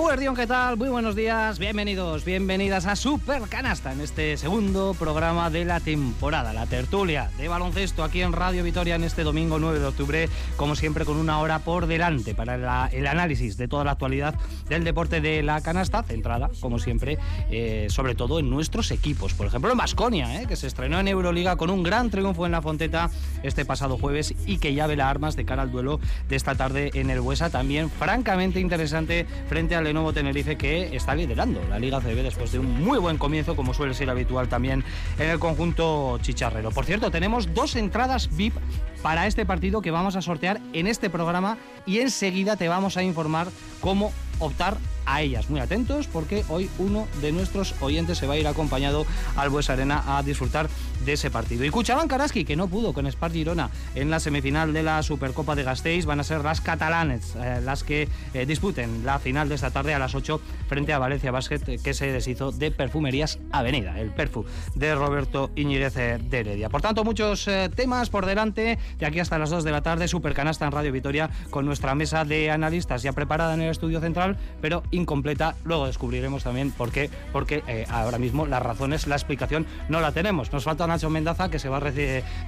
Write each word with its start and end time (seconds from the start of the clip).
Eguerdión, 0.00 0.34
¿qué 0.34 0.46
tal? 0.46 0.76
Muy 0.76 0.88
buenos 0.88 1.14
días, 1.14 1.60
bienvenidos, 1.60 2.24
bienvenidas 2.24 2.86
a 2.86 2.96
Super 2.96 3.42
Canasta 3.42 3.92
en 3.92 4.00
este 4.00 4.36
segundo 4.38 4.96
programa 4.98 5.50
de 5.50 5.64
la 5.64 5.78
temporada, 5.78 6.52
la 6.52 6.66
tertulia 6.66 7.30
de 7.38 7.46
baloncesto 7.46 8.02
aquí 8.02 8.22
en 8.22 8.32
Radio 8.32 8.64
Vitoria 8.64 8.96
en 8.96 9.04
este 9.04 9.22
domingo 9.22 9.60
9 9.60 9.78
de 9.78 9.86
octubre, 9.86 10.28
como 10.56 10.74
siempre 10.74 11.04
con 11.04 11.16
una 11.16 11.38
hora 11.38 11.60
por 11.60 11.86
delante 11.86 12.34
para 12.34 12.88
el 12.88 13.06
análisis 13.06 13.56
de 13.56 13.68
toda 13.68 13.84
la 13.84 13.92
actualidad 13.92 14.34
del 14.68 14.82
deporte 14.82 15.20
de 15.20 15.44
la 15.44 15.60
canasta, 15.60 16.02
centrada, 16.02 16.50
como 16.60 16.80
siempre, 16.80 17.18
eh, 17.50 17.86
sobre 17.90 18.16
todo 18.16 18.40
en 18.40 18.50
nuestros 18.50 18.90
equipos. 18.90 19.34
Por 19.34 19.46
ejemplo, 19.46 19.70
en 19.70 19.78
Basconia, 19.78 20.42
eh, 20.42 20.46
que 20.46 20.56
se 20.56 20.66
estrenó 20.66 20.98
en 20.98 21.06
Euroliga 21.06 21.54
con 21.54 21.70
un 21.70 21.84
gran 21.84 22.10
triunfo 22.10 22.46
en 22.46 22.52
la 22.52 22.62
Fonteta 22.62 23.10
este 23.44 23.64
pasado 23.64 23.96
jueves 23.96 24.34
y 24.46 24.58
que 24.58 24.74
ya 24.74 24.88
ve 24.88 24.96
las 24.96 25.08
armas 25.08 25.36
de 25.36 25.44
cara 25.44 25.62
al 25.62 25.70
duelo 25.70 26.00
de 26.28 26.36
esta 26.36 26.56
tarde 26.56 26.90
en 26.94 27.10
el 27.10 27.20
Buesa, 27.20 27.50
también 27.50 27.90
francamente 27.90 28.60
interesante 28.60 29.26
frente 29.48 29.76
al 29.76 29.89
Lenovo 29.90 30.12
Tenerife 30.12 30.56
que 30.56 30.94
está 30.94 31.16
liderando 31.16 31.60
la 31.68 31.80
Liga 31.80 32.00
CB 32.00 32.22
después 32.22 32.52
de 32.52 32.60
un 32.60 32.84
muy 32.84 32.98
buen 32.98 33.18
comienzo, 33.18 33.56
como 33.56 33.74
suele 33.74 33.92
ser 33.92 34.08
habitual 34.08 34.48
también 34.48 34.84
en 35.18 35.28
el 35.28 35.40
conjunto 35.40 36.18
chicharrero. 36.22 36.70
Por 36.70 36.84
cierto, 36.84 37.10
tenemos 37.10 37.52
dos 37.54 37.74
entradas 37.74 38.28
VIP 38.36 38.54
para 39.02 39.26
este 39.26 39.44
partido 39.44 39.82
que 39.82 39.90
vamos 39.90 40.14
a 40.14 40.22
sortear 40.22 40.60
en 40.72 40.86
este 40.86 41.10
programa 41.10 41.58
y 41.86 41.98
enseguida 41.98 42.56
te 42.56 42.68
vamos 42.68 42.96
a 42.96 43.02
informar 43.02 43.48
cómo 43.80 44.12
optar 44.40 44.76
a 45.06 45.22
ellas. 45.22 45.50
Muy 45.50 45.60
atentos 45.60 46.06
porque 46.06 46.44
hoy 46.48 46.68
uno 46.78 47.06
de 47.20 47.32
nuestros 47.32 47.74
oyentes 47.80 48.18
se 48.18 48.26
va 48.26 48.34
a 48.34 48.36
ir 48.36 48.46
acompañado 48.46 49.06
al 49.36 49.50
Bues 49.50 49.70
Arena 49.70 50.02
a 50.06 50.22
disfrutar 50.22 50.68
de 51.04 51.14
ese 51.14 51.30
partido. 51.30 51.64
Y 51.64 51.70
Cuchaban 51.70 52.08
Karaski, 52.08 52.44
que 52.44 52.56
no 52.56 52.68
pudo 52.68 52.92
con 52.92 53.10
Spar 53.10 53.32
Girona 53.32 53.70
en 53.94 54.10
la 54.10 54.20
semifinal 54.20 54.72
de 54.72 54.82
la 54.82 55.02
Supercopa 55.02 55.54
de 55.54 55.62
Gasteiz, 55.62 56.04
van 56.04 56.20
a 56.20 56.24
ser 56.24 56.42
las 56.42 56.60
catalanes 56.60 57.34
eh, 57.36 57.60
las 57.64 57.84
que 57.84 58.08
eh, 58.34 58.46
disputen 58.46 59.04
la 59.04 59.18
final 59.18 59.48
de 59.48 59.54
esta 59.54 59.70
tarde 59.70 59.94
a 59.94 59.98
las 59.98 60.14
8 60.14 60.40
frente 60.68 60.92
a 60.92 60.98
Valencia 60.98 61.30
Basket, 61.30 61.80
que 61.82 61.94
se 61.94 62.12
deshizo 62.12 62.52
de 62.52 62.70
Perfumerías 62.70 63.38
Avenida, 63.50 63.98
el 63.98 64.10
Perfu 64.10 64.44
de 64.74 64.94
Roberto 64.94 65.50
Iñiguez 65.56 65.94
de 65.94 66.38
Heredia. 66.38 66.68
Por 66.68 66.82
tanto, 66.82 67.04
muchos 67.04 67.48
eh, 67.48 67.70
temas 67.74 68.10
por 68.10 68.26
delante, 68.26 68.78
de 68.98 69.06
aquí 69.06 69.20
hasta 69.20 69.38
las 69.38 69.50
2 69.50 69.64
de 69.64 69.70
la 69.70 69.82
tarde, 69.82 70.08
Supercanasta 70.08 70.66
en 70.66 70.72
Radio 70.72 70.92
Vitoria, 70.92 71.30
con 71.50 71.64
nuestra 71.64 71.94
mesa 71.94 72.24
de 72.24 72.50
analistas 72.50 73.02
ya 73.02 73.12
preparada 73.12 73.54
en 73.54 73.62
el 73.62 73.70
estudio 73.70 74.00
central, 74.00 74.29
pero 74.60 74.82
incompleta. 74.90 75.54
Luego 75.64 75.86
descubriremos 75.86 76.44
también 76.44 76.70
por 76.70 76.90
qué, 76.90 77.10
porque 77.32 77.62
ahora 77.90 78.18
mismo 78.18 78.46
las 78.46 78.62
razones, 78.62 79.06
la 79.06 79.16
explicación 79.16 79.66
no 79.88 80.00
la 80.00 80.12
tenemos. 80.12 80.52
Nos 80.52 80.64
falta 80.64 80.86
Nacho 80.86 81.10
Mendaza, 81.10 81.50
que 81.50 81.58
se 81.58 81.68
va, 81.68 81.78
a 81.78 81.92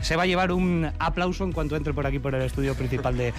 se 0.03 0.17
va 0.17 0.23
a 0.23 0.27
llevar 0.27 0.53
un 0.53 0.91
aplauso 0.99 1.45
en 1.45 1.53
cuanto 1.53 1.77
entre 1.77 1.93
por 1.93 2.07
aquí 2.07 2.19
por 2.19 2.35
el 2.35 2.43
estudio 2.43 2.75
principal 2.75 3.17
de, 3.17 3.33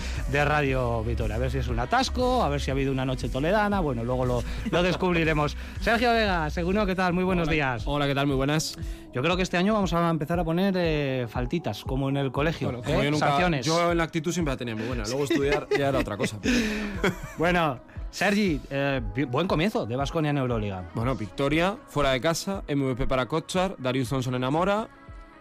Radio 0.45 1.03
Vitoria. 1.03 1.35
A 1.35 1.39
ver 1.39 1.51
si 1.51 1.59
es 1.59 1.67
un 1.67 1.79
atasco, 1.79 2.43
a 2.43 2.49
ver 2.49 2.61
si 2.61 2.71
ha 2.71 2.73
habido 2.73 2.91
una 2.91 3.05
noche 3.05 3.29
toledana. 3.29 3.79
Bueno, 3.79 4.03
luego 4.03 4.25
lo, 4.25 4.43
lo 4.71 4.83
descubriremos. 4.83 5.55
Sergio 5.81 6.11
Vega, 6.11 6.49
seguro, 6.49 6.85
¿qué 6.85 6.95
tal? 6.95 7.13
Muy 7.13 7.23
buenos 7.23 7.47
días. 7.47 7.83
Hola, 7.85 8.07
¿qué 8.07 8.15
tal? 8.15 8.27
Muy 8.27 8.35
buenas. 8.35 8.77
Yo 9.13 9.21
creo 9.21 9.37
que 9.37 9.43
este 9.43 9.57
año 9.57 9.73
vamos 9.73 9.93
a 9.93 10.09
empezar 10.09 10.39
a 10.39 10.43
poner 10.43 10.73
eh, 10.75 11.27
faltitas, 11.29 11.83
como 11.83 12.09
en 12.09 12.17
el 12.17 12.31
colegio. 12.31 12.81
¿eh? 12.85 13.09
yo, 13.11 13.17
Sanciones. 13.17 13.65
yo 13.65 13.91
en 13.91 13.97
la 13.97 14.03
actitud 14.03 14.31
siempre 14.31 14.53
la 14.53 14.57
tenía 14.57 14.75
muy 14.75 14.87
buena. 14.87 15.03
Luego 15.05 15.25
estudiar 15.25 15.67
ya 15.77 15.89
era 15.89 15.99
otra 15.99 16.17
cosa. 16.17 16.39
bueno. 17.37 17.79
Sergi, 18.13 18.61
eh, 18.69 19.01
buen 19.27 19.47
comienzo 19.47 19.87
de 19.87 19.95
Vasconia 19.95 20.29
en 20.29 20.37
Euroliga. 20.37 20.87
Bueno, 20.93 21.15
victoria, 21.15 21.75
fuera 21.87 22.11
de 22.11 22.21
casa, 22.21 22.61
MVP 22.67 23.07
para 23.07 23.25
Kochar, 23.25 23.75
Darius 23.79 24.09
Thompson 24.09 24.35
enamora. 24.35 24.87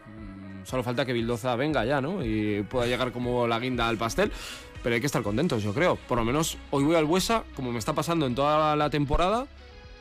Mm, 0.07 0.65
solo 0.65 0.83
falta 0.83 1.05
que 1.05 1.13
Bildoza 1.13 1.55
venga 1.55 1.85
ya, 1.85 2.01
¿no? 2.01 2.25
Y 2.25 2.63
pueda 2.63 2.87
llegar 2.87 3.13
como 3.13 3.47
la 3.47 3.59
guinda 3.59 3.89
al 3.89 3.99
pastel. 3.99 4.33
Pero 4.83 4.95
hay 4.95 5.03
que 5.03 5.07
estar 5.07 5.23
contentos, 5.23 5.63
yo 5.63 5.75
creo. 5.75 5.97
Por 5.97 6.17
lo 6.17 6.25
menos 6.25 6.57
hoy 6.71 6.83
voy 6.85 6.97
al 6.97 7.05
Buesa, 7.05 7.45
como 7.55 7.73
me 7.73 7.79
está 7.79 7.93
pasando 7.93 8.25
en 8.25 8.35
toda 8.35 8.75
la 8.75 8.89
temporada 8.89 9.47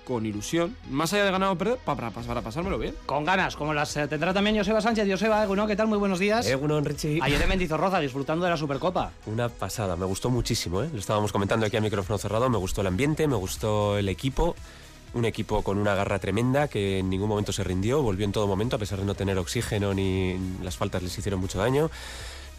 con 0.06 0.26
ilusión, 0.26 0.76
más 0.90 1.14
allá 1.14 1.26
de 1.26 1.32
ganar 1.32 1.50
o 1.50 1.58
perder, 1.58 1.78
para, 1.78 2.10
para, 2.12 2.42
pasármelo 2.42 2.78
bien. 2.78 2.96
Con 3.06 3.24
ganas, 3.24 3.56
como 3.56 3.74
las 3.74 3.96
eh, 3.98 4.08
tendrá 4.08 4.34
también 4.34 4.58
Joseba 4.58 4.82
Sánchez. 4.82 5.08
Joseba, 5.10 5.44
Eguno, 5.44 5.68
¿qué 5.68 5.76
tal? 5.76 5.88
Muy 5.88 5.98
buenos 5.98 6.20
días. 6.20 6.48
Eguno, 6.48 6.80
Richie. 6.82 7.20
Ayer 7.22 7.42
en 7.42 7.50
Mendizorroza, 7.50 8.00
disfrutando 8.00 8.46
de 8.46 8.52
la 8.52 8.58
Supercopa. 8.58 9.12
Una 9.26 9.50
pasada, 9.50 9.96
me 9.96 10.06
gustó 10.06 10.30
muchísimo, 10.30 10.84
¿eh? 10.84 10.90
Lo 10.92 11.00
estábamos 11.00 11.32
comentando 11.32 11.66
aquí 11.66 11.78
a 11.78 11.82
micrófono 11.82 12.18
cerrado, 12.18 12.50
me 12.50 12.58
gustó 12.58 12.82
el 12.82 12.88
ambiente, 12.88 13.28
me 13.28 13.36
gustó 13.36 13.98
el 13.98 14.10
equipo. 14.10 14.56
Un 15.14 15.26
equipo 15.26 15.62
con 15.62 15.78
una 15.78 15.94
garra 15.94 16.20
tremenda 16.20 16.70
que 16.70 17.00
en 17.00 17.10
ningún 17.10 17.28
momento 17.28 17.52
se 17.52 17.66
rindió, 17.66 18.02
volvió 18.02 18.26
en 18.26 18.32
todo 18.32 18.48
momento 18.48 18.78
a 18.78 18.80
pesar 18.80 19.00
de 19.00 19.06
no 19.06 19.14
tener 19.14 19.38
oxígeno 19.38 19.94
ni 19.94 20.38
las 20.64 20.78
faltas 20.78 21.04
les 21.04 21.18
hicieron 21.18 21.42
mucho 21.42 21.60
daño. 21.60 21.92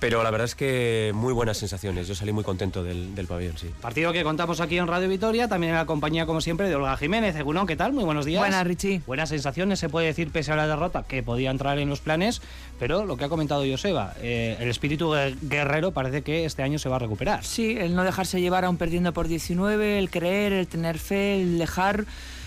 Pero 0.03 0.25
la 0.25 0.33
verdad 0.33 0.47
es 0.47 0.57
que 0.57 1.13
muy 1.15 1.33
buenas 1.33 1.59
sensaciones. 1.59 2.09
Yo 2.09 2.17
salí 2.17 2.33
muy 2.33 2.43
contento 2.43 2.83
del, 2.83 3.15
del 3.15 3.29
pabellón, 3.29 3.57
sí. 3.57 3.71
Partido 3.81 4.13
que 4.13 4.25
contamos 4.25 4.61
aquí 4.61 4.77
en 4.77 4.89
Radio 4.89 5.09
Vitoria, 5.09 5.47
también 5.47 5.75
en 5.75 5.79
la 5.79 5.87
compañía, 5.87 6.27
como 6.27 6.41
siempre, 6.41 6.69
de 6.69 6.75
Olga 6.75 6.97
Jiménez. 6.97 7.37
Egunon, 7.37 7.69
¿qué 7.69 7.77
tal? 7.77 7.93
Muy 7.93 8.03
buenos 8.03 8.25
días. 8.25 8.41
Buenas, 8.41 8.67
Richie. 8.67 9.01
Buenas 9.07 9.29
sensaciones, 9.29 9.79
se 9.79 9.89
puede 9.89 10.09
decir, 10.09 10.33
pese 10.33 10.51
a 10.51 10.57
la 10.57 10.67
derrota, 10.67 11.05
que 11.07 11.23
podía 11.23 11.53
entrar 11.53 11.79
en 11.79 11.89
los 11.89 12.01
planes, 12.01 12.43
pero 12.81 13.07
lo 13.07 13.17
que 13.17 13.27
ha 13.27 13.29
comentado 13.29 13.62
Joseba, 13.65 14.15
eh, 14.21 14.57
el 14.59 14.69
espíritu 14.71 15.15
guerrero 15.41 15.93
parece 15.93 16.23
que 16.23 16.47
este 16.47 16.65
año 16.65 16.81
se 16.81 16.89
va 16.89 16.97
a 16.97 16.99
recuperar. 16.99 17.45
Sí, 17.45 17.77
el 17.79 17.95
no 17.95 18.03
dejarse 18.03 18.41
llevar 18.41 18.65
aún 18.65 18.79
perdiendo 18.79 19.12
por 19.12 19.29
19, 19.29 20.01
el 20.01 20.11
creer, 20.11 20.53
el 20.53 20.67
tener 20.67 20.99
fe, 20.99 21.41
el 21.41 21.59
dejar 21.59 22.07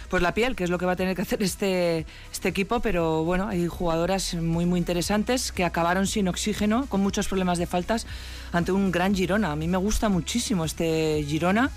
pues 0.09 0.21
la 0.21 0.33
piel, 0.33 0.55
que 0.55 0.63
es 0.63 0.69
lo 0.69 0.77
que 0.77 0.85
va 0.85 0.93
a 0.93 0.95
tener 0.95 1.15
que 1.15 1.21
hacer 1.21 1.41
este, 1.43 2.05
este 2.31 2.49
equipo, 2.49 2.79
pero 2.79 3.23
bueno, 3.23 3.47
hay 3.47 3.67
jugadoras 3.67 4.33
muy 4.35 4.65
muy 4.65 4.79
interesantes 4.79 5.51
que 5.51 5.63
acabaron 5.63 6.07
sin 6.07 6.27
oxígeno, 6.27 6.85
con 6.87 7.01
muchos 7.01 7.27
problemas 7.27 7.57
de 7.57 7.65
faltas, 7.65 8.07
ante 8.51 8.71
un 8.71 8.91
gran 8.91 9.15
Girona. 9.15 9.51
A 9.51 9.55
mí 9.55 9.67
me 9.67 9.77
gusta 9.77 10.09
muchísimo 10.09 10.65
este 10.65 11.23
Girona 11.27 11.71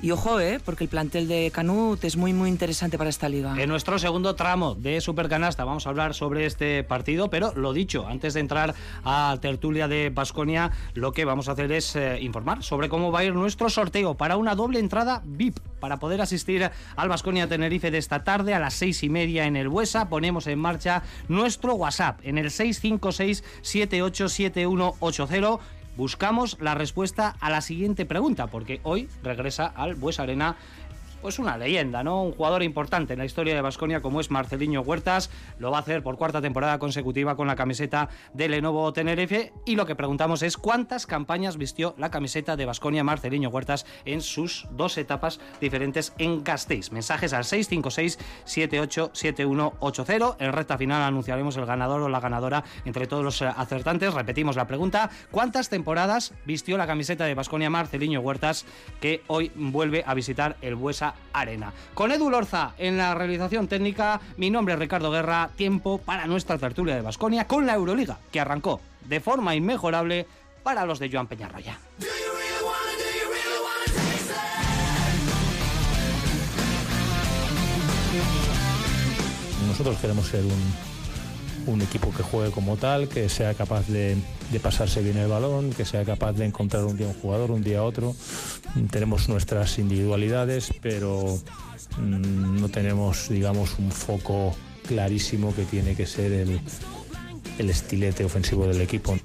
y 0.00 0.12
ojo, 0.12 0.40
¿eh? 0.40 0.60
porque 0.64 0.84
el 0.84 0.90
plantel 0.90 1.28
de 1.28 1.50
Canut 1.50 2.02
es 2.04 2.16
muy, 2.16 2.32
muy 2.32 2.48
interesante 2.48 2.98
para 2.98 3.10
esta 3.10 3.28
liga. 3.28 3.60
En 3.60 3.68
nuestro 3.68 3.98
segundo 3.98 4.34
tramo 4.34 4.74
de 4.74 5.00
Supercanasta 5.00 5.64
vamos 5.64 5.86
a 5.86 5.90
hablar 5.90 6.14
sobre 6.14 6.46
este 6.46 6.84
partido, 6.84 7.30
pero 7.30 7.52
lo 7.54 7.72
dicho, 7.72 8.06
antes 8.06 8.34
de 8.34 8.40
entrar 8.40 8.74
a 9.04 9.36
tertulia 9.40 9.88
de 9.88 10.10
Basconia, 10.10 10.70
lo 10.94 11.12
que 11.12 11.24
vamos 11.24 11.48
a 11.48 11.52
hacer 11.52 11.72
es 11.72 11.96
eh, 11.96 12.18
informar 12.20 12.62
sobre 12.62 12.88
cómo 12.88 13.10
va 13.10 13.20
a 13.20 13.24
ir 13.24 13.34
nuestro 13.34 13.70
sorteo 13.70 14.14
para 14.14 14.36
una 14.36 14.54
doble 14.54 14.78
entrada 14.78 15.22
VIP 15.24 15.58
para 15.80 15.98
poder 15.98 16.20
asistir 16.20 16.70
al 16.96 17.08
Basconia 17.08 17.48
Tenerife 17.48 17.90
de 17.90 17.98
esta 17.98 18.24
tarde 18.24 18.54
a 18.54 18.58
las 18.58 18.74
seis 18.74 19.02
y 19.02 19.08
media 19.08 19.46
en 19.46 19.56
el 19.56 19.68
Buesa. 19.68 20.08
Ponemos 20.08 20.46
en 20.46 20.58
marcha 20.58 21.02
nuestro 21.28 21.74
WhatsApp 21.74 22.20
en 22.22 22.38
el 22.38 22.50
656 22.50 23.44
787180 23.62 25.77
buscamos 25.98 26.56
la 26.60 26.76
respuesta 26.76 27.34
a 27.40 27.50
la 27.50 27.60
siguiente 27.60 28.06
pregunta, 28.06 28.46
porque 28.46 28.80
hoy 28.84 29.08
regresa 29.24 29.66
al 29.66 29.96
Bues 29.96 30.20
Arena 30.20 30.56
pues 31.20 31.38
una 31.38 31.56
leyenda, 31.56 32.02
¿no? 32.02 32.22
Un 32.22 32.32
jugador 32.32 32.62
importante 32.62 33.12
en 33.12 33.18
la 33.18 33.24
historia 33.24 33.54
de 33.54 33.60
Basconia 33.60 34.00
como 34.00 34.20
es 34.20 34.30
Marceliño 34.30 34.82
Huertas. 34.82 35.30
Lo 35.58 35.70
va 35.70 35.78
a 35.78 35.80
hacer 35.80 36.02
por 36.02 36.16
cuarta 36.16 36.40
temporada 36.40 36.78
consecutiva 36.78 37.36
con 37.36 37.46
la 37.46 37.56
camiseta 37.56 38.08
de 38.34 38.48
Lenovo 38.48 38.92
Tenerife. 38.92 39.52
Y 39.64 39.76
lo 39.76 39.86
que 39.86 39.96
preguntamos 39.96 40.42
es 40.42 40.56
cuántas 40.56 41.06
campañas 41.06 41.56
vistió 41.56 41.94
la 41.98 42.10
camiseta 42.10 42.56
de 42.56 42.66
Basconia 42.66 43.04
Marceliño 43.04 43.48
Huertas 43.48 43.86
en 44.04 44.20
sus 44.20 44.66
dos 44.70 44.98
etapas 44.98 45.40
diferentes 45.60 46.12
en 46.18 46.44
Gasteiz. 46.44 46.92
Mensajes 46.92 47.32
al 47.32 47.44
656-787180. 47.44 50.36
En 50.38 50.52
recta 50.52 50.78
final 50.78 51.02
anunciaremos 51.02 51.56
el 51.56 51.66
ganador 51.66 52.02
o 52.02 52.08
la 52.08 52.20
ganadora 52.20 52.64
entre 52.84 53.06
todos 53.06 53.24
los 53.24 53.42
acertantes. 53.42 54.14
Repetimos 54.14 54.56
la 54.56 54.66
pregunta. 54.66 55.10
¿Cuántas 55.30 55.68
temporadas 55.68 56.32
vistió 56.44 56.76
la 56.76 56.86
camiseta 56.86 57.24
de 57.24 57.34
Basconia 57.34 57.70
Marceliño 57.70 58.20
Huertas 58.20 58.64
que 59.00 59.22
hoy 59.26 59.52
vuelve 59.54 60.04
a 60.06 60.14
visitar 60.14 60.56
el 60.62 60.74
Buesa 60.74 61.07
arena. 61.32 61.72
Con 61.94 62.12
Edu 62.12 62.30
Lorza 62.30 62.72
en 62.78 62.96
la 62.96 63.14
realización 63.14 63.68
técnica, 63.68 64.20
mi 64.36 64.50
nombre 64.50 64.74
es 64.74 64.80
Ricardo 64.80 65.10
Guerra, 65.10 65.50
tiempo 65.56 65.98
para 65.98 66.26
nuestra 66.26 66.58
tertulia 66.58 66.94
de 66.94 67.02
Basconia 67.02 67.46
con 67.46 67.66
la 67.66 67.74
Euroliga, 67.74 68.18
que 68.32 68.40
arrancó 68.40 68.80
de 69.04 69.20
forma 69.20 69.54
inmejorable 69.54 70.26
para 70.62 70.84
los 70.84 70.98
de 70.98 71.10
Joan 71.10 71.26
Peñarroya. 71.26 71.78
Nosotros 79.66 79.98
queremos 79.98 80.26
ser 80.26 80.44
un, 80.44 80.87
un 81.68 81.82
equipo 81.82 82.12
que 82.12 82.22
juegue 82.22 82.50
como 82.50 82.76
tal, 82.76 83.08
que 83.08 83.28
sea 83.28 83.54
capaz 83.54 83.86
de, 83.88 84.16
pasarse 84.62 85.02
bien 85.02 85.18
el 85.18 85.28
balón, 85.28 85.70
que 85.70 85.84
sea 85.84 86.04
capaz 86.04 86.32
de 86.32 86.46
encontrar 86.46 86.84
un 86.84 86.96
día 86.96 87.06
un 87.06 87.14
jugador, 87.14 87.50
un 87.50 87.62
día 87.62 87.82
otro. 87.82 88.14
Tenemos 88.90 89.28
nuestras 89.28 89.78
individualidades, 89.78 90.72
pero 90.80 91.38
mm, 91.98 92.60
no 92.60 92.68
tenemos, 92.68 93.28
digamos, 93.28 93.78
un 93.78 93.92
foco 93.92 94.54
clarísimo 94.86 95.54
que 95.54 95.64
tiene 95.64 95.94
que 95.94 96.06
ser 96.06 96.32
el, 96.32 96.60
el 97.58 97.70
estilete 97.70 98.24
ofensivo 98.24 98.66
del 98.66 98.80
equipo. 98.80 99.16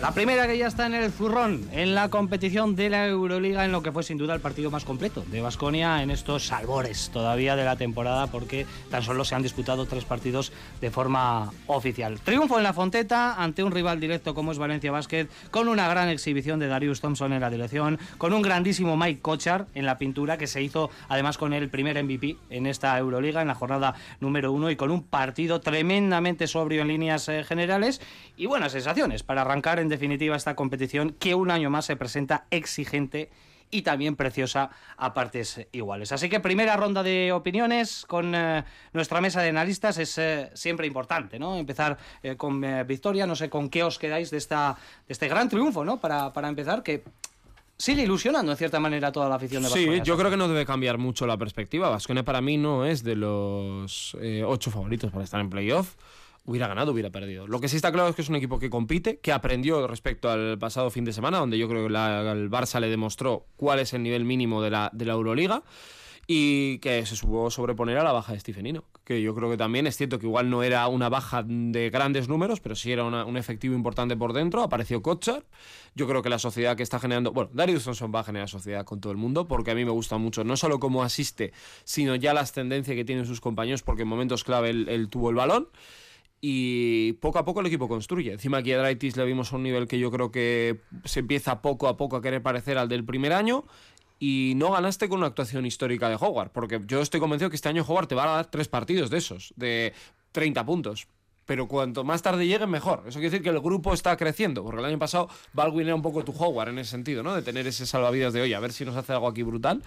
La 0.00 0.12
primera 0.12 0.46
que 0.46 0.56
ya 0.56 0.68
está 0.68 0.86
en 0.86 0.94
el 0.94 1.10
zurrón, 1.10 1.68
en 1.72 1.92
la 1.92 2.08
competición 2.08 2.76
de 2.76 2.88
la 2.88 3.08
Euroliga, 3.08 3.64
en 3.64 3.72
lo 3.72 3.82
que 3.82 3.90
fue 3.90 4.04
sin 4.04 4.16
duda 4.16 4.32
el 4.32 4.40
partido 4.40 4.70
más 4.70 4.84
completo 4.84 5.24
de 5.26 5.40
Basconia 5.40 6.04
en 6.04 6.12
estos 6.12 6.52
albores 6.52 7.10
todavía 7.12 7.56
de 7.56 7.64
la 7.64 7.74
temporada, 7.74 8.28
porque 8.28 8.64
tan 8.92 9.02
solo 9.02 9.24
se 9.24 9.34
han 9.34 9.42
disputado 9.42 9.86
tres 9.86 10.04
partidos 10.04 10.52
de 10.80 10.92
forma 10.92 11.50
oficial. 11.66 12.20
Triunfo 12.20 12.58
en 12.58 12.62
la 12.62 12.72
Fonteta 12.72 13.42
ante 13.42 13.64
un 13.64 13.72
rival 13.72 13.98
directo 13.98 14.34
como 14.36 14.52
es 14.52 14.58
Valencia 14.58 14.92
Basket, 14.92 15.26
con 15.50 15.66
una 15.66 15.88
gran 15.88 16.08
exhibición 16.08 16.60
de 16.60 16.68
Darius 16.68 17.00
Thompson 17.00 17.32
en 17.32 17.40
la 17.40 17.50
dirección, 17.50 17.98
con 18.18 18.32
un 18.32 18.42
grandísimo 18.42 18.96
Mike 18.96 19.20
Kochar 19.20 19.66
en 19.74 19.84
la 19.84 19.98
pintura, 19.98 20.38
que 20.38 20.46
se 20.46 20.62
hizo 20.62 20.90
además 21.08 21.38
con 21.38 21.52
el 21.52 21.70
primer 21.70 22.00
MVP 22.00 22.36
en 22.50 22.68
esta 22.68 22.96
Euroliga, 22.96 23.42
en 23.42 23.48
la 23.48 23.56
jornada 23.56 23.94
número 24.20 24.52
uno, 24.52 24.70
y 24.70 24.76
con 24.76 24.92
un 24.92 25.02
partido 25.02 25.60
tremendamente 25.60 26.46
sobrio 26.46 26.82
en 26.82 26.88
líneas 26.88 27.28
eh, 27.28 27.42
generales 27.42 28.00
y 28.36 28.46
buenas 28.46 28.70
sensaciones 28.70 29.24
para 29.24 29.40
arrancar 29.40 29.80
en 29.80 29.87
en 29.88 29.90
definitiva 29.90 30.36
esta 30.36 30.54
competición 30.54 31.16
que 31.18 31.34
un 31.34 31.50
año 31.50 31.70
más 31.70 31.86
se 31.86 31.96
presenta 31.96 32.44
exigente 32.50 33.30
y 33.70 33.82
también 33.82 34.16
preciosa 34.16 34.70
a 34.98 35.14
partes 35.14 35.66
iguales. 35.72 36.12
Así 36.12 36.28
que 36.28 36.40
primera 36.40 36.76
ronda 36.76 37.02
de 37.02 37.32
opiniones 37.32 38.04
con 38.06 38.34
eh, 38.34 38.64
nuestra 38.92 39.22
mesa 39.22 39.40
de 39.40 39.48
analistas 39.48 39.96
es 39.96 40.18
eh, 40.18 40.50
siempre 40.52 40.86
importante, 40.86 41.38
¿no? 41.38 41.56
Empezar 41.56 41.96
eh, 42.22 42.36
con 42.36 42.62
Victoria, 42.86 43.26
no 43.26 43.34
sé 43.34 43.48
con 43.48 43.70
qué 43.70 43.82
os 43.82 43.98
quedáis 43.98 44.30
de, 44.30 44.36
esta, 44.36 44.76
de 45.06 45.12
este 45.12 45.26
gran 45.26 45.48
triunfo, 45.48 45.84
¿no? 45.84 45.98
Para, 45.98 46.32
para 46.32 46.48
empezar, 46.48 46.82
que 46.82 47.02
sigue 47.78 48.02
ilusionando 48.02 48.52
en 48.52 48.58
cierta 48.58 48.80
manera 48.80 49.08
a 49.08 49.12
toda 49.12 49.28
la 49.28 49.36
afición 49.36 49.62
de 49.62 49.70
Vasconia. 49.70 49.92
Sí, 49.96 50.02
yo 50.04 50.18
creo 50.18 50.30
que 50.30 50.36
no 50.36 50.48
debe 50.48 50.66
cambiar 50.66 50.98
mucho 50.98 51.26
la 51.26 51.38
perspectiva. 51.38 51.88
Vasconia 51.88 52.24
para 52.24 52.42
mí 52.42 52.58
no 52.58 52.84
es 52.84 53.04
de 53.04 53.16
los 53.16 54.16
ocho 54.46 54.70
favoritos 54.70 55.10
para 55.10 55.24
estar 55.24 55.40
en 55.40 55.48
playoff 55.48 55.94
hubiera 56.44 56.66
ganado, 56.66 56.92
hubiera 56.92 57.10
perdido. 57.10 57.46
Lo 57.46 57.60
que 57.60 57.68
sí 57.68 57.76
está 57.76 57.92
claro 57.92 58.08
es 58.08 58.16
que 58.16 58.22
es 58.22 58.28
un 58.28 58.36
equipo 58.36 58.58
que 58.58 58.70
compite, 58.70 59.18
que 59.18 59.32
aprendió 59.32 59.86
respecto 59.86 60.30
al 60.30 60.58
pasado 60.58 60.90
fin 60.90 61.04
de 61.04 61.12
semana, 61.12 61.38
donde 61.38 61.58
yo 61.58 61.68
creo 61.68 61.82
que 61.82 61.92
el 61.92 62.50
Barça 62.50 62.80
le 62.80 62.88
demostró 62.88 63.46
cuál 63.56 63.80
es 63.80 63.92
el 63.92 64.02
nivel 64.02 64.24
mínimo 64.24 64.62
de 64.62 64.70
la, 64.70 64.90
de 64.92 65.04
la 65.04 65.12
Euroliga 65.12 65.62
y 66.30 66.78
que 66.80 67.06
se 67.06 67.16
supo 67.16 67.50
sobreponer 67.50 67.96
a 67.96 68.04
la 68.04 68.12
baja 68.12 68.34
de 68.34 68.40
Stephenino, 68.40 68.84
que 69.02 69.22
yo 69.22 69.34
creo 69.34 69.48
que 69.48 69.56
también 69.56 69.86
es 69.86 69.96
cierto 69.96 70.18
que 70.18 70.26
igual 70.26 70.50
no 70.50 70.62
era 70.62 70.86
una 70.86 71.08
baja 71.08 71.42
de 71.42 71.88
grandes 71.88 72.28
números, 72.28 72.60
pero 72.60 72.76
sí 72.76 72.92
era 72.92 73.02
un 73.02 73.36
efectivo 73.38 73.74
importante 73.74 74.14
por 74.14 74.34
dentro, 74.34 74.62
apareció 74.62 75.00
Kochar, 75.00 75.42
yo 75.94 76.06
creo 76.06 76.20
que 76.20 76.28
la 76.28 76.38
sociedad 76.38 76.76
que 76.76 76.82
está 76.82 77.00
generando, 77.00 77.32
bueno, 77.32 77.50
Darius 77.54 77.84
Thompson 77.84 78.12
va 78.14 78.20
a 78.20 78.24
generar 78.24 78.46
sociedad 78.50 78.84
con 78.84 79.00
todo 79.00 79.10
el 79.10 79.16
mundo, 79.16 79.48
porque 79.48 79.70
a 79.70 79.74
mí 79.74 79.86
me 79.86 79.90
gusta 79.90 80.18
mucho, 80.18 80.44
no 80.44 80.58
solo 80.58 80.78
cómo 80.78 81.02
asiste, 81.02 81.54
sino 81.84 82.14
ya 82.14 82.34
las 82.34 82.52
tendencias 82.52 82.94
que 82.94 83.06
tienen 83.06 83.24
sus 83.24 83.40
compañeros, 83.40 83.82
porque 83.82 84.02
en 84.02 84.08
momentos 84.08 84.44
clave 84.44 84.68
él 84.68 85.08
tuvo 85.10 85.30
el 85.30 85.36
balón, 85.36 85.68
y 86.40 87.14
poco 87.14 87.38
a 87.38 87.44
poco 87.44 87.60
el 87.60 87.66
equipo 87.66 87.88
construye. 87.88 88.32
Encima 88.32 88.58
aquí 88.58 88.72
a 88.72 88.78
Draitis 88.78 89.16
le 89.16 89.24
vimos 89.24 89.52
a 89.52 89.56
un 89.56 89.62
nivel 89.62 89.88
que 89.88 89.98
yo 89.98 90.10
creo 90.10 90.30
que 90.30 90.80
se 91.04 91.20
empieza 91.20 91.62
poco 91.62 91.88
a 91.88 91.96
poco 91.96 92.16
a 92.16 92.22
querer 92.22 92.42
parecer 92.42 92.78
al 92.78 92.88
del 92.88 93.04
primer 93.04 93.32
año 93.32 93.64
y 94.20 94.54
no 94.56 94.72
ganaste 94.72 95.08
con 95.08 95.18
una 95.18 95.28
actuación 95.28 95.66
histórica 95.66 96.08
de 96.08 96.16
Howard, 96.16 96.50
porque 96.50 96.80
yo 96.86 97.00
estoy 97.00 97.20
convencido 97.20 97.50
que 97.50 97.56
este 97.56 97.68
año 97.68 97.84
Howard 97.86 98.08
te 98.08 98.14
va 98.14 98.24
a 98.24 98.36
dar 98.36 98.46
tres 98.46 98.68
partidos 98.68 99.10
de 99.10 99.18
esos, 99.18 99.52
de 99.56 99.92
30 100.32 100.64
puntos. 100.64 101.08
Pero 101.46 101.66
cuanto 101.66 102.04
más 102.04 102.20
tarde 102.20 102.46
lleguen, 102.46 102.68
mejor. 102.68 103.04
Eso 103.06 103.20
quiere 103.20 103.30
decir 103.30 103.42
que 103.42 103.48
el 103.48 103.60
grupo 103.60 103.94
está 103.94 104.14
creciendo, 104.18 104.62
porque 104.62 104.80
el 104.80 104.84
año 104.84 104.98
pasado 104.98 105.30
Baldwin 105.54 105.86
era 105.86 105.94
un 105.94 106.02
poco 106.02 106.22
tu 106.22 106.32
Howard 106.32 106.68
en 106.68 106.78
ese 106.78 106.90
sentido, 106.90 107.22
¿no? 107.22 107.34
De 107.34 107.40
tener 107.40 107.66
ese 107.66 107.86
salvavidas 107.86 108.34
de 108.34 108.42
hoy, 108.42 108.52
a 108.52 108.60
ver 108.60 108.70
si 108.70 108.84
nos 108.84 108.96
hace 108.96 109.14
algo 109.14 109.28
aquí 109.28 109.42
brutal 109.42 109.82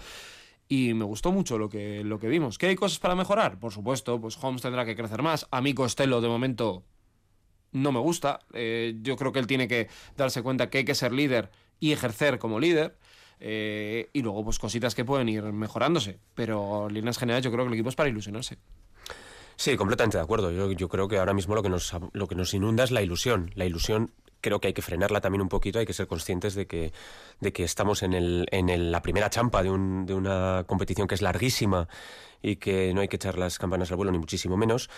y 0.72 0.94
me 0.94 1.04
gustó 1.04 1.34
mucho 1.34 1.58
lo 1.58 1.68
que, 1.68 2.02
lo 2.02 2.18
que 2.18 2.30
vimos. 2.30 2.58
¿Qué 2.58 2.68
hay 2.68 2.78
cosas 2.78 2.98
para 2.98 3.14
mejorar? 3.14 3.60
Por 3.60 3.74
supuesto, 3.74 4.22
pues 4.22 4.42
Holmes 4.42 4.62
tendrá 4.62 4.86
que 4.86 4.96
crecer 4.96 5.22
más. 5.22 5.46
A 5.52 5.60
mí 5.60 5.74
Costello 5.74 6.22
de 6.22 6.30
momento 6.30 6.86
no 7.74 7.92
me 7.92 8.00
gusta. 8.00 8.40
Eh, 8.54 8.96
yo 9.02 9.18
creo 9.18 9.34
que 9.34 9.40
él 9.40 9.48
tiene 9.48 9.68
que 9.68 9.90
darse 10.16 10.42
cuenta 10.42 10.70
que 10.70 10.78
hay 10.78 10.86
que 10.86 10.96
ser 10.96 11.12
líder 11.12 11.52
y 11.82 11.92
ejercer 11.92 12.40
como 12.40 12.58
líder. 12.58 12.98
Eh, 13.42 14.10
y 14.14 14.22
luego, 14.22 14.46
pues 14.46 14.60
cositas 14.60 14.96
que 14.96 15.04
pueden 15.04 15.28
ir 15.28 15.44
mejorándose. 15.44 16.20
Pero 16.36 16.88
en 16.88 16.94
líneas 16.94 17.18
generales, 17.18 17.44
yo 17.44 17.52
creo 17.52 17.66
que 17.66 17.68
el 17.68 17.74
equipo 17.74 17.90
es 17.90 17.96
para 17.96 18.08
ilusionarse. 18.08 18.58
Sí, 19.58 19.76
completamente 19.76 20.20
de 20.20 20.24
acuerdo. 20.24 20.54
Yo, 20.54 20.72
yo 20.72 20.88
creo 20.88 21.10
que 21.10 21.18
ahora 21.18 21.34
mismo 21.34 21.54
lo 21.54 21.64
que, 21.64 21.70
nos, 21.70 21.94
lo 22.14 22.28
que 22.30 22.36
nos 22.36 22.54
inunda 22.54 22.86
es 22.86 22.92
la 22.92 23.02
ilusión. 23.02 23.52
La 23.56 23.66
ilusión 23.66 24.14
creo 24.42 24.60
que 24.60 24.68
hay 24.68 24.74
que 24.74 24.82
frenarla 24.82 25.22
también 25.22 25.42
un 25.42 25.50
poquito, 25.50 25.80
hay 25.80 25.86
que 25.86 25.94
ser 25.94 26.08
conscientes 26.08 26.56
de 26.56 26.68
que, 26.68 26.92
de 27.40 27.54
que 27.54 27.64
estamos 27.64 28.04
en, 28.04 28.14
el, 28.14 28.48
en 28.52 28.92
la 28.92 29.02
primera 29.02 29.30
champa 29.30 29.64
de, 29.64 29.70
un, 29.70 30.06
de 30.06 30.14
una 30.14 30.66
competición 30.68 31.08
que 31.08 31.16
es 31.16 31.22
larguísima 31.22 31.88
y 32.42 32.56
que 32.58 32.94
no 32.94 33.02
hay 33.02 33.08
que 33.08 33.18
echar 33.18 33.38
las 33.38 33.60
campanas 33.60 33.92
al 33.92 33.98
vuelo, 33.98 34.12
ni 34.12 34.18
muchísimo 34.18 34.58
menos. 34.58 34.90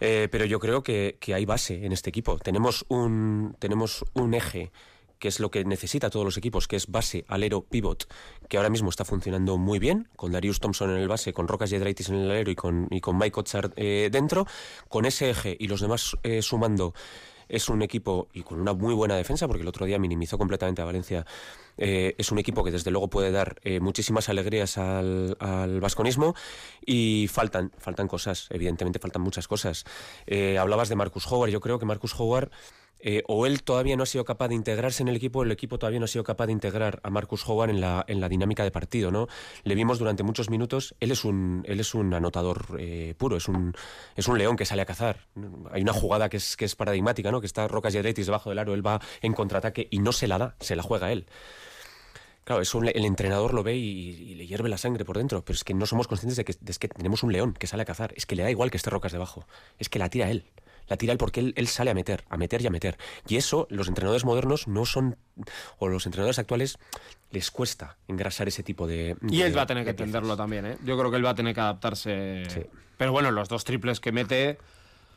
Eh, 0.00 0.28
pero 0.30 0.44
yo 0.44 0.58
creo 0.58 0.82
que, 0.82 1.16
hay 1.34 1.44
base 1.44 1.84
en 1.84 1.92
este 1.92 2.10
equipo. 2.10 2.38
Tenemos 2.38 2.84
un, 2.88 3.56
tenemos 3.58 4.04
un 4.14 4.34
eje 4.34 4.70
que 5.18 5.28
es 5.28 5.38
lo 5.38 5.50
que 5.50 5.66
necesita 5.66 6.08
todos 6.08 6.24
los 6.24 6.38
equipos, 6.38 6.66
que 6.66 6.76
es 6.76 6.86
base, 6.86 7.26
alero, 7.28 7.60
pivot, 7.62 8.10
que 8.48 8.56
ahora 8.56 8.70
mismo 8.70 8.88
está 8.88 9.04
funcionando 9.04 9.58
muy 9.58 9.78
bien, 9.78 10.08
con 10.16 10.32
Darius 10.32 10.60
Thompson 10.60 10.90
en 10.90 10.96
el 10.96 11.08
base, 11.08 11.34
con 11.34 11.46
Rocas 11.46 11.68
Yedraitis 11.68 12.08
en 12.08 12.16
el 12.16 12.30
alero 12.30 12.50
y 12.50 12.56
con, 12.56 12.88
y 12.90 13.02
con 13.02 13.18
Mike 13.18 13.38
Otzard 13.38 13.72
eh, 13.76 14.08
dentro, 14.10 14.46
con 14.88 15.04
ese 15.04 15.28
eje 15.28 15.56
y 15.60 15.68
los 15.68 15.82
demás 15.82 16.16
eh, 16.22 16.40
sumando 16.40 16.94
es 17.50 17.68
un 17.68 17.82
equipo 17.82 18.28
y 18.32 18.42
con 18.42 18.60
una 18.60 18.72
muy 18.72 18.94
buena 18.94 19.16
defensa, 19.16 19.46
porque 19.46 19.62
el 19.62 19.68
otro 19.68 19.84
día 19.84 19.98
minimizó 19.98 20.38
completamente 20.38 20.80
a 20.80 20.84
Valencia. 20.84 21.26
Eh, 21.76 22.14
es 22.18 22.30
un 22.30 22.38
equipo 22.38 22.62
que 22.62 22.70
desde 22.70 22.90
luego 22.90 23.08
puede 23.08 23.30
dar 23.30 23.60
eh, 23.62 23.80
muchísimas 23.80 24.28
alegrías 24.28 24.78
al, 24.78 25.36
al, 25.40 25.80
vasconismo 25.80 26.34
y 26.84 27.26
faltan, 27.28 27.72
faltan 27.78 28.06
cosas, 28.06 28.46
evidentemente 28.50 28.98
faltan 28.98 29.22
muchas 29.22 29.48
cosas. 29.48 29.84
Eh, 30.26 30.58
hablabas 30.58 30.88
de 30.88 30.96
Marcus 30.96 31.26
Howard, 31.30 31.50
yo 31.50 31.60
creo 31.60 31.78
que 31.78 31.86
Marcus 31.86 32.18
Howard 32.18 32.50
eh, 33.02 33.22
o 33.26 33.46
él 33.46 33.62
todavía 33.62 33.96
no 33.96 34.02
ha 34.02 34.06
sido 34.06 34.24
capaz 34.24 34.48
de 34.48 34.54
integrarse 34.54 35.02
en 35.02 35.08
el 35.08 35.16
equipo, 35.16 35.40
o 35.40 35.42
el 35.42 35.52
equipo 35.52 35.78
todavía 35.78 35.98
no 35.98 36.04
ha 36.04 36.08
sido 36.08 36.24
capaz 36.24 36.46
de 36.46 36.52
integrar 36.52 37.00
a 37.02 37.10
Marcus 37.10 37.48
Howard 37.48 37.70
en 37.70 37.80
la, 37.80 38.04
en 38.08 38.20
la 38.20 38.28
dinámica 38.28 38.62
de 38.62 38.70
partido, 38.70 39.10
¿no? 39.10 39.26
Le 39.64 39.74
vimos 39.74 39.98
durante 39.98 40.22
muchos 40.22 40.50
minutos, 40.50 40.94
él 41.00 41.10
es 41.10 41.24
un, 41.24 41.62
él 41.66 41.80
es 41.80 41.94
un 41.94 42.12
anotador 42.12 42.76
eh, 42.78 43.14
puro, 43.16 43.36
es 43.36 43.48
un, 43.48 43.74
es 44.16 44.28
un 44.28 44.38
león 44.38 44.56
que 44.56 44.66
sale 44.66 44.82
a 44.82 44.86
cazar. 44.86 45.26
Hay 45.72 45.82
una 45.82 45.92
jugada 45.92 46.28
que 46.28 46.36
es, 46.36 46.56
que 46.56 46.64
es 46.64 46.76
paradigmática, 46.76 47.30
¿no? 47.30 47.40
Que 47.40 47.46
está 47.46 47.68
Rocas 47.68 47.92
Yeretis 47.92 48.26
debajo 48.26 48.50
del 48.50 48.58
aro, 48.58 48.74
él 48.74 48.86
va 48.86 49.00
en 49.22 49.32
contraataque 49.32 49.88
y 49.90 50.00
no 50.00 50.12
se 50.12 50.28
la 50.28 50.38
da, 50.38 50.56
se 50.60 50.76
la 50.76 50.82
juega 50.82 51.10
él. 51.12 51.26
Claro, 52.44 52.62
eso 52.62 52.80
el 52.82 53.04
entrenador 53.04 53.54
lo 53.54 53.62
ve 53.62 53.76
y, 53.76 54.34
le 54.34 54.46
hierve 54.46 54.68
la 54.68 54.78
sangre 54.78 55.04
por 55.04 55.16
dentro, 55.16 55.44
pero 55.44 55.54
es 55.54 55.62
que 55.62 55.72
no 55.72 55.86
somos 55.86 56.08
conscientes 56.08 56.36
de 56.36 56.44
que, 56.44 56.54
de 56.58 56.72
que 56.74 56.88
tenemos 56.88 57.22
un 57.22 57.32
león 57.32 57.52
que 57.52 57.66
sale 57.66 57.82
a 57.82 57.86
cazar. 57.86 58.12
Es 58.16 58.26
que 58.26 58.34
le 58.34 58.42
da 58.42 58.50
igual 58.50 58.70
que 58.70 58.76
esté 58.76 58.90
Rocas 58.90 59.12
debajo, 59.12 59.46
es 59.78 59.88
que 59.88 59.98
la 59.98 60.08
tira 60.08 60.30
él 60.30 60.44
la 60.88 60.96
tira 60.96 61.12
él 61.12 61.18
porque 61.18 61.52
él, 61.54 61.68
sale 61.68 61.90
a 61.90 61.94
meter, 61.94 62.24
a 62.28 62.36
meter 62.36 62.62
y 62.62 62.66
a 62.66 62.70
meter. 62.70 62.98
Y 63.28 63.36
eso 63.36 63.66
los 63.70 63.88
entrenadores 63.88 64.24
modernos 64.24 64.68
no 64.68 64.86
son, 64.86 65.16
o 65.78 65.88
los 65.88 66.06
entrenadores 66.06 66.38
actuales 66.38 66.78
les 67.30 67.50
cuesta 67.50 67.96
engrasar 68.08 68.48
ese 68.48 68.62
tipo 68.62 68.86
de... 68.86 69.16
y 69.28 69.42
él 69.42 69.56
va 69.56 69.62
a 69.62 69.66
tener 69.66 69.84
que 69.84 69.90
entenderlo 69.90 70.36
también, 70.36 70.66
¿eh? 70.66 70.76
Yo 70.84 70.98
creo 70.98 71.10
que 71.10 71.16
él 71.16 71.24
va 71.24 71.30
a 71.30 71.34
tener 71.34 71.54
que 71.54 71.60
adaptarse. 71.60 72.68
Pero 72.96 73.12
bueno, 73.12 73.30
los 73.30 73.48
dos 73.48 73.64
triples 73.64 74.00
que 74.00 74.12
mete 74.12 74.58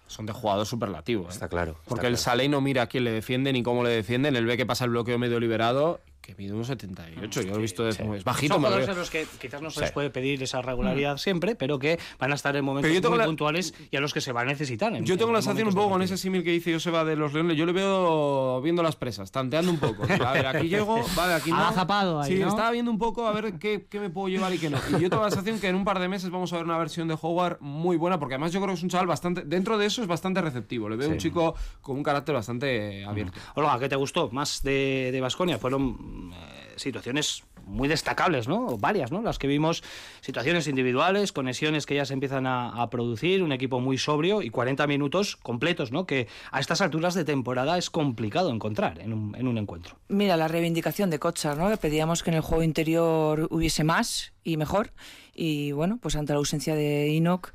son 0.07 0.25
de 0.25 0.33
jugador 0.33 0.65
superlativo. 0.65 1.25
¿eh? 1.25 1.29
Está 1.31 1.47
claro. 1.47 1.77
Porque 1.85 2.07
él 2.07 2.17
sale 2.17 2.45
y 2.45 2.49
no 2.49 2.61
mira 2.61 2.83
a 2.83 2.87
quién 2.87 3.03
le 3.03 3.11
defiende 3.11 3.51
ni 3.51 3.63
cómo 3.63 3.83
le 3.83 3.89
defienden. 3.89 4.35
Él 4.35 4.45
ve 4.45 4.57
que 4.57 4.65
pasa 4.65 4.85
el 4.85 4.91
bloqueo 4.91 5.17
medio 5.17 5.39
liberado 5.39 5.99
que 6.23 6.33
mide 6.35 6.53
un 6.53 6.63
78. 6.63 7.41
Yo 7.41 7.49
lo 7.49 7.57
he 7.57 7.61
visto, 7.61 7.87
es, 7.87 7.97
bajito. 8.23 8.53
Son 8.53 8.63
jugadores 8.63 8.87
en 8.87 8.97
los 8.97 9.09
que 9.09 9.27
quizás 9.41 9.61
no 9.61 9.69
se 9.69 9.81
les 9.81 9.91
puede 9.91 10.09
pedir 10.09 10.41
esa 10.41 10.61
regularidad 10.61 11.15
mm. 11.15 11.17
siempre, 11.17 11.55
pero 11.55 11.77
que 11.77 11.99
van 12.17 12.31
a 12.31 12.35
estar 12.35 12.55
en 12.55 12.63
momentos 12.63 13.11
muy 13.11 13.19
puntuales 13.25 13.73
y 13.91 13.97
a 13.97 13.99
los 13.99 14.13
que 14.13 14.21
se 14.21 14.31
va 14.31 14.41
a 14.41 14.45
necesitar. 14.45 14.93
yo 15.03 15.17
tengo 15.17 15.33
la 15.33 15.41
sensación 15.41 15.67
un 15.67 15.73
poco 15.73 15.89
con 15.89 16.01
ese 16.01 16.17
símil 16.17 16.43
que 16.43 16.51
dice 16.51 16.71
Joseba 16.71 17.03
de 17.03 17.17
los 17.17 17.33
Leones. 17.33 17.57
Yo 17.57 17.65
le 17.65 17.73
veo 17.73 18.61
viendo 18.61 18.81
las 18.81 18.95
presas, 18.95 19.31
tanteando 19.31 19.69
un 19.69 19.79
poco. 19.79 20.03
A 20.03 20.31
ver, 20.31 20.47
aquí 20.47 20.69
llego, 20.69 21.03
vale, 21.15 21.33
aquí 21.33 21.51
no. 21.51 21.71
zapado 21.73 22.21
ahí, 22.21 22.37
Sí, 22.37 22.41
estaba 22.41 22.71
viendo 22.71 22.89
un 22.89 22.97
poco 22.97 23.27
a 23.27 23.33
ver 23.33 23.59
qué, 23.59 23.85
qué, 23.89 23.99
me 23.99 24.09
puedo 24.09 24.29
llevar 24.29 24.53
y 24.53 24.59
qué 24.59 24.69
no. 24.69 24.77
Y 24.97 25.01
yo 25.01 25.09
tengo 25.09 25.23
la 25.23 25.29
sensación 25.29 25.59
que 25.59 25.67
en 25.67 25.75
un 25.75 25.83
par 25.83 25.99
de 25.99 26.07
meses 26.07 26.29
vamos 26.29 26.53
a 26.53 26.55
ver 26.55 26.65
una 26.65 26.77
versión 26.77 27.09
de 27.09 27.17
Howard 27.21 27.57
muy 27.59 27.97
buena, 27.97 28.17
porque 28.17 28.35
además 28.35 28.53
yo 28.53 28.61
creo 28.61 28.69
que 28.69 28.77
es 28.77 28.83
un 28.83 28.89
chaval 28.89 29.07
bastante. 29.07 29.41
Dentro 29.41 29.77
de 29.77 29.87
eso 29.87 30.01
es 30.01 30.07
bastante 30.07 30.39
receptivo. 30.41 30.87
Le 30.87 30.95
veo 30.95 31.09
un 31.09 31.17
chico 31.17 31.53
con 31.81 31.97
un 31.97 32.03
carácter 32.03 32.33
bastante 32.33 33.03
abierto. 33.03 33.37
Olga, 33.55 33.77
¿qué 33.77 33.89
te 33.89 33.97
gustó 33.97 34.29
más 34.31 34.63
de 34.63 35.19
Vasconia? 35.21 35.57
Fueron. 35.57 36.12
Eh, 36.13 36.73
situaciones 36.75 37.43
muy 37.65 37.87
destacables, 37.87 38.47
¿no? 38.47 38.77
Varias, 38.77 39.11
¿no? 39.11 39.21
Las 39.21 39.39
que 39.39 39.47
vimos, 39.47 39.83
situaciones 40.21 40.67
individuales, 40.67 41.31
conexiones 41.31 41.85
que 41.85 41.95
ya 41.95 42.05
se 42.05 42.13
empiezan 42.13 42.45
a, 42.45 42.89
producir, 42.89 43.41
un 43.41 43.51
equipo 43.51 43.79
muy 43.79 43.97
sobrio 43.97 44.41
y 44.41 44.49
40 44.49 44.85
minutos 44.87 45.37
completos, 45.37 45.91
¿no? 45.91 46.05
Que 46.05 46.27
a 46.51 46.59
estas 46.59 46.81
alturas 46.81 47.13
de 47.13 47.23
temporada 47.23 47.77
es 47.77 47.89
complicado 47.89 48.51
encontrar 48.51 48.99
en 48.99 49.13
un, 49.13 49.35
en 49.35 49.47
un 49.47 49.57
encuentro. 49.57 49.95
Mira, 50.09 50.35
la 50.35 50.47
reivindicación 50.47 51.09
de 51.09 51.19
Kochar, 51.19 51.57
¿no? 51.57 51.75
Pedíamos 51.77 52.21
que 52.21 52.31
en 52.31 52.35
el 52.35 52.41
juego 52.41 52.63
interior 52.63 53.47
hubiese 53.49 53.83
más 53.83 54.33
y 54.43 54.57
mejor. 54.57 54.91
Y 55.33 55.71
bueno, 55.71 55.97
pues 56.01 56.15
ante 56.15 56.33
la 56.33 56.39
ausencia 56.39 56.75
de 56.75 57.15
Enoch, 57.15 57.51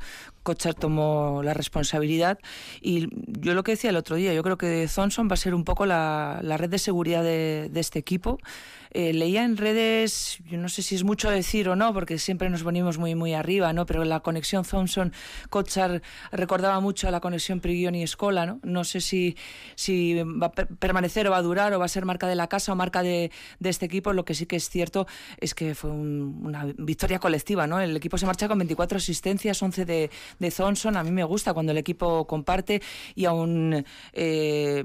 Kochar 0.48 0.72
tomó 0.72 1.42
la 1.42 1.52
responsabilidad. 1.52 2.38
Y 2.80 3.08
yo 3.38 3.52
lo 3.52 3.64
que 3.64 3.72
decía 3.72 3.90
el 3.90 3.96
otro 3.96 4.16
día, 4.16 4.32
yo 4.32 4.42
creo 4.42 4.56
que 4.56 4.88
Thompson 4.92 5.28
va 5.28 5.34
a 5.34 5.36
ser 5.36 5.54
un 5.54 5.64
poco 5.64 5.84
la, 5.84 6.40
red 6.42 6.70
de 6.70 6.78
seguridad 6.78 7.22
de 7.22 7.70
este 7.74 7.98
equipo. 7.98 8.38
Eh, 8.90 9.12
leía 9.12 9.45
en 9.45 9.57
redes, 9.57 10.38
yo 10.49 10.59
no 10.59 10.68
sé 10.68 10.83
si 10.83 10.95
es 10.95 11.04
mucho 11.04 11.30
decir 11.30 11.68
o 11.68 11.76
no, 11.76 11.92
porque 11.92 12.18
siempre 12.18 12.50
nos 12.50 12.64
venimos 12.64 12.99
muy 12.99 13.14
muy 13.14 13.35
arriba, 13.35 13.73
¿no? 13.73 13.87
Pero 13.87 14.04
la 14.04 14.21
conexión 14.21 14.64
Thompson-Kochar 14.64 16.02
recordaba 16.33 16.80
mucho 16.80 17.09
a 17.09 17.11
la 17.11 17.21
conexión 17.21 17.61
Prigioni-Escola, 17.61 18.47
¿no? 18.47 18.61
No 18.62 18.85
sé 18.85 19.00
si, 19.00 19.37
si 19.75 20.14
va 20.23 20.47
a 20.47 20.52
permanecer 20.52 21.26
o 21.28 21.30
va 21.30 21.38
a 21.38 21.42
durar 21.42 21.73
o 21.75 21.78
va 21.78 21.85
a 21.85 21.88
ser 21.88 22.04
marca 22.04 22.26
de 22.26 22.35
la 22.35 22.49
casa 22.49 22.73
o 22.73 22.76
marca 22.76 23.02
de, 23.02 23.30
de 23.59 23.68
este 23.68 23.87
equipo. 23.87 24.12
Lo 24.12 24.25
que 24.25 24.35
sí 24.35 24.47
que 24.47 24.57
es 24.57 24.68
cierto 24.71 25.07
es 25.38 25.54
que 25.54 25.75
fue 25.75 25.90
una 25.90 26.66
victoria 26.76 27.18
colectiva, 27.18 27.66
¿no? 27.66 27.80
El 27.80 27.97
equipo 27.97 28.18
se 28.18 28.26
marcha 28.26 28.49
con 28.49 28.59
24 28.59 28.99
asistencias, 28.99 29.62
11 29.62 29.85
de, 29.85 30.11
de 30.38 30.50
Thompson. 30.50 30.97
A 30.97 31.02
mí 31.02 31.11
me 31.11 31.25
gusta 31.25 31.54
cuando 31.54 31.73
el 31.73 31.78
equipo 31.78 32.26
comparte 32.26 32.83
y 33.14 33.25
aún 33.25 33.85
eh, 34.12 34.85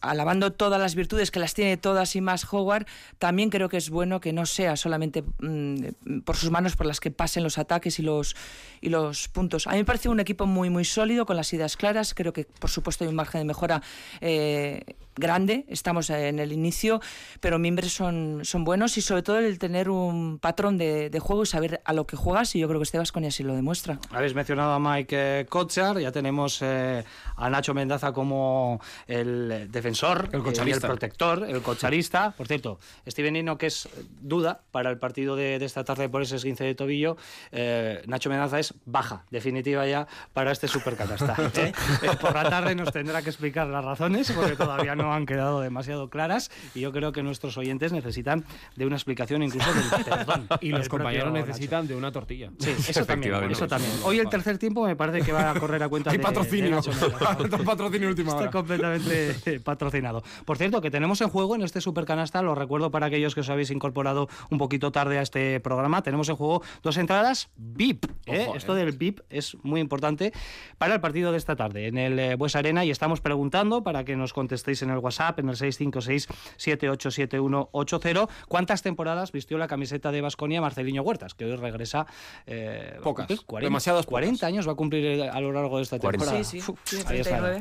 alabando 0.00 0.52
todas 0.52 0.80
las 0.80 0.94
virtudes 0.94 1.30
que 1.30 1.40
las 1.40 1.54
tiene 1.54 1.76
todas 1.76 2.14
y 2.16 2.20
más 2.20 2.46
Howard, 2.52 2.86
también 3.18 3.39
creo 3.48 3.70
que 3.70 3.78
es 3.78 3.88
bueno 3.88 4.20
que 4.20 4.34
no 4.34 4.44
sea 4.44 4.76
solamente 4.76 5.22
mm, 5.40 6.20
por 6.24 6.36
sus 6.36 6.50
manos 6.50 6.76
por 6.76 6.86
las 6.86 7.00
que 7.00 7.10
pasen 7.10 7.42
los 7.42 7.56
ataques 7.56 7.98
y 7.98 8.02
los, 8.02 8.36
y 8.82 8.90
los 8.90 9.28
puntos. 9.28 9.66
A 9.66 9.70
mí 9.70 9.78
me 9.78 9.84
parece 9.84 10.10
un 10.10 10.20
equipo 10.20 10.44
muy, 10.46 10.68
muy 10.68 10.84
sólido, 10.84 11.24
con 11.24 11.36
las 11.36 11.52
ideas 11.54 11.76
claras. 11.76 12.12
Creo 12.12 12.32
que, 12.32 12.44
por 12.44 12.68
supuesto, 12.68 13.04
hay 13.04 13.08
un 13.08 13.16
margen 13.16 13.40
de 13.40 13.44
mejora 13.46 13.82
eh, 14.20 14.96
grande, 15.16 15.64
estamos 15.68 16.10
en 16.10 16.38
el 16.38 16.52
inicio, 16.52 17.00
pero 17.40 17.58
miembros 17.58 17.92
son, 17.92 18.40
son 18.44 18.64
buenos 18.64 18.96
y 18.96 19.02
sobre 19.02 19.22
todo 19.22 19.38
el 19.38 19.58
tener 19.58 19.90
un 19.90 20.38
patrón 20.38 20.78
de, 20.78 21.10
juego 21.20 21.42
y 21.42 21.46
saber 21.46 21.80
a 21.84 21.92
lo 21.92 22.06
que 22.06 22.16
juegas 22.16 22.54
y 22.54 22.60
yo 22.60 22.68
creo 22.68 22.80
que 22.80 22.84
este 22.84 22.98
Vasconia 22.98 23.28
así 23.28 23.42
lo 23.42 23.54
demuestra. 23.54 23.98
Habéis 24.10 24.34
mencionado 24.34 24.72
a 24.72 24.78
Mike 24.78 25.46
Kochar, 25.48 25.98
ya 25.98 26.12
tenemos 26.12 26.60
eh, 26.62 27.04
a 27.36 27.50
Nacho 27.50 27.74
Mendaza 27.74 28.12
como 28.12 28.80
el 29.06 29.68
defensor, 29.70 30.28
el, 30.32 30.40
eh, 30.40 30.72
el 30.72 30.80
protector, 30.80 31.46
el 31.48 31.60
cocharista. 31.62 32.32
Por 32.36 32.46
cierto, 32.46 32.78
Steven 33.06 33.34
Nino, 33.34 33.58
que 33.58 33.66
es 33.66 33.88
duda 34.20 34.62
para 34.70 34.90
el 34.90 34.98
partido 34.98 35.36
de, 35.36 35.56
esta 35.56 35.84
tarde 35.84 36.08
por 36.08 36.22
ese 36.22 36.36
esguince 36.36 36.64
de 36.64 36.74
tobillo, 36.74 37.16
eh, 37.52 38.02
Nacho 38.06 38.30
Mendaza 38.30 38.58
es 38.58 38.74
baja, 38.86 39.24
definitiva 39.30 39.86
ya, 39.86 40.06
para 40.32 40.52
este 40.52 40.68
supercanasta. 40.68 41.34
por 42.20 42.34
la 42.34 42.48
tarde 42.48 42.74
nos 42.74 42.92
tendrá 42.92 43.22
que 43.22 43.30
explicar 43.30 43.66
las 43.66 43.84
razones, 43.84 44.30
porque 44.32 44.56
todavía 44.56 44.94
no 44.94 44.99
han 45.00 45.26
quedado 45.26 45.60
demasiado 45.60 46.10
claras 46.10 46.50
y 46.74 46.80
yo 46.80 46.92
creo 46.92 47.12
que 47.12 47.22
nuestros 47.22 47.56
oyentes 47.56 47.92
necesitan 47.92 48.44
de 48.76 48.86
una 48.86 48.96
explicación 48.96 49.42
incluso 49.42 49.72
del 49.72 50.04
perdón. 50.04 50.48
Y 50.60 50.70
los 50.70 50.88
compañeros 50.88 51.32
necesitan 51.32 51.86
de 51.86 51.94
una 51.94 52.12
tortilla. 52.12 52.50
Sí, 52.58 52.70
eso 52.88 53.04
también, 53.04 53.50
eso 53.50 53.66
también. 53.66 53.92
Hoy 54.04 54.18
el 54.18 54.28
tercer 54.28 54.58
tiempo 54.58 54.84
me 54.84 54.96
parece 54.96 55.22
que 55.22 55.32
va 55.32 55.50
a 55.50 55.54
correr 55.58 55.82
a 55.82 55.88
cuenta 55.88 56.10
Hay 56.10 56.18
de, 56.18 56.22
patrocinio. 56.22 56.80
patrocinio 57.64 58.08
última 58.08 58.34
hora. 58.34 58.46
Está 58.46 58.50
completamente 58.50 59.60
patrocinado. 59.60 60.22
Por 60.44 60.58
cierto, 60.58 60.80
que 60.80 60.90
tenemos 60.90 61.20
en 61.20 61.28
juego 61.28 61.54
en 61.54 61.62
este 61.62 61.80
supercanasta, 61.80 62.42
lo 62.42 62.54
recuerdo 62.54 62.90
para 62.90 63.06
aquellos 63.06 63.34
que 63.34 63.40
os 63.40 63.50
habéis 63.50 63.70
incorporado 63.70 64.28
un 64.50 64.58
poquito 64.58 64.92
tarde 64.92 65.18
a 65.18 65.22
este 65.22 65.60
programa, 65.60 66.02
tenemos 66.02 66.28
en 66.28 66.36
juego 66.36 66.62
dos 66.82 66.96
entradas 66.96 67.50
VIP. 67.56 68.06
¿eh? 68.26 68.48
Esto 68.54 68.76
eh. 68.76 68.84
del 68.84 68.96
VIP 68.96 69.20
es 69.30 69.56
muy 69.62 69.80
importante 69.80 70.32
para 70.78 70.94
el 70.94 71.00
partido 71.00 71.32
de 71.32 71.38
esta 71.38 71.56
tarde 71.56 71.86
en 71.86 71.98
el 71.98 72.18
eh, 72.18 72.34
Bues 72.36 72.56
Arena 72.56 72.84
y 72.84 72.90
estamos 72.90 73.20
preguntando 73.20 73.82
para 73.82 74.04
que 74.04 74.16
nos 74.16 74.32
contestéis 74.32 74.82
en 74.82 74.89
el 74.90 74.98
WhatsApp 74.98 75.38
en 75.38 75.48
el 75.48 75.56
656-787180. 75.56 78.28
¿Cuántas 78.48 78.82
temporadas 78.82 79.32
vistió 79.32 79.56
la 79.58 79.68
camiseta 79.68 80.10
de 80.12 80.20
Basconia 80.20 80.60
Marceliño 80.60 81.02
Huertas? 81.02 81.34
Que 81.34 81.44
hoy 81.44 81.56
regresa. 81.56 82.06
Eh, 82.46 82.98
pocas. 83.02 83.26
40, 83.26 83.66
demasiadas 83.66 84.06
40 84.06 84.46
años 84.46 84.68
va 84.68 84.72
a 84.72 84.74
cumplir 84.74 85.04
eh, 85.04 85.28
a 85.28 85.40
lo 85.40 85.52
largo 85.52 85.76
de 85.76 85.82
esta 85.82 85.98
temporada. 85.98 86.42
Sí, 86.44 86.60
sí, 86.60 86.74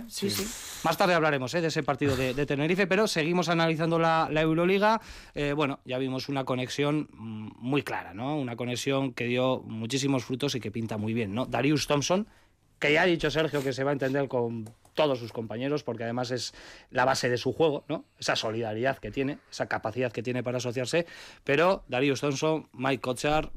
sí, 0.08 0.30
sí, 0.30 0.48
Más 0.84 0.98
tarde 0.98 1.14
hablaremos 1.14 1.54
eh, 1.54 1.62
de 1.62 1.68
ese 1.68 1.84
partido 1.84 2.16
de, 2.16 2.46
Tenerife, 2.46 2.88
pero 2.88 3.08
seguimos 3.08 3.50
analizando 3.50 4.00
la, 4.00 4.30
Euroliga. 4.32 5.02
Eh, 5.36 5.54
bueno, 5.54 5.80
ya 5.86 5.98
vimos 5.98 6.30
una 6.30 6.46
conexión 6.46 7.10
mm, 7.12 7.50
muy 7.58 7.84
clara, 7.84 8.14
¿no? 8.14 8.38
Una 8.38 8.56
conexión 8.56 9.14
que 9.14 9.26
dio 9.26 9.62
muchísimos 9.66 10.24
frutos 10.24 10.56
y 10.56 10.60
que 10.60 10.72
pinta 10.72 10.98
muy 10.98 11.14
bien, 11.14 11.34
¿no? 11.34 11.46
Darius 11.46 11.88
Thompson 11.88 12.28
que 12.80 12.94
ya 12.94 13.02
ha 13.02 13.06
dicho 13.06 13.30
Sergio 13.30 13.62
que 13.62 13.74
se 13.74 13.84
va 13.84 13.92
a 13.92 13.94
entender 13.94 14.30
con 14.30 14.70
todos 15.00 15.20
sus 15.20 15.32
compañeros, 15.32 15.84
porque 15.84 16.04
además 16.04 16.30
es 16.30 16.54
la 16.92 17.06
base 17.06 17.30
de 17.30 17.38
su 17.38 17.54
juego, 17.54 17.86
¿no? 17.88 18.04
Esa 18.20 18.36
solidaridad 18.36 18.98
que 18.98 19.12
tiene, 19.12 19.38
esa 19.50 19.68
capacidad 19.68 20.12
que 20.12 20.22
tiene 20.22 20.44
para 20.44 20.58
asociarse. 20.58 21.06
Pero 21.46 21.86
Darius 21.88 22.20
Thompson, 22.20 22.68
Mike 22.74 23.00
Kochar, 23.00 23.50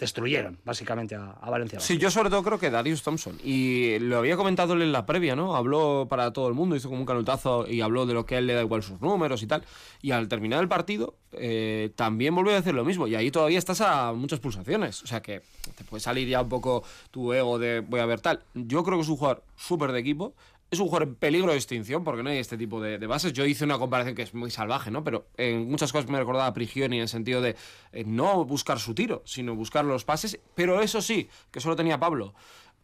destruyeron 0.00 0.58
básicamente 0.64 1.14
a, 1.14 1.50
Valencia. 1.50 1.78
Sí, 1.78 1.98
yo 1.98 2.10
sobre 2.10 2.30
todo 2.30 2.42
creo 2.42 2.58
que 2.58 2.70
Darius 2.70 3.02
Thompson. 3.02 3.36
Y 3.44 3.98
lo 3.98 4.18
había 4.18 4.36
comentado 4.36 4.72
en 4.72 4.92
la 4.92 5.04
previa, 5.04 5.36
¿no? 5.36 5.54
Habló 5.54 6.06
para 6.08 6.32
todo 6.32 6.48
el 6.48 6.54
mundo, 6.54 6.74
hizo 6.74 6.88
como 6.88 7.02
un 7.02 7.06
canutazo 7.06 7.66
y 7.68 7.82
habló 7.82 8.06
de 8.06 8.14
lo 8.14 8.24
que 8.24 8.36
a 8.36 8.38
él 8.38 8.46
le 8.46 8.54
da 8.54 8.62
igual 8.62 8.82
sus 8.82 9.00
números 9.00 9.42
y 9.42 9.46
tal. 9.46 9.62
Y 10.00 10.12
al 10.12 10.28
terminar 10.28 10.62
el 10.62 10.68
partido, 10.68 11.16
eh, 11.32 11.90
también 11.96 12.34
volvió 12.34 12.52
a 12.52 12.56
decir 12.56 12.72
lo 12.72 12.84
mismo. 12.84 13.06
Y 13.06 13.14
ahí 13.14 13.30
todavía 13.30 13.58
estás 13.58 13.82
a 13.82 14.12
muchas 14.14 14.40
pulsaciones. 14.40 15.02
O 15.02 15.06
sea 15.06 15.20
que 15.20 15.42
te 15.76 15.84
puede 15.84 16.00
salir 16.00 16.26
ya 16.26 16.40
un 16.40 16.48
poco 16.48 16.82
tu 17.10 17.32
ego 17.34 17.58
de 17.58 17.80
voy 17.80 18.00
a 18.00 18.06
ver 18.06 18.20
tal. 18.20 18.42
Yo 18.54 18.82
creo 18.82 18.96
que 18.96 19.02
es 19.02 19.08
un 19.08 19.18
jugador 19.18 19.42
súper 19.56 19.92
de 19.92 20.00
equipo 20.00 20.34
es 20.70 20.78
un 20.78 20.86
jugador 20.86 21.08
en 21.08 21.14
peligro 21.16 21.50
de 21.50 21.56
extinción 21.56 22.04
porque 22.04 22.22
no 22.22 22.30
hay 22.30 22.38
este 22.38 22.56
tipo 22.56 22.80
de, 22.80 22.98
bases. 23.06 23.32
Yo 23.32 23.44
hice 23.44 23.64
una 23.64 23.78
comparación 23.78 24.14
que 24.14 24.22
es 24.22 24.34
muy 24.34 24.50
salvaje, 24.50 24.90
¿no? 24.90 25.02
Pero 25.02 25.26
en 25.36 25.68
muchas 25.68 25.92
cosas 25.92 26.08
me 26.08 26.18
recordaba 26.18 26.46
a 26.46 26.54
Prigioni 26.54 26.96
en 26.96 27.02
el 27.02 27.08
sentido 27.08 27.40
de 27.40 27.56
eh, 27.92 28.04
no 28.06 28.44
buscar 28.44 28.78
su 28.78 28.94
tiro, 28.94 29.22
sino 29.24 29.56
buscar 29.56 29.84
los 29.84 30.04
pases. 30.04 30.38
Pero 30.54 30.80
eso 30.80 31.02
sí, 31.02 31.28
que 31.50 31.60
solo 31.60 31.74
tenía 31.74 31.98
Pablo. 31.98 32.34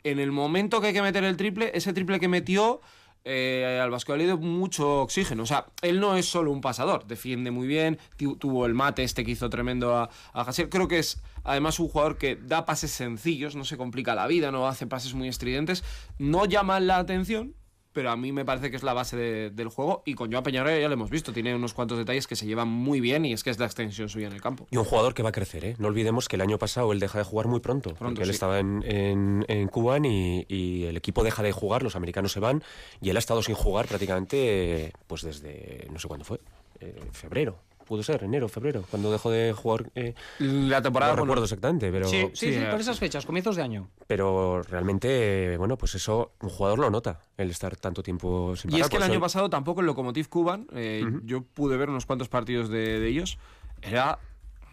En 0.03 0.19
el 0.19 0.33
momento 0.33 0.81
que 0.81 0.89
hay 0.89 0.93
que 0.93 1.03
meter 1.03 1.25
el 1.25 1.37
triple, 1.37 1.71
ese 1.75 1.93
triple 1.93 2.19
que 2.19 2.29
metió 2.29 2.81
eh, 3.29 3.81
al 3.83 3.91
Vasco 3.91 4.17
dio 4.17 4.39
mucho 4.39 5.03
oxígeno. 5.03 5.43
O 5.43 5.47
sea, 5.47 5.67
él 5.83 5.99
no 5.99 6.17
es 6.17 6.27
solo 6.27 6.53
un 6.53 6.61
pasador, 6.61 7.07
defiende 7.07 7.51
muy 7.51 7.67
bien, 7.67 7.99
tuvo 8.39 8.67
el 8.67 8.75
mate 8.75 9.03
este 9.03 9.25
que 9.25 9.33
hizo 9.33 9.51
tremendo 9.51 9.97
a, 9.97 10.11
a 10.33 10.53
Creo 10.71 10.87
que 10.87 11.01
es 11.01 11.21
además 11.43 11.81
un 11.81 11.89
jugador 11.89 12.19
que 12.19 12.37
da 12.37 12.65
pases 12.67 12.93
sencillos, 12.93 13.57
no 13.57 13.65
se 13.65 13.77
complica 13.77 14.15
la 14.15 14.29
vida, 14.29 14.53
no 14.53 14.69
hace 14.69 14.87
pases 14.87 15.15
muy 15.15 15.27
estridentes, 15.27 15.83
no 16.19 16.47
llama 16.47 16.79
la 16.79 16.99
atención, 16.99 17.55
pero 17.97 18.11
a 18.11 18.17
mí 18.19 18.31
me 18.31 18.45
parece 18.45 18.69
que 18.69 18.77
es 18.77 18.83
la 18.83 18.93
base 18.93 19.17
del 19.17 19.69
juego. 19.69 20.03
Y 20.05 20.13
con 20.13 20.31
Joao 20.31 20.43
Peñarroya 20.43 20.79
ya 20.79 20.87
lo 20.87 20.93
hemos 20.93 21.09
visto, 21.09 21.33
tiene 21.33 21.55
unos 21.55 21.73
cuantos 21.73 21.97
detalles 21.97 22.27
que 22.27 22.37
se 22.37 22.45
llevan 22.45 22.69
muy 22.69 23.01
bien 23.01 23.25
y 23.25 23.33
es 23.33 23.43
que 23.43 23.49
es 23.49 23.59
la 23.59 23.65
extensión 23.65 24.11
suya 24.11 24.27
en 24.27 24.35
el 24.35 24.43
campo. 24.43 24.67
Y 24.71 24.77
un 24.77 24.85
jugador 24.85 25.15
que 25.15 25.23
va 25.23 25.31
a 25.31 25.33
crecer, 25.33 25.65
¿eh? 25.65 25.77
No 25.79 25.89
olvidemos 25.89 26.29
que 26.29 26.37
el 26.37 26.43
año 26.43 26.59
pasado 26.59 26.93
él 26.93 27.01
deja 27.01 27.17
de 27.17 27.25
jugar 27.25 27.47
muy 27.47 27.61
pronto, 27.61 27.95
porque 27.95 28.25
él 28.25 28.29
estaba 28.29 28.59
en, 28.59 28.85
en, 28.85 29.69
Cuba 29.69 29.97
y, 29.99 30.85
el 30.85 30.99
equipo 30.99 31.25
deja 31.25 31.43
de 31.43 31.53
jugar, 31.53 31.83
los 31.83 31.97
americanos 31.97 32.33
se 32.33 32.41
van 32.41 32.63
y 33.01 33.09
él 33.09 33.17
ha 33.17 33.19
estado 33.19 33.41
sin 33.43 33.55
jugar 33.55 33.87
prácticamente 33.87 34.93
pues 35.07 35.23
desde, 35.23 35.89
no 35.91 35.99
sé 35.99 36.07
cuándo 36.07 36.27
fue, 36.27 36.39
eh, 36.81 37.01
febrero 37.13 37.57
pudo 37.87 38.03
ser 38.03 38.23
enero, 38.25 38.49
febrero, 38.49 38.85
cuando 38.91 39.11
dejó 39.11 39.31
de 39.31 39.53
jugar. 39.55 39.91
Eh, 39.95 40.15
la 40.39 40.83
temporada. 40.83 41.15
No 41.15 41.23
recuerdo 41.23 41.45
exactamente, 41.45 41.91
pero. 41.91 42.07
Sí, 42.07 42.29
sí, 42.35 42.53
sí, 42.53 42.61
por 42.71 42.81
esas 42.81 42.99
fechas, 42.99 43.25
comienzos 43.25 43.57
de 43.57 43.63
año. 43.63 43.89
Pero 44.07 44.63
realmente, 44.63 45.57
bueno, 45.57 45.79
pues 45.79 45.95
eso, 45.95 46.33
un 46.43 46.51
jugador 46.51 46.79
lo 46.79 46.91
nota, 46.91 47.21
el 47.39 47.51
estar 47.51 47.77
tanto 47.77 48.03
tiempo 48.03 48.55
sin 48.57 48.71
parar. 48.71 48.81
Y 48.81 48.83
es 48.83 48.91
que 48.91 48.97
el 48.97 49.03
año 49.03 49.21
pasado 49.21 49.49
tampoco 49.49 49.81
el 49.81 49.87
Lokomotiv 49.87 50.29
Cuban, 50.29 50.67
eh, 50.75 51.05
yo 51.25 51.43
pude 51.43 51.77
ver 51.77 51.89
unos 51.89 52.05
cuantos 52.05 52.29
partidos 52.29 52.69
de, 52.69 53.07
ellos, 53.07 53.39
era 53.81 54.19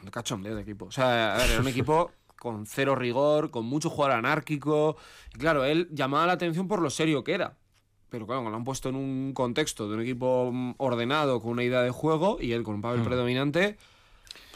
un 0.01 0.09
cachondeo 0.09 0.55
de 0.55 0.63
equipo. 0.63 0.85
O 0.85 0.91
sea, 0.91 1.35
a 1.35 1.37
ver, 1.37 1.51
era 1.51 1.61
un 1.61 1.67
equipo 1.69 2.11
con 2.37 2.65
cero 2.65 2.95
rigor, 2.95 3.51
con 3.51 3.65
mucho 3.65 3.89
jugador 3.89 4.17
anárquico. 4.17 4.97
Y 5.33 5.37
claro, 5.37 5.63
él 5.63 5.87
llamaba 5.91 6.27
la 6.27 6.33
atención 6.33 6.67
por 6.67 6.81
lo 6.81 6.89
serio 6.89 7.23
que 7.23 7.33
era 7.33 7.55
pero 8.13 8.27
claro, 8.27 8.47
lo 8.47 8.55
han 8.55 8.63
puesto 8.63 8.89
en 8.89 8.95
un 8.95 9.33
contexto 9.33 9.89
de 9.89 9.95
un 9.95 10.01
equipo 10.01 10.51
mm, 10.53 10.75
ordenado 10.77 11.41
con 11.41 11.49
una 11.49 11.63
idea 11.63 11.81
de 11.81 11.89
juego 11.89 12.37
y 12.39 12.51
él 12.51 12.61
con 12.61 12.75
un 12.75 12.81
papel 12.83 12.99
mm. 12.99 13.05
predominante. 13.05 13.77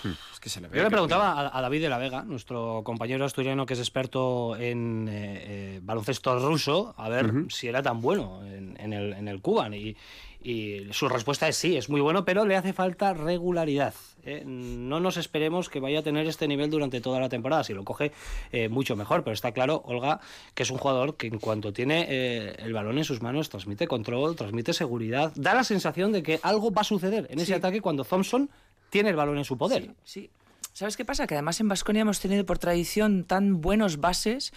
Hmm. 0.03 0.11
Es 0.31 0.39
que 0.39 0.49
se 0.49 0.61
le 0.61 0.69
Yo 0.69 0.83
le 0.83 0.91
preguntaba 0.91 1.49
a, 1.51 1.59
David 1.59 1.81
de 1.81 1.89
la 1.89 1.97
Vega, 1.97 2.21
nuestro 2.21 2.83
compañero 2.83 3.25
asturiano 3.25 3.65
que 3.65 3.73
es 3.73 3.79
experto 3.79 4.55
en 4.57 5.07
eh, 5.09 5.13
eh, 5.15 5.79
baloncesto 5.81 6.37
ruso, 6.37 6.93
a 6.97 7.09
ver 7.09 7.45
si 7.49 7.67
era 7.67 7.81
tan 7.81 7.99
bueno 7.99 8.41
en, 8.45 8.93
el, 8.93 9.13
en 9.13 9.27
el 9.27 9.41
Cuban. 9.41 9.73
Y, 9.73 9.97
y 10.41 10.87
su 10.91 11.09
respuesta 11.09 11.47
es 11.47 11.57
sí, 11.57 11.77
es 11.77 11.89
muy 11.89 12.01
bueno, 12.01 12.25
pero 12.25 12.45
le 12.45 12.55
hace 12.55 12.73
falta 12.73 13.13
regularidad. 13.13 13.93
¿eh? 14.23 14.43
No 14.45 14.99
nos 14.99 15.17
esperemos 15.17 15.69
que 15.69 15.79
vaya 15.79 15.99
a 15.99 16.03
tener 16.03 16.27
este 16.27 16.47
nivel 16.47 16.69
durante 16.69 17.01
toda 17.01 17.19
la 17.19 17.29
temporada. 17.29 17.63
Si 17.63 17.73
lo 17.73 17.83
coge, 17.83 18.11
eh, 18.51 18.69
mucho 18.69 18.95
mejor. 18.95 19.23
Pero 19.23 19.33
está 19.33 19.51
claro, 19.51 19.81
Olga, 19.85 20.19
que 20.53 20.63
es 20.63 20.69
un 20.69 20.77
jugador 20.77 21.17
que 21.17 21.27
en 21.27 21.39
cuanto 21.39 21.73
tiene 21.73 22.05
eh, 22.09 22.55
el 22.59 22.73
balón 22.73 22.97
en 22.97 23.03
sus 23.03 23.21
manos, 23.21 23.49
transmite 23.49 23.87
control, 23.87 24.35
transmite 24.35 24.73
seguridad. 24.73 25.31
Da 25.35 25.53
la 25.53 25.63
sensación 25.63 26.11
de 26.11 26.23
que 26.23 26.39
algo 26.43 26.71
va 26.71 26.81
a 26.81 26.85
suceder 26.85 27.27
en 27.29 27.39
ese 27.39 27.55
ataque 27.55 27.81
cuando 27.81 28.03
Thompson 28.03 28.49
tiene 28.89 29.09
el 29.09 29.15
balón 29.15 29.37
en 29.37 29.45
su 29.45 29.57
poder. 29.57 29.91
Sí, 30.03 30.29
¿Sabes 30.77 30.95
qué 30.95 31.05
pasa? 31.05 31.25
Que 31.25 31.33
además 31.33 31.59
en 31.59 31.69
Vasconia 31.69 32.03
hemos 32.03 32.19
tenido 32.19 32.45
por 32.45 32.59
tradición 32.59 33.23
tan 33.23 33.61
buenos 33.61 33.99
bases 33.99 34.53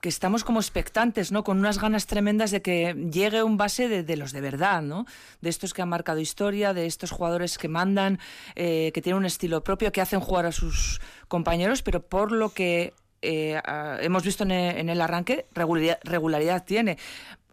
que 0.00 0.08
estamos 0.08 0.44
como 0.44 0.60
expectantes, 0.60 1.32
¿no? 1.32 1.44
Con 1.44 1.58
unas 1.58 1.80
ganas 1.80 2.06
tremendas 2.06 2.50
de 2.50 2.62
que 2.62 2.94
llegue 3.12 3.42
un 3.42 3.56
base 3.56 3.88
de, 3.88 4.16
los 4.16 4.32
de 4.32 4.40
verdad, 4.40 4.82
¿no? 4.82 5.06
De 5.40 5.50
estos 5.50 5.74
que 5.74 5.82
han 5.82 5.88
marcado 5.88 6.20
historia, 6.20 6.74
de 6.74 6.86
estos 6.86 7.10
jugadores 7.10 7.58
que 7.58 7.68
mandan, 7.68 8.18
eh, 8.54 8.90
que 8.92 9.02
tienen 9.02 9.18
un 9.18 9.26
estilo 9.26 9.64
propio, 9.64 9.92
que 9.92 10.00
hacen 10.00 10.20
jugar 10.20 10.46
a 10.46 10.52
sus 10.52 11.00
compañeros, 11.28 11.82
pero 11.82 12.02
por 12.02 12.32
lo 12.32 12.50
que 12.50 12.94
eh, 13.22 13.60
hemos 14.00 14.22
visto 14.22 14.44
en 14.44 14.50
el, 14.88 15.00
arranque, 15.00 15.46
regularidad 15.52 16.64
tiene. 16.64 16.98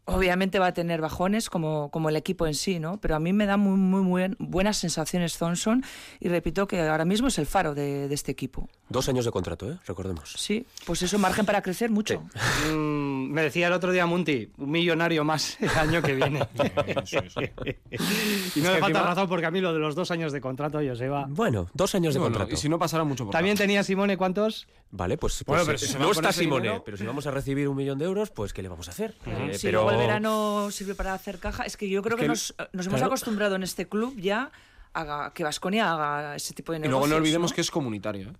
Obviamente 0.05 0.59
va 0.59 0.67
a 0.67 0.73
tener 0.73 0.99
bajones 0.99 1.49
como, 1.49 1.89
como 1.89 2.09
el 2.09 2.17
equipo 2.17 2.45
en 2.45 2.55
sí, 2.55 2.77
¿no? 2.77 2.99
Pero 2.99 3.15
a 3.15 3.19
mí 3.19 3.31
me 3.31 3.45
da 3.45 3.55
muy, 3.55 3.77
muy, 3.77 4.35
buenas 4.37 4.77
sensaciones 4.77 5.37
Thompson 5.37 5.81
y 6.19 6.27
repito 6.27 6.67
que 6.67 6.81
ahora 6.81 7.05
mismo 7.05 7.29
es 7.29 7.37
el 7.37 7.45
faro 7.45 7.73
de, 7.73 8.13
este 8.13 8.31
equipo. 8.31 8.67
Dos 8.89 9.07
años 9.07 9.23
de 9.23 9.31
contrato, 9.31 9.71
¿eh? 9.71 9.77
Recordemos. 9.87 10.33
Sí, 10.37 10.65
pues 10.85 11.01
eso, 11.01 11.17
margen 11.19 11.45
para 11.45 11.61
crecer 11.61 11.89
mucho. 11.89 12.21
Mm, 12.69 13.31
me 13.31 13.43
decía 13.43 13.67
el 13.67 13.73
otro 13.73 13.93
día 13.93 14.05
Munti, 14.05 14.51
un 14.57 14.71
millonario 14.71 15.23
más 15.23 15.57
el 15.61 15.69
año 15.69 16.01
que 16.01 16.15
viene. 16.15 16.45
y 18.55 18.59
no 18.59 18.73
me 18.73 18.79
falta 18.79 19.03
razón 19.03 19.29
porque 19.29 19.45
a 19.45 19.51
mí 19.51 19.61
lo 19.61 19.73
de 19.73 19.79
los 19.79 19.95
dos 19.95 20.11
años 20.11 20.33
de 20.33 20.41
contrato, 20.41 20.79
Joseba... 20.85 21.27
Bueno, 21.29 21.69
dos 21.73 21.95
años 21.95 22.13
de 22.13 22.19
contrato. 22.19 22.53
Y 22.53 22.57
si 22.57 22.67
no 22.67 22.77
pasará 22.77 23.05
mucho 23.05 23.23
por 23.23 23.31
También 23.31 23.57
tenía 23.57 23.83
Simone, 23.83 24.17
¿cuántos? 24.17 24.67
Vale, 24.91 25.17
pues, 25.17 25.43
bueno, 25.45 25.65
pues, 25.65 25.81
pero 25.81 25.91
si 25.91 25.97
no 25.97 26.11
está 26.11 26.31
Simone, 26.31 26.81
pero 26.85 26.97
si 26.97 27.05
vamos 27.05 27.25
a 27.25 27.31
recibir 27.31 27.67
un 27.67 27.75
millón 27.75 27.97
de 27.97 28.05
euros, 28.05 28.29
pues 28.29 28.53
¿qué 28.53 28.61
le 28.61 28.69
vamos 28.69 28.87
a 28.89 28.91
hacer? 28.91 29.15
Eh, 29.25 29.57
pero 29.61 29.92
el 29.93 29.99
verano 29.99 30.69
sirve 30.71 30.95
para 30.95 31.13
hacer 31.13 31.39
caja. 31.39 31.63
Es 31.63 31.77
que 31.77 31.89
yo 31.89 32.01
creo 32.01 32.17
que, 32.17 32.27
nos, 32.27 32.53
hemos 32.73 33.01
acostumbrado 33.01 33.55
en 33.55 33.63
este 33.63 33.87
club 33.87 34.15
ya 34.17 34.51
a 34.93 35.31
que 35.33 35.43
Vasconia 35.43 35.91
haga 35.91 36.35
ese 36.35 36.53
tipo 36.53 36.71
de 36.71 36.79
negocios. 36.79 36.89
Y 36.89 36.99
luego 36.99 37.07
no 37.07 37.15
olvidemos 37.15 37.53
que 37.53 37.61
es 37.61 37.71
comunitario. 37.71 38.29
¿eh? 38.29 38.33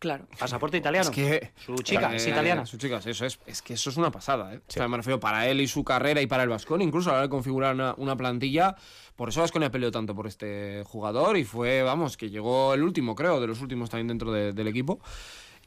Claro. 0.00 0.26
Pasaporte 0.38 0.78
italiano. 0.78 1.10
Es 1.10 1.14
que, 1.14 1.52
su 1.64 1.74
chica 1.76 2.14
es 2.14 2.26
italiana. 2.26 2.64
Su 2.64 2.78
chica, 2.78 2.96
eso 3.04 3.26
es, 3.26 3.38
es 3.46 3.60
que 3.60 3.74
eso 3.74 3.90
es 3.90 3.98
una 3.98 4.10
pasada. 4.10 4.54
¿eh? 4.54 4.88
me 4.88 4.96
refiero 4.96 5.20
para 5.20 5.46
él 5.46 5.60
y 5.60 5.68
su 5.68 5.84
carrera 5.84 6.22
y 6.22 6.26
para 6.26 6.42
el 6.42 6.48
Vasconia, 6.48 6.86
incluso 6.86 7.10
a 7.10 7.12
la 7.12 7.18
hora 7.18 7.26
de 7.26 7.30
configurar 7.30 7.94
una, 7.98 8.16
plantilla. 8.16 8.76
Por 9.14 9.28
eso 9.28 9.42
Vasconia 9.42 9.70
peleó 9.70 9.90
tanto 9.90 10.14
por 10.14 10.26
este 10.26 10.82
jugador 10.86 11.36
y 11.36 11.44
fue, 11.44 11.82
vamos, 11.82 12.16
que 12.16 12.30
llegó 12.30 12.72
el 12.72 12.82
último, 12.82 13.14
creo, 13.14 13.42
de 13.42 13.46
los 13.46 13.60
últimos 13.60 13.90
también 13.90 14.08
dentro 14.08 14.32
del 14.32 14.66
equipo. 14.68 15.00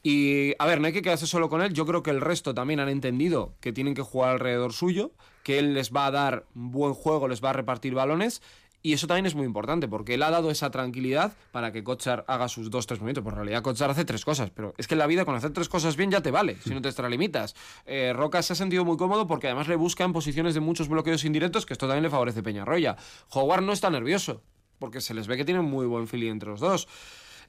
Y 0.06 0.52
a 0.58 0.66
ver, 0.66 0.82
no 0.82 0.86
hay 0.86 0.92
que 0.92 1.00
quedarse 1.00 1.26
solo 1.26 1.48
con 1.48 1.62
él. 1.62 1.72
Yo 1.72 1.86
creo 1.86 2.02
que 2.02 2.10
el 2.10 2.20
resto 2.20 2.54
también 2.54 2.78
han 2.78 2.90
entendido 2.90 3.54
que 3.60 3.72
tienen 3.72 3.94
que 3.94 4.02
jugar 4.02 4.32
alrededor 4.32 4.74
suyo, 4.74 5.12
que 5.42 5.58
él 5.58 5.72
les 5.72 5.92
va 5.92 6.04
a 6.04 6.10
dar 6.10 6.44
buen 6.52 6.92
juego, 6.92 7.26
les 7.26 7.42
va 7.42 7.50
a 7.50 7.52
repartir 7.54 7.94
balones. 7.94 8.42
Y 8.82 8.92
eso 8.92 9.06
también 9.06 9.24
es 9.24 9.34
muy 9.34 9.46
importante, 9.46 9.88
porque 9.88 10.12
él 10.12 10.22
ha 10.22 10.30
dado 10.30 10.50
esa 10.50 10.70
tranquilidad 10.70 11.32
para 11.52 11.72
que 11.72 11.82
Kochar 11.82 12.22
haga 12.28 12.48
sus 12.48 12.70
dos, 12.70 12.86
tres 12.86 13.00
minutos. 13.00 13.24
Por 13.24 13.34
realidad, 13.34 13.62
Kochar 13.62 13.88
hace 13.88 14.04
tres 14.04 14.26
cosas, 14.26 14.50
pero 14.50 14.74
es 14.76 14.86
que 14.86 14.92
en 14.92 14.98
la 14.98 15.06
vida 15.06 15.24
con 15.24 15.34
hacer 15.36 15.54
tres 15.54 15.70
cosas 15.70 15.96
bien 15.96 16.10
ya 16.10 16.20
te 16.20 16.30
vale, 16.30 16.58
si 16.62 16.74
no 16.74 16.82
te 16.82 16.88
extralimitas. 16.88 17.54
Eh, 17.86 18.12
Roca 18.14 18.42
se 18.42 18.52
ha 18.52 18.56
sentido 18.56 18.84
muy 18.84 18.98
cómodo 18.98 19.26
porque 19.26 19.46
además 19.46 19.68
le 19.68 19.76
busca 19.76 20.04
en 20.04 20.12
posiciones 20.12 20.52
de 20.52 20.60
muchos 20.60 20.88
bloqueos 20.88 21.24
indirectos, 21.24 21.64
que 21.64 21.72
esto 21.72 21.86
también 21.86 22.02
le 22.02 22.10
favorece 22.10 22.42
Peñarroya. 22.42 22.96
Howard 23.30 23.62
no 23.62 23.72
está 23.72 23.88
nervioso, 23.88 24.42
porque 24.78 25.00
se 25.00 25.14
les 25.14 25.28
ve 25.28 25.38
que 25.38 25.46
tienen 25.46 25.64
muy 25.64 25.86
buen 25.86 26.06
feeling 26.06 26.32
entre 26.32 26.50
los 26.50 26.60
dos. 26.60 26.86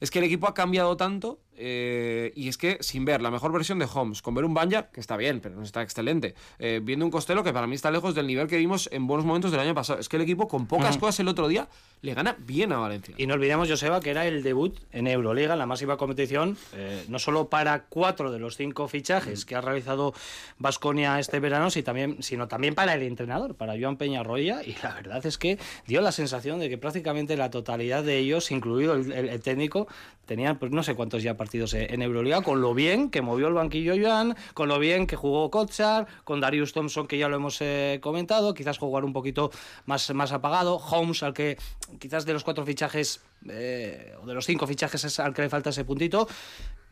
Es 0.00 0.10
que 0.10 0.20
el 0.20 0.24
equipo 0.24 0.48
ha 0.48 0.54
cambiado 0.54 0.96
tanto 0.96 1.38
eh, 1.56 2.32
y 2.34 2.48
es 2.48 2.58
que 2.58 2.78
sin 2.80 3.04
ver 3.04 3.22
la 3.22 3.30
mejor 3.30 3.52
versión 3.52 3.78
de 3.78 3.86
Holmes, 3.92 4.22
con 4.22 4.34
ver 4.34 4.44
un 4.44 4.54
Banja, 4.54 4.90
que 4.90 5.00
está 5.00 5.16
bien, 5.16 5.40
pero 5.40 5.56
no 5.56 5.62
está 5.62 5.82
excelente, 5.82 6.34
eh, 6.58 6.80
viendo 6.82 7.04
un 7.04 7.10
Costello 7.10 7.42
que 7.42 7.52
para 7.52 7.66
mí 7.66 7.74
está 7.74 7.90
lejos 7.90 8.14
del 8.14 8.26
nivel 8.26 8.46
que 8.46 8.56
vimos 8.56 8.88
en 8.92 9.06
buenos 9.06 9.24
momentos 9.24 9.50
del 9.50 9.60
año 9.60 9.74
pasado. 9.74 9.98
Es 9.98 10.08
que 10.08 10.16
el 10.16 10.22
equipo 10.22 10.48
con 10.48 10.66
pocas 10.66 10.98
cosas 10.98 11.20
el 11.20 11.28
otro 11.28 11.48
día 11.48 11.68
le 12.02 12.14
gana 12.14 12.36
bien 12.38 12.72
a 12.72 12.78
Valencia. 12.78 13.14
Y 13.18 13.26
no 13.26 13.34
olvidemos, 13.34 13.68
Joseba, 13.68 14.00
que 14.00 14.10
era 14.10 14.26
el 14.26 14.42
debut 14.42 14.78
en 14.92 15.06
Euroliga, 15.06 15.54
en 15.54 15.58
la 15.58 15.66
máxima 15.66 15.96
competición, 15.96 16.56
eh, 16.74 17.04
no 17.08 17.18
solo 17.18 17.48
para 17.48 17.84
cuatro 17.84 18.30
de 18.30 18.38
los 18.38 18.56
cinco 18.56 18.86
fichajes 18.86 19.44
que 19.44 19.54
ha 19.54 19.60
realizado 19.60 20.14
Vasconia 20.58 21.18
este 21.18 21.40
verano, 21.40 21.70
sino 21.70 21.84
también, 21.84 22.22
sino 22.22 22.48
también 22.48 22.74
para 22.74 22.94
el 22.94 23.02
entrenador, 23.02 23.54
para 23.54 23.74
Joan 23.80 23.96
Peñarroya, 23.96 24.62
y 24.62 24.76
la 24.82 24.94
verdad 24.94 25.24
es 25.24 25.38
que 25.38 25.58
dio 25.86 26.00
la 26.00 26.12
sensación 26.12 26.60
de 26.60 26.68
que 26.68 26.78
prácticamente 26.78 27.36
la 27.36 27.50
totalidad 27.50 28.04
de 28.04 28.18
ellos, 28.18 28.50
incluido 28.50 28.94
el, 28.94 29.40
técnico, 29.40 29.88
tenían 30.26 30.58
pues 30.58 30.72
no 30.72 30.82
sé 30.82 30.94
cuántos 30.94 31.22
ya 31.22 31.36
partidos 31.46 31.74
en 31.74 32.02
Euroliga, 32.02 32.42
con 32.42 32.60
lo 32.60 32.74
bien 32.74 33.08
que 33.08 33.22
movió 33.22 33.46
el 33.46 33.54
banquillo 33.54 33.94
Joan, 33.96 34.34
con 34.52 34.68
lo 34.68 34.80
bien 34.80 35.06
que 35.06 35.14
jugó 35.14 35.48
Kotsar, 35.48 36.08
con 36.24 36.40
Darius 36.40 36.72
Thompson, 36.72 37.06
que 37.06 37.18
ya 37.18 37.28
lo 37.28 37.36
hemos 37.36 37.60
eh, 37.60 38.00
comentado, 38.02 38.52
quizás 38.52 38.78
jugar 38.78 39.04
un 39.04 39.12
poquito 39.12 39.52
más, 39.84 40.12
más 40.12 40.32
apagado, 40.32 40.74
Holmes, 40.78 41.22
al 41.22 41.34
que 41.34 41.56
quizás 42.00 42.26
de 42.26 42.32
los 42.32 42.42
cuatro 42.42 42.66
fichajes, 42.66 43.20
eh, 43.48 44.12
o 44.20 44.26
de 44.26 44.34
los 44.34 44.44
cinco 44.44 44.66
fichajes 44.66 45.04
es 45.04 45.20
al 45.20 45.32
que 45.32 45.42
le 45.42 45.48
falta 45.48 45.70
ese 45.70 45.84
puntito. 45.84 46.26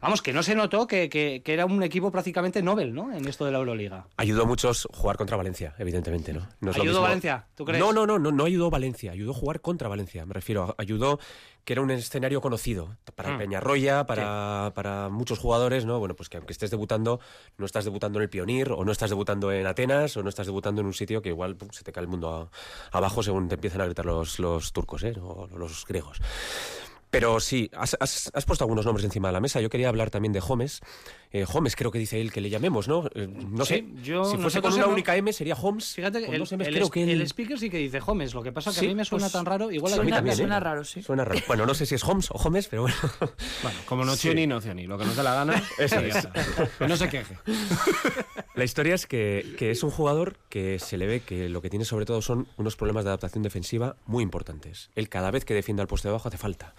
Vamos, 0.04 0.20
que 0.20 0.34
no 0.34 0.42
se 0.42 0.54
notó 0.54 0.86
que, 0.86 1.08
que, 1.08 1.42
era 1.46 1.64
un 1.64 1.82
equipo 1.82 2.12
prácticamente 2.12 2.62
Nobel, 2.62 2.92
¿no? 2.92 3.10
En 3.10 3.26
esto 3.26 3.46
de 3.46 3.52
la 3.52 3.56
Euroliga. 3.56 4.06
Ayudó 4.18 4.42
a 4.42 4.44
muchos 4.44 4.86
jugar 4.92 5.16
contra 5.16 5.38
Valencia, 5.38 5.74
evidentemente, 5.78 6.34
¿no? 6.34 6.46
no 6.60 6.72
¿Ayudó 6.72 7.00
Valencia? 7.00 7.46
¿Tú 7.54 7.64
crees? 7.64 7.80
No, 7.80 7.90
no, 7.94 8.06
no, 8.06 8.18
no, 8.18 8.30
no 8.30 8.44
ayudó 8.44 8.68
Valencia, 8.68 9.12
ayudó 9.12 9.30
a 9.30 9.34
jugar 9.34 9.62
contra 9.62 9.88
Valencia. 9.88 10.26
Me 10.26 10.34
refiero, 10.34 10.74
ayudó 10.76 11.18
que 11.64 11.72
era 11.72 11.80
un 11.80 11.90
escenario 11.90 12.42
conocido 12.42 12.98
para 13.14 13.30
mm. 13.30 13.38
Peñarroya, 13.38 14.04
para, 14.04 14.72
para, 14.74 15.08
muchos 15.08 15.38
jugadores, 15.38 15.86
¿no? 15.86 15.98
Bueno, 15.98 16.14
pues 16.14 16.28
que 16.28 16.36
aunque 16.36 16.52
estés 16.52 16.70
debutando, 16.70 17.18
no 17.56 17.64
estás 17.64 17.86
debutando 17.86 18.18
en 18.18 18.24
el 18.24 18.28
Pionir, 18.28 18.72
o 18.72 18.84
no 18.84 18.92
estás 18.92 19.08
debutando 19.08 19.52
en 19.52 19.66
Atenas, 19.66 20.18
o 20.18 20.22
no 20.22 20.28
estás 20.28 20.44
debutando 20.44 20.82
en 20.82 20.86
un 20.86 20.92
sitio 20.92 21.22
que 21.22 21.30
igual 21.30 21.56
se 21.70 21.82
te 21.82 21.92
cae 21.92 22.02
el 22.02 22.08
mundo 22.08 22.50
abajo 22.92 23.22
según 23.22 23.48
te 23.48 23.54
empiezan 23.54 23.80
a 23.80 23.86
gritar 23.86 24.04
los, 24.04 24.38
los 24.38 24.70
turcos, 24.74 25.02
¿eh? 25.02 25.14
O 25.18 25.48
los 25.56 25.86
griegos. 25.86 26.20
Pero 27.14 27.38
sí, 27.38 27.70
has, 27.76 27.96
has, 28.00 28.44
puesto 28.44 28.64
algunos 28.64 28.84
nombres 28.84 29.04
encima 29.04 29.28
de 29.28 29.32
la 29.32 29.40
mesa. 29.40 29.60
Yo 29.60 29.70
quería 29.70 29.88
hablar 29.88 30.10
también 30.10 30.32
de 30.32 30.42
Holmes. 30.44 30.80
Eh, 31.30 31.46
Holmes 31.50 31.76
creo 31.76 31.92
que 31.92 31.98
dice 32.00 32.20
él 32.20 32.32
que 32.32 32.40
le 32.40 32.50
llamemos, 32.50 32.88
¿no? 32.88 33.08
Eh, 33.14 33.28
no 33.28 33.64
sé. 33.64 33.84
Yo, 34.02 34.24
si 34.24 34.36
fuese 34.36 34.60
con 34.60 34.72
una 34.72 34.88
única 34.88 35.16
M 35.16 35.32
sería 35.32 35.54
Holmes. 35.54 35.94
Fíjate 35.94 36.18
que 36.18 36.34
el, 36.34 36.42
creo 36.48 36.90
que 36.90 37.02
el, 37.04 37.22
speaker 37.22 37.56
sí 37.56 37.70
que 37.70 37.78
dice 37.78 38.00
Holmes. 38.04 38.34
Lo 38.34 38.42
que 38.42 38.50
pasa 38.50 38.70
es 38.70 38.78
que 38.80 38.86
a 38.86 38.88
mí 38.88 38.96
me 38.96 39.04
suena 39.04 39.26
pues 39.26 39.32
tan 39.32 39.44
raro. 39.44 39.70
Igual 39.70 39.94
a 39.94 40.02
mí 40.02 40.10
también. 40.10 40.36
Suena 40.36 40.56
¿eh? 40.56 40.60
raro, 40.60 40.82
sí. 40.82 41.02
Suena 41.02 41.24
raro. 41.24 41.40
Bueno, 41.46 41.66
no 41.66 41.74
sé 41.74 41.86
si 41.86 41.94
es 41.94 42.02
Holmes 42.02 42.32
o 42.32 42.34
Holmes, 42.34 42.66
pero 42.66 42.82
bueno. 42.82 42.96
Bueno, 43.62 43.78
como 43.86 44.04
no 44.04 44.16
sí. 44.16 44.28
no 44.46 44.60
ni 44.74 44.86
Lo 44.86 44.98
que 44.98 45.04
nos 45.04 45.14
dé 45.14 45.22
la 45.22 45.34
gana. 45.34 45.62
Eso 45.78 46.00
es. 46.00 46.28
no 46.80 46.96
se 46.96 47.08
queje. 47.08 47.38
La 48.54 48.64
historia 48.64 48.94
es 48.94 49.06
que, 49.06 49.54
que 49.58 49.70
es 49.70 49.82
un 49.82 49.90
jugador 49.90 50.36
que 50.48 50.78
se 50.78 50.96
le 50.96 51.06
ve 51.06 51.20
que 51.20 51.48
lo 51.48 51.60
que 51.60 51.70
tiene 51.70 51.84
sobre 51.84 52.06
todo 52.06 52.22
son 52.22 52.46
unos 52.56 52.76
problemas 52.76 53.04
de 53.04 53.10
adaptación 53.10 53.42
defensiva 53.42 53.96
muy 54.06 54.22
importantes. 54.22 54.90
Él 54.94 55.08
cada 55.08 55.32
vez 55.32 55.44
que 55.44 55.54
defiende 55.54 55.82
al 55.82 55.88
poste 55.88 56.06
de 56.06 56.10
abajo 56.10 56.28
hace 56.28 56.38
falta 56.38 56.74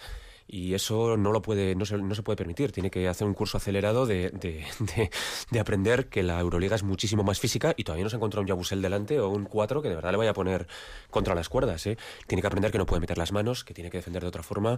y 0.47 0.73
eso 0.75 1.17
no 1.17 1.31
lo 1.31 1.41
puede 1.41 1.75
no 1.75 1.85
se, 1.85 1.97
no 1.97 2.13
se 2.13 2.21
puede 2.21 2.35
permitir 2.35 2.71
tiene 2.71 2.91
que 2.91 3.07
hacer 3.07 3.25
un 3.25 3.33
curso 3.33 3.57
acelerado 3.57 4.05
de, 4.05 4.29
de, 4.29 5.59
aprender 5.59 6.07
que 6.07 6.21
la 6.21 6.39
Euroliga 6.39 6.75
es 6.75 6.83
muchísimo 6.83 7.23
más 7.23 7.39
física 7.39 7.73
y 7.77 7.83
todavía 7.83 8.03
no 8.03 8.09
se 8.09 8.17
encuentra 8.17 8.41
un 8.41 8.47
Yabusel 8.47 8.81
delante 8.81 9.19
o 9.19 9.29
un 9.29 9.45
4 9.45 9.81
que 9.81 9.89
de 9.89 9.95
verdad 9.95 10.11
le 10.11 10.17
vaya 10.17 10.31
a 10.31 10.35
poner 10.35 10.67
contra 11.09 11.33
las 11.33 11.49
cuerdas 11.49 11.85
¿eh? 11.87 11.97
tiene 12.27 12.41
que 12.41 12.47
aprender 12.47 12.71
que 12.71 12.77
no 12.77 12.85
puede 12.85 12.99
meter 12.99 13.17
las 13.17 13.31
manos 13.31 13.63
que 13.63 13.73
tiene 13.73 13.89
que 13.89 13.97
defender 13.97 14.21
de 14.21 14.29
otra 14.29 14.43
forma 14.43 14.77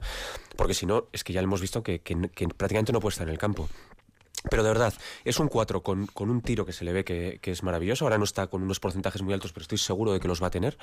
porque 0.56 0.74
si 0.74 0.86
no 0.86 1.08
es 1.12 1.24
que 1.24 1.34
ya 1.34 1.42
hemos 1.42 1.60
visto 1.60 1.84
que, 1.84 2.00
que, 2.00 2.16
prácticamente 2.48 2.94
no 2.94 3.00
puede 3.02 3.14
estar 3.14 3.28
en 3.28 3.34
el 3.34 3.40
campo 3.40 3.68
pero 4.50 4.64
de 4.64 4.70
verdad, 4.70 4.94
es 5.26 5.40
un 5.40 5.50
4 5.50 5.84
con, 5.84 6.06
con, 6.08 6.30
un 6.30 6.42
tiro 6.42 6.66
que 6.66 6.72
se 6.72 6.86
le 6.86 6.94
ve 6.94 7.04
que, 7.04 7.40
que, 7.42 7.52
es 7.52 7.64
maravilloso. 7.64 8.06
Ahora 8.06 8.18
no 8.18 8.24
está 8.24 8.48
con 8.48 8.62
unos 8.62 8.80
porcentajes 8.80 9.22
muy 9.22 9.34
altos, 9.34 9.52
pero 9.52 9.64
estoy 9.64 9.80
seguro 9.80 10.14
de 10.14 10.22
que 10.22 10.28
los 10.28 10.42
va 10.42 10.48
a 10.48 10.52
tener. 10.52 10.78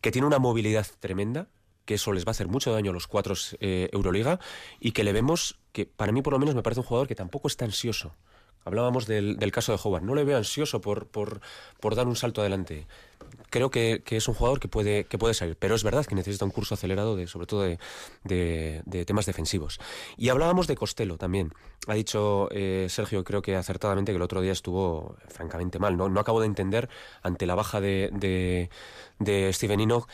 Que 0.00 0.10
tiene 0.10 0.26
una 0.26 0.38
movilidad 0.38 0.86
tremenda 0.98 1.46
que 1.86 1.94
eso 1.94 2.12
les 2.12 2.26
va 2.26 2.30
a 2.30 2.32
hacer 2.32 2.48
mucho 2.48 2.72
daño 2.72 2.90
a 2.90 2.94
los 2.94 3.06
cuatro 3.06 3.34
eh, 3.60 3.88
Euroliga 3.92 4.38
y 4.80 4.92
que 4.92 5.04
le 5.04 5.12
vemos 5.12 5.58
que 5.72 5.86
para 5.86 6.12
mí 6.12 6.20
por 6.20 6.34
lo 6.34 6.38
menos 6.38 6.54
me 6.54 6.62
parece 6.62 6.80
un 6.80 6.86
jugador 6.86 7.08
que 7.08 7.14
tampoco 7.14 7.48
está 7.48 7.64
ansioso. 7.64 8.14
Hablábamos 8.66 9.06
del, 9.06 9.38
caso 9.52 9.70
de 9.70 9.78
Howard. 9.80 10.02
No 10.02 10.16
le 10.16 10.24
veo 10.24 10.36
ansioso 10.36 10.80
por, 10.80 11.06
por, 11.06 11.40
por 11.78 11.94
dar 11.94 12.08
un 12.08 12.16
salto 12.16 12.40
adelante. 12.40 12.88
Creo 13.48 13.70
que, 13.70 14.02
es 14.04 14.26
un 14.26 14.34
jugador 14.34 14.58
que 14.58 14.66
puede, 14.66 15.04
que 15.04 15.18
puede 15.18 15.34
salir, 15.34 15.56
pero 15.56 15.76
es 15.76 15.84
verdad 15.84 16.04
que 16.04 16.16
necesita 16.16 16.44
un 16.44 16.50
curso 16.50 16.74
acelerado, 16.74 17.24
sobre 17.28 17.46
todo 17.46 17.62
de, 17.62 17.78
de, 18.24 19.04
temas 19.04 19.24
defensivos. 19.24 19.78
Y 20.16 20.30
hablábamos 20.30 20.66
de 20.66 20.74
Costello 20.74 21.16
también. 21.16 21.52
Ha 21.86 21.94
dicho 21.94 22.48
eh, 22.50 22.88
Sergio, 22.90 23.22
creo 23.22 23.40
que 23.40 23.54
acertadamente, 23.54 24.10
que 24.10 24.16
el 24.16 24.22
otro 24.22 24.40
día 24.40 24.50
estuvo 24.50 25.16
francamente 25.28 25.78
mal. 25.78 25.96
No, 25.96 26.08
no 26.08 26.18
acabo 26.18 26.40
de 26.40 26.46
entender, 26.46 26.88
ante 27.22 27.46
la 27.46 27.54
baja 27.54 27.80
de, 27.80 28.68
de 29.20 29.52
Steven 29.52 29.78
Enoch, 29.78 30.08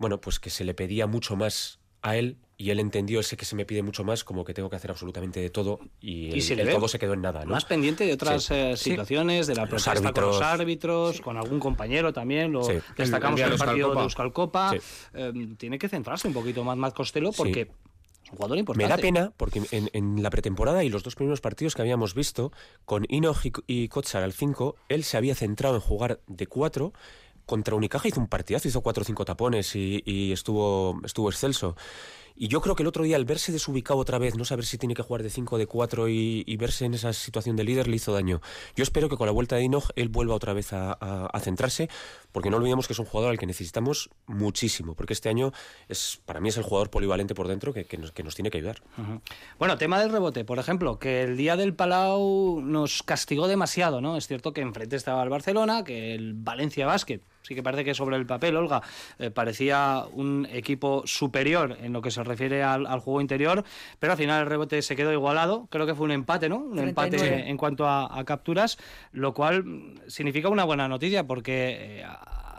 bueno, 0.00 0.20
pues 0.20 0.40
que 0.40 0.48
se 0.50 0.64
le 0.64 0.74
pedía 0.74 1.06
mucho 1.06 1.36
más 1.36 1.78
a 2.02 2.16
él 2.16 2.38
y 2.56 2.70
él 2.70 2.80
entendió 2.80 3.20
ese 3.20 3.36
que 3.36 3.44
se 3.44 3.54
me 3.54 3.66
pide 3.66 3.82
mucho 3.82 4.02
más 4.02 4.24
como 4.24 4.44
que 4.44 4.54
tengo 4.54 4.70
que 4.70 4.76
hacer 4.76 4.90
absolutamente 4.90 5.40
de 5.40 5.50
todo 5.50 5.78
y, 6.00 6.30
el, 6.52 6.70
todo 6.70 6.88
se 6.88 6.98
quedó 6.98 7.12
en 7.12 7.20
nada. 7.20 7.44
¿no? 7.44 7.52
Más 7.52 7.66
pendiente 7.66 8.06
de 8.06 8.14
otras 8.14 8.50
eh, 8.50 8.76
situaciones, 8.78 9.46
de 9.46 9.54
la 9.54 9.66
protesta 9.66 10.12
con 10.12 10.24
los 10.24 10.40
árbitros, 10.40 11.20
con 11.20 11.36
algún 11.36 11.60
compañero 11.60 12.14
también, 12.14 12.50
lo 12.50 12.66
destacamos 12.96 13.40
en 13.40 13.52
el, 13.52 13.58
partido 13.58 13.94
de 13.94 14.02
Euskal 14.02 14.32
Copa. 14.32 14.72
Em, 15.12 15.56
tiene 15.56 15.78
que 15.78 15.88
centrarse 15.88 16.28
un 16.28 16.34
poquito 16.34 16.64
más 16.64 16.76
Matt 16.76 16.94
Costello 16.94 17.30
porque... 17.32 17.70
Es 18.22 18.30
un 18.32 18.36
jugador 18.36 18.58
importante. 18.58 18.84
Me 18.84 18.90
da 18.90 18.98
pena 18.98 19.32
porque 19.36 19.62
en, 19.70 20.22
la 20.22 20.28
pretemporada 20.28 20.84
y 20.84 20.90
los 20.90 21.02
dos 21.02 21.14
primeros 21.14 21.40
partidos 21.40 21.74
que 21.74 21.80
habíamos 21.80 22.14
visto, 22.14 22.52
con 22.84 23.06
Inoch 23.08 23.46
y, 23.46 23.52
y 23.66 23.90
al 24.12 24.32
5, 24.32 24.76
él 24.90 25.04
se 25.04 25.16
había 25.16 25.34
centrado 25.34 25.76
en 25.76 25.80
jugar 25.80 26.20
de 26.26 26.46
4 26.46 26.92
contra 27.50 27.74
Unicaja 27.74 28.06
hizo 28.06 28.20
un 28.20 28.28
partidazo, 28.28 28.68
hizo 28.68 28.80
cuatro 28.80 29.02
o 29.02 29.04
cinco 29.04 29.24
tapones 29.24 29.74
y, 29.74 30.30
estuvo, 30.30 31.00
estuvo 31.04 31.28
excelso. 31.30 31.74
Y 32.36 32.46
yo 32.46 32.60
creo 32.60 32.76
que 32.76 32.84
el 32.84 32.86
otro 32.86 33.02
día, 33.02 33.16
al 33.16 33.24
verse 33.24 33.50
desubicado 33.50 33.98
otra 33.98 34.18
vez, 34.18 34.36
no 34.36 34.44
saber 34.44 34.64
si 34.64 34.78
tiene 34.78 34.94
que 34.94 35.02
jugar 35.02 35.24
de 35.24 35.30
5 35.30 35.56
o 35.56 35.58
de 35.58 35.66
4 35.66 36.08
y, 36.08 36.56
verse 36.56 36.84
en 36.86 36.94
esa 36.94 37.12
situación 37.12 37.56
de 37.56 37.64
líder, 37.64 37.88
le 37.88 37.96
hizo 37.96 38.14
daño. 38.14 38.40
Yo 38.76 38.84
espero 38.84 39.08
que 39.08 39.16
con 39.16 39.26
la 39.26 39.32
vuelta 39.32 39.56
de 39.56 39.64
Inoj 39.64 39.90
él 39.96 40.08
vuelva 40.08 40.34
otra 40.36 40.52
vez 40.52 40.72
a, 40.72 41.40
centrarse, 41.40 41.90
porque 42.32 42.48
no 42.48 42.56
olvidemos 42.56 42.86
que 42.86 42.92
es 42.92 42.98
un 42.98 43.04
jugador 43.04 43.32
al 43.32 43.38
que 43.38 43.46
necesitamos 43.46 44.10
muchísimo, 44.26 44.94
porque 44.94 45.12
este 45.12 45.28
año 45.28 45.52
es 45.88 46.20
para 46.24 46.40
mí 46.40 46.50
es 46.50 46.56
el 46.56 46.62
jugador 46.62 46.88
polivalente 46.88 47.34
por 47.34 47.48
dentro 47.48 47.74
que, 47.74 47.84
nos, 47.98 48.12
que 48.12 48.22
nos, 48.22 48.34
tiene 48.36 48.50
que 48.50 48.58
ayudar. 48.58 48.80
Bueno, 49.58 49.76
tema 49.76 50.00
del 50.00 50.10
rebote, 50.12 50.44
por 50.44 50.60
ejemplo, 50.60 50.98
que 50.98 51.24
el 51.24 51.36
día 51.36 51.56
del 51.56 51.74
Palau 51.74 52.62
nos 52.62 53.02
castigó 53.02 53.48
demasiado, 53.48 54.00
¿no? 54.00 54.16
Es 54.16 54.28
cierto 54.28 54.52
que 54.52 54.60
enfrente 54.60 54.96
estaba 54.96 55.22
el 55.24 55.28
Barcelona, 55.28 55.82
que 55.84 56.14
el 56.14 56.34
Valencia 56.34 56.86
Basket 56.86 57.20
sí 57.42 57.54
que 57.54 57.62
parece 57.62 57.84
que 57.84 57.94
sobre 57.94 58.16
el 58.16 58.26
papel, 58.26 58.56
Olga, 58.56 58.82
eh, 59.18 59.30
parecía 59.30 60.04
un 60.12 60.46
equipo 60.50 61.02
superior 61.06 61.76
en 61.82 61.92
lo 61.92 62.02
que 62.02 62.10
se 62.10 62.22
refiere 62.22 62.62
al, 62.62 62.86
al, 62.86 63.00
juego 63.00 63.20
interior, 63.20 63.64
pero 63.98 64.12
al 64.12 64.18
final 64.18 64.42
el 64.42 64.48
rebote 64.48 64.82
se 64.82 64.96
quedó 64.96 65.12
igualado. 65.12 65.66
Creo 65.70 65.86
que 65.86 65.94
fue 65.94 66.04
un 66.04 66.12
empate, 66.12 66.48
¿no? 66.48 66.58
Un 66.58 66.76
39. 66.76 67.26
empate 67.26 67.50
en 67.50 67.56
cuanto 67.56 67.86
a, 67.86 68.18
a, 68.18 68.24
capturas, 68.24 68.78
lo 69.12 69.34
cual 69.34 69.94
significa 70.06 70.48
una 70.48 70.64
buena 70.64 70.88
noticia 70.88 71.26
porque. 71.26 72.00
Eh, 72.00 72.04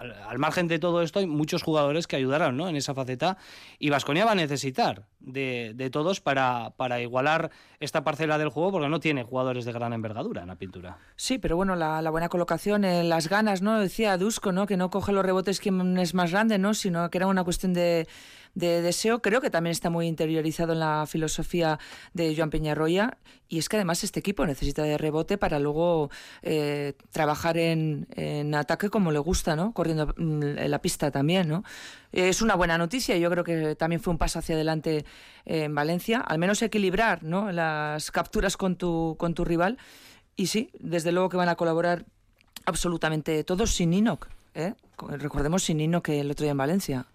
al, 0.01 0.39
margen 0.39 0.67
de 0.67 0.79
todo 0.79 1.01
esto, 1.01 1.19
hay 1.19 1.27
muchos 1.27 1.63
jugadores 1.63 2.07
que 2.07 2.15
ayudaron 2.15 2.57
¿no? 2.57 2.67
en 2.67 2.75
esa 2.75 2.93
faceta 2.93 3.37
y 3.79 3.89
Vasconia 3.89 4.25
va 4.25 4.31
a 4.31 4.35
necesitar 4.35 5.03
de, 5.19 5.73
de 5.75 5.89
todos 5.89 6.21
para, 6.21 6.71
para, 6.77 7.01
igualar 7.01 7.51
esta 7.79 8.03
parcela 8.03 8.37
del 8.37 8.49
juego 8.49 8.71
porque 8.71 8.89
no 8.89 8.99
tiene 8.99 9.23
jugadores 9.23 9.65
de 9.65 9.71
gran 9.71 9.93
envergadura 9.93 10.41
en 10.41 10.47
la 10.47 10.55
pintura. 10.55 10.97
Sí, 11.15 11.37
pero 11.37 11.55
bueno, 11.55 11.75
la, 11.75 12.01
la 12.01 12.09
buena 12.09 12.29
colocación, 12.29 12.85
eh, 12.85 13.03
las 13.03 13.27
ganas, 13.27 13.61
¿no? 13.61 13.79
Decía 13.79 14.17
Dusko, 14.17 14.51
¿no? 14.51 14.65
Que 14.65 14.77
no 14.77 14.89
coge 14.89 15.11
los 15.11 15.25
rebotes 15.25 15.59
quien 15.59 15.97
es 15.97 16.13
más 16.13 16.31
grande, 16.31 16.57
¿no? 16.57 16.73
Sino 16.73 17.09
que 17.09 17.17
era 17.17 17.27
una 17.27 17.43
cuestión 17.43 17.73
de, 17.73 18.07
de 18.55 18.81
deseo. 18.81 19.21
Creo 19.21 19.41
que 19.41 19.49
también 19.49 19.71
está 19.71 19.89
muy 19.89 20.07
interiorizado 20.07 20.73
en 20.73 20.79
la 20.79 21.05
filosofía 21.07 21.79
de 22.13 22.35
Joan 22.35 22.49
Peñarroya 22.49 23.17
y 23.47 23.57
es 23.57 23.69
que 23.69 23.77
además 23.77 24.03
este 24.03 24.19
equipo 24.19 24.45
necesita 24.45 24.83
de 24.83 24.97
rebote 24.97 25.37
para 25.37 25.59
luego 25.59 26.09
eh, 26.41 26.93
trabajar 27.11 27.57
en, 27.57 28.07
ataque 28.55 28.89
como 28.89 29.11
le 29.11 29.19
gusta, 29.19 29.55
¿no? 29.55 29.73
Corriendo 29.73 30.13
en 30.17 30.71
la 30.71 30.81
pista 30.81 31.11
también, 31.11 31.47
¿no? 31.47 31.63
Es 32.11 32.41
una 32.41 32.55
buena 32.55 32.77
noticia. 32.77 33.17
Yo 33.17 33.29
creo 33.29 33.43
que 33.43 33.75
también 33.75 34.01
fue 34.01 34.11
un 34.11 34.17
paso 34.17 34.39
hacia 34.39 34.55
adelante 34.55 35.05
en 35.45 35.73
Valencia. 35.73 36.19
Al 36.19 36.37
menos 36.37 36.61
equilibrar, 36.61 37.23
¿no? 37.23 37.51
Las 37.51 38.11
capturas 38.11 38.57
con 38.57 38.75
tu 38.75 39.15
con 39.17 39.33
tu 39.33 39.45
rival. 39.45 39.77
Y 40.35 40.47
sí, 40.47 40.69
desde 40.79 41.11
luego 41.11 41.29
que 41.29 41.37
van 41.37 41.49
a 41.49 41.55
colaborar 41.55 42.05
absolutamente 42.65 43.43
todos 43.43 43.73
sin 43.73 43.93
Inok. 43.93 44.27
¿eh? 44.53 44.73
Recordemos 44.97 45.63
sin 45.63 46.01
que 46.01 46.19
el 46.19 46.31
otro 46.31 46.43
día 46.43 46.51
en 46.51 46.57
Valencia. 46.57 47.05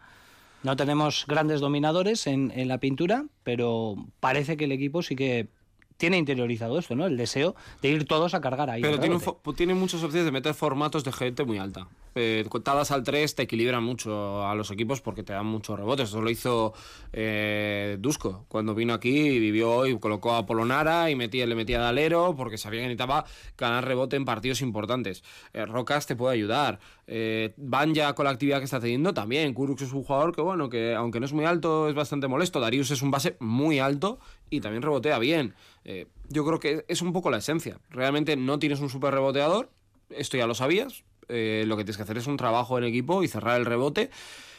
No 0.63 0.77
tenemos 0.77 1.27
grandes 1.29 1.61
dominadores 1.61 2.27
en, 2.27 2.53
en, 2.55 2.69
la 2.69 2.79
pintura, 2.79 3.27
pero 3.45 3.97
parece 4.21 4.57
que 4.57 4.65
el 4.65 4.73
equipo 4.73 5.03
sí 5.03 5.15
que 5.15 5.49
tiene 5.97 6.19
interiorizado 6.19 6.79
esto, 6.79 6.95
¿no? 6.95 7.07
El 7.07 7.17
deseo 7.17 7.55
de 7.83 7.89
ir 7.89 8.05
todos 8.07 8.35
a 8.35 8.41
cargar 8.41 8.71
ahí. 8.71 8.83
Pero 8.83 8.99
tiene, 8.99 9.19
tiene, 9.57 9.75
muchas 9.75 10.03
opciones 10.03 10.25
de 10.25 10.33
meter 10.33 10.55
formatos 10.55 11.05
de 11.05 11.13
gente 11.13 11.45
muy 11.45 11.59
alta. 11.59 11.89
Eh, 12.15 12.47
contadas 12.49 12.91
al 12.91 13.03
3 13.03 13.35
te 13.35 13.43
equilibran 13.43 13.85
mucho 13.85 14.47
a 14.47 14.55
los 14.55 14.71
equipos 14.71 15.03
porque 15.03 15.23
te 15.23 15.33
dan 15.33 15.47
muchos 15.47 15.79
rebotes. 15.79 16.09
Eso 16.09 16.23
lo 16.23 16.31
hizo 16.31 16.73
eh, 17.13 17.97
Dusko 18.01 18.47
cuando 18.49 18.75
vino 18.75 18.95
aquí, 18.95 19.39
vivió 19.39 19.87
y 19.87 19.99
colocó 19.99 20.35
a 20.35 20.47
Polonara 20.47 21.11
y 21.11 21.15
metía, 21.15 21.47
le 21.47 21.55
metía 21.55 21.85
a 21.85 21.89
alero 21.89 22.35
porque 22.37 22.59
sabía 22.59 22.81
que 22.81 22.87
necesitaba 22.87 23.25
ganar 23.59 23.85
rebote 23.85 24.17
en 24.17 24.25
partidos 24.25 24.61
importantes. 24.63 25.23
Eh, 25.53 25.67
Rocas 25.67 26.07
te 26.07 26.17
puede 26.17 26.35
ayudar. 26.35 26.79
Eh, 27.07 27.55
Banja 27.57 28.15
con 28.15 28.25
la 28.25 28.31
actividad 28.31 28.59
que 28.59 28.65
está 28.65 28.81
teniendo 28.81 29.15
también. 29.15 29.55
Kurux 29.55 29.83
es 29.83 29.93
un 29.93 30.03
jugador 30.03 30.35
que, 30.35 30.41
bueno, 30.43 30.69
que 30.69 30.95
aunque 30.95 31.21
no 31.21 31.27
es 31.27 31.33
muy 31.33 31.45
alto, 31.45 31.89
es 31.89 31.95
bastante 31.95 32.29
molesto. 32.29 32.61
Darius 32.61 32.91
es 32.91 33.03
un 33.03 33.11
base 33.11 33.37
muy 33.41 33.79
alto 33.79 34.19
y 34.51 34.61
también 34.61 34.83
rebotea 34.83 35.19
bien. 35.19 35.55
Eh, 35.89 36.07
yo 36.29 36.45
creo 36.45 36.59
que 36.59 36.85
es 36.89 37.01
un 37.01 37.13
poco 37.13 37.31
la 37.31 37.39
esencia. 37.39 37.79
Realmente 37.91 38.37
no 38.37 38.59
tienes 38.59 38.81
un 38.81 38.91
super 38.91 39.15
reboteador, 39.15 39.71
esto 40.11 40.37
ya 40.37 40.47
lo 40.47 40.55
sabías. 40.55 41.05
Eh, 41.29 41.65
lo 41.67 41.77
que 41.77 41.85
tienes 41.85 41.97
que 41.97 42.03
hacer 42.03 42.19
es 42.19 42.27
un 42.27 42.37
trabajo 42.37 42.77
en 42.77 42.85
equipo 42.85 43.23
y 43.23 43.29
cerrar 43.29 43.59
el 43.59 43.67
rebote, 43.67 44.11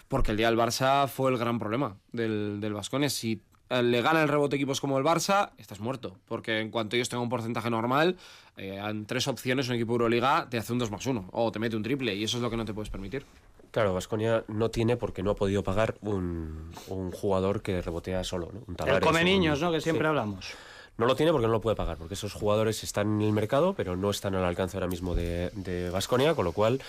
porque 0.07 0.31
el 0.31 0.37
día 0.37 0.49
del 0.49 0.57
Barça 0.57 1.07
fue 1.07 1.29
el 1.29 1.37
gran 1.37 1.59
problema 1.59 1.97
del, 2.13 2.59
del 2.61 2.73
Vascones. 2.73 3.13
Si 3.13 3.41
le 3.69 4.01
gana 4.01 4.21
el 4.21 4.29
rebote 4.29 4.55
equipos 4.55 4.79
como 4.79 4.97
el 4.97 5.03
Barça, 5.03 5.51
estás 5.57 5.81
muerto. 5.81 6.15
Porque 6.27 6.59
en 6.59 6.71
cuanto 6.71 6.95
ellos 6.95 7.09
tengan 7.09 7.23
un 7.23 7.29
porcentaje 7.29 7.69
normal, 7.69 8.15
eh, 8.55 8.81
en 8.81 9.05
tres 9.05 9.27
opciones 9.27 9.67
un 9.67 9.75
equipo 9.75 9.93
Euroliga 9.93 10.47
te 10.49 10.57
hace 10.57 10.71
un 10.71 10.79
2 10.79 10.91
más 10.91 11.05
1 11.05 11.29
o 11.31 11.51
te 11.51 11.59
mete 11.59 11.75
un 11.75 11.83
triple 11.83 12.15
y 12.15 12.23
eso 12.23 12.37
es 12.37 12.43
lo 12.43 12.49
que 12.49 12.57
no 12.57 12.63
te 12.63 12.73
puedes 12.73 12.89
permitir. 12.89 13.25
Claro, 13.71 13.93
Vasconia 13.93 14.45
no 14.47 14.71
tiene 14.71 14.95
porque 14.95 15.23
no 15.23 15.31
ha 15.31 15.35
podido 15.35 15.61
pagar 15.61 15.97
un, 16.01 16.71
un 16.87 17.11
jugador 17.11 17.61
que 17.61 17.81
rebotea 17.81 18.23
solo. 18.23 18.49
¿no? 18.53 18.61
Un 18.65 18.77
el 18.87 19.01
come 19.01 19.25
niños, 19.25 19.59
un... 19.59 19.65
¿no? 19.65 19.71
Que 19.73 19.81
siempre 19.81 20.05
sí. 20.05 20.07
hablamos. 20.07 20.55
No 20.97 21.05
lo 21.05 21.15
tiene 21.15 21.31
porque 21.31 21.47
no 21.47 21.53
lo 21.53 21.61
puede 21.61 21.75
pagar, 21.75 21.97
porque 21.97 22.15
esos 22.15 22.33
jugadores 22.33 22.83
están 22.83 23.21
en 23.21 23.27
el 23.27 23.31
mercado, 23.31 23.73
pero 23.73 23.95
no 23.95 24.09
están 24.09 24.35
al 24.35 24.43
alcance 24.43 24.77
ahora 24.77 24.87
mismo 24.87 25.13
de 25.15 25.89
Vasconia, 25.91 26.33
con 26.33 26.45
lo 26.45 26.53
cual 26.53 26.81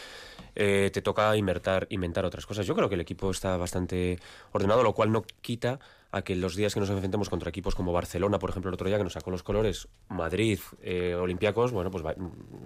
eh, 0.60 0.90
te 0.92 1.02
toca 1.02 1.36
inventar, 1.36 1.86
inventar 1.90 2.24
otras 2.24 2.44
cosas. 2.44 2.66
Yo 2.66 2.74
creo 2.74 2.88
que 2.88 2.96
el 2.96 3.00
equipo 3.00 3.30
está 3.30 3.56
bastante 3.56 4.18
ordenado, 4.52 4.82
lo 4.82 4.92
cual 4.92 5.12
no 5.12 5.22
quita 5.40 5.78
a 6.10 6.22
que 6.22 6.34
los 6.34 6.56
días 6.56 6.74
que 6.74 6.80
nos 6.80 6.90
enfrentemos 6.90 7.28
contra 7.28 7.50
equipos 7.50 7.76
como 7.76 7.92
Barcelona, 7.92 8.40
por 8.40 8.50
ejemplo, 8.50 8.68
el 8.70 8.74
otro 8.74 8.88
día 8.88 8.96
que 8.96 9.04
nos 9.04 9.12
sacó 9.12 9.30
los 9.30 9.44
colores, 9.44 9.86
Madrid, 10.08 10.58
eh, 10.82 11.14
Olympiacos, 11.14 11.70
bueno, 11.70 11.92
pues 11.92 12.04
va, 12.04 12.14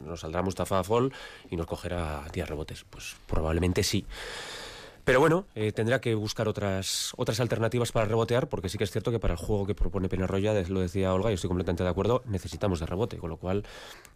nos 0.06 0.20
saldrá 0.20 0.40
Mustafa 0.42 0.82
Fall 0.84 1.12
y 1.50 1.56
nos 1.56 1.66
cogerá 1.66 2.24
10 2.32 2.48
rebotes. 2.48 2.84
Pues 2.88 3.16
probablemente 3.26 3.82
sí. 3.82 4.06
Pero 5.04 5.18
bueno, 5.18 5.46
eh, 5.56 5.72
tendrá 5.72 6.00
que 6.00 6.14
buscar 6.14 6.46
otras, 6.46 7.12
otras 7.16 7.40
alternativas 7.40 7.90
para 7.90 8.06
rebotear, 8.06 8.48
porque 8.48 8.68
sí 8.68 8.78
que 8.78 8.84
es 8.84 8.90
cierto 8.92 9.10
que 9.10 9.18
para 9.18 9.34
el 9.34 9.38
juego 9.38 9.66
que 9.66 9.74
propone 9.74 10.08
Penarroya, 10.08 10.52
lo 10.68 10.80
decía 10.80 11.12
Olga, 11.12 11.30
y 11.30 11.34
estoy 11.34 11.48
completamente 11.48 11.82
de 11.82 11.90
acuerdo, 11.90 12.22
necesitamos 12.26 12.78
de 12.78 12.86
rebote, 12.86 13.18
con 13.18 13.30
lo 13.30 13.36
cual 13.36 13.64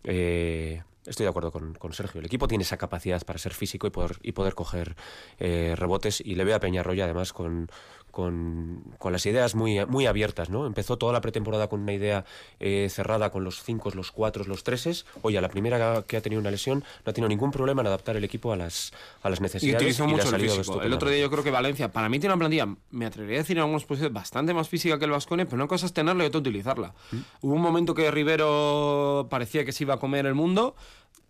eh, 0.04 0.84
estoy 1.04 1.24
de 1.24 1.30
acuerdo 1.30 1.50
con, 1.50 1.74
con, 1.74 1.92
Sergio. 1.92 2.20
El 2.20 2.26
equipo 2.26 2.46
tiene 2.46 2.62
esa 2.62 2.76
capacidad 2.76 3.20
para 3.24 3.38
ser 3.40 3.52
físico 3.52 3.88
y 3.88 3.90
poder, 3.90 4.18
y 4.22 4.30
poder 4.30 4.54
coger 4.54 4.94
eh, 5.40 5.74
rebotes, 5.76 6.20
y 6.20 6.36
le 6.36 6.44
veo 6.44 6.54
a 6.54 6.60
Peñarroya 6.60 7.04
además 7.04 7.32
con, 7.32 7.68
con, 8.16 8.82
con, 8.96 9.12
las 9.12 9.26
ideas 9.26 9.54
muy, 9.54 9.84
muy 9.84 10.06
abiertas, 10.06 10.48
¿no? 10.48 10.66
Empezó 10.66 10.96
toda 10.96 11.12
la 11.12 11.20
pretemporada 11.20 11.68
con 11.68 11.82
una 11.82 11.92
idea 11.92 12.24
eh, 12.60 12.88
cerrada 12.88 13.28
con 13.28 13.44
los 13.44 13.62
cinco, 13.62 13.90
los 13.90 14.10
cuatro, 14.10 14.42
los 14.44 14.64
treses. 14.64 15.04
Oye, 15.20 15.36
a 15.36 15.42
la 15.42 15.50
primera 15.50 16.02
que 16.06 16.16
ha 16.16 16.22
tenido 16.22 16.40
una 16.40 16.50
lesión 16.50 16.82
no 17.04 17.10
ha 17.10 17.12
tenido 17.12 17.28
ningún 17.28 17.50
problema 17.50 17.82
en 17.82 17.88
adaptar 17.88 18.16
el 18.16 18.24
equipo 18.24 18.54
a 18.54 18.56
las, 18.56 18.94
a 19.22 19.28
las 19.28 19.42
necesidades. 19.42 19.82
Y 19.82 19.84
utilizó 19.84 20.06
mucho 20.06 20.34
el 20.34 20.40
físico. 20.40 20.80
El 20.80 20.94
otro 20.94 21.10
día 21.10 21.20
yo 21.20 21.30
creo 21.30 21.44
que 21.44 21.50
Valencia, 21.50 21.92
para 21.92 22.08
mí 22.08 22.18
tiene 22.18 22.32
una 22.32 22.40
plantilla, 22.40 22.74
me 22.90 23.04
atrevería 23.04 23.36
a 23.36 23.42
decir 23.42 23.58
en 23.58 23.64
algunas 23.64 23.84
posiciones 23.84 24.14
bastante 24.14 24.54
más 24.54 24.66
física 24.66 24.98
que 24.98 25.04
el 25.04 25.10
Vascone, 25.10 25.44
pero 25.44 25.56
una 25.56 25.66
cosa 25.66 25.84
es 25.84 25.92
tenerla 25.92 26.24
y 26.24 26.28
otra 26.28 26.40
utilizarla. 26.40 26.94
¿Mm? 27.12 27.16
Hubo 27.42 27.52
un 27.52 27.60
momento 27.60 27.92
que 27.92 28.10
Rivero 28.10 29.26
parecía 29.28 29.66
que 29.66 29.72
se 29.72 29.84
iba 29.84 29.92
a 29.92 29.98
comer 29.98 30.24
el 30.24 30.34
mundo, 30.34 30.74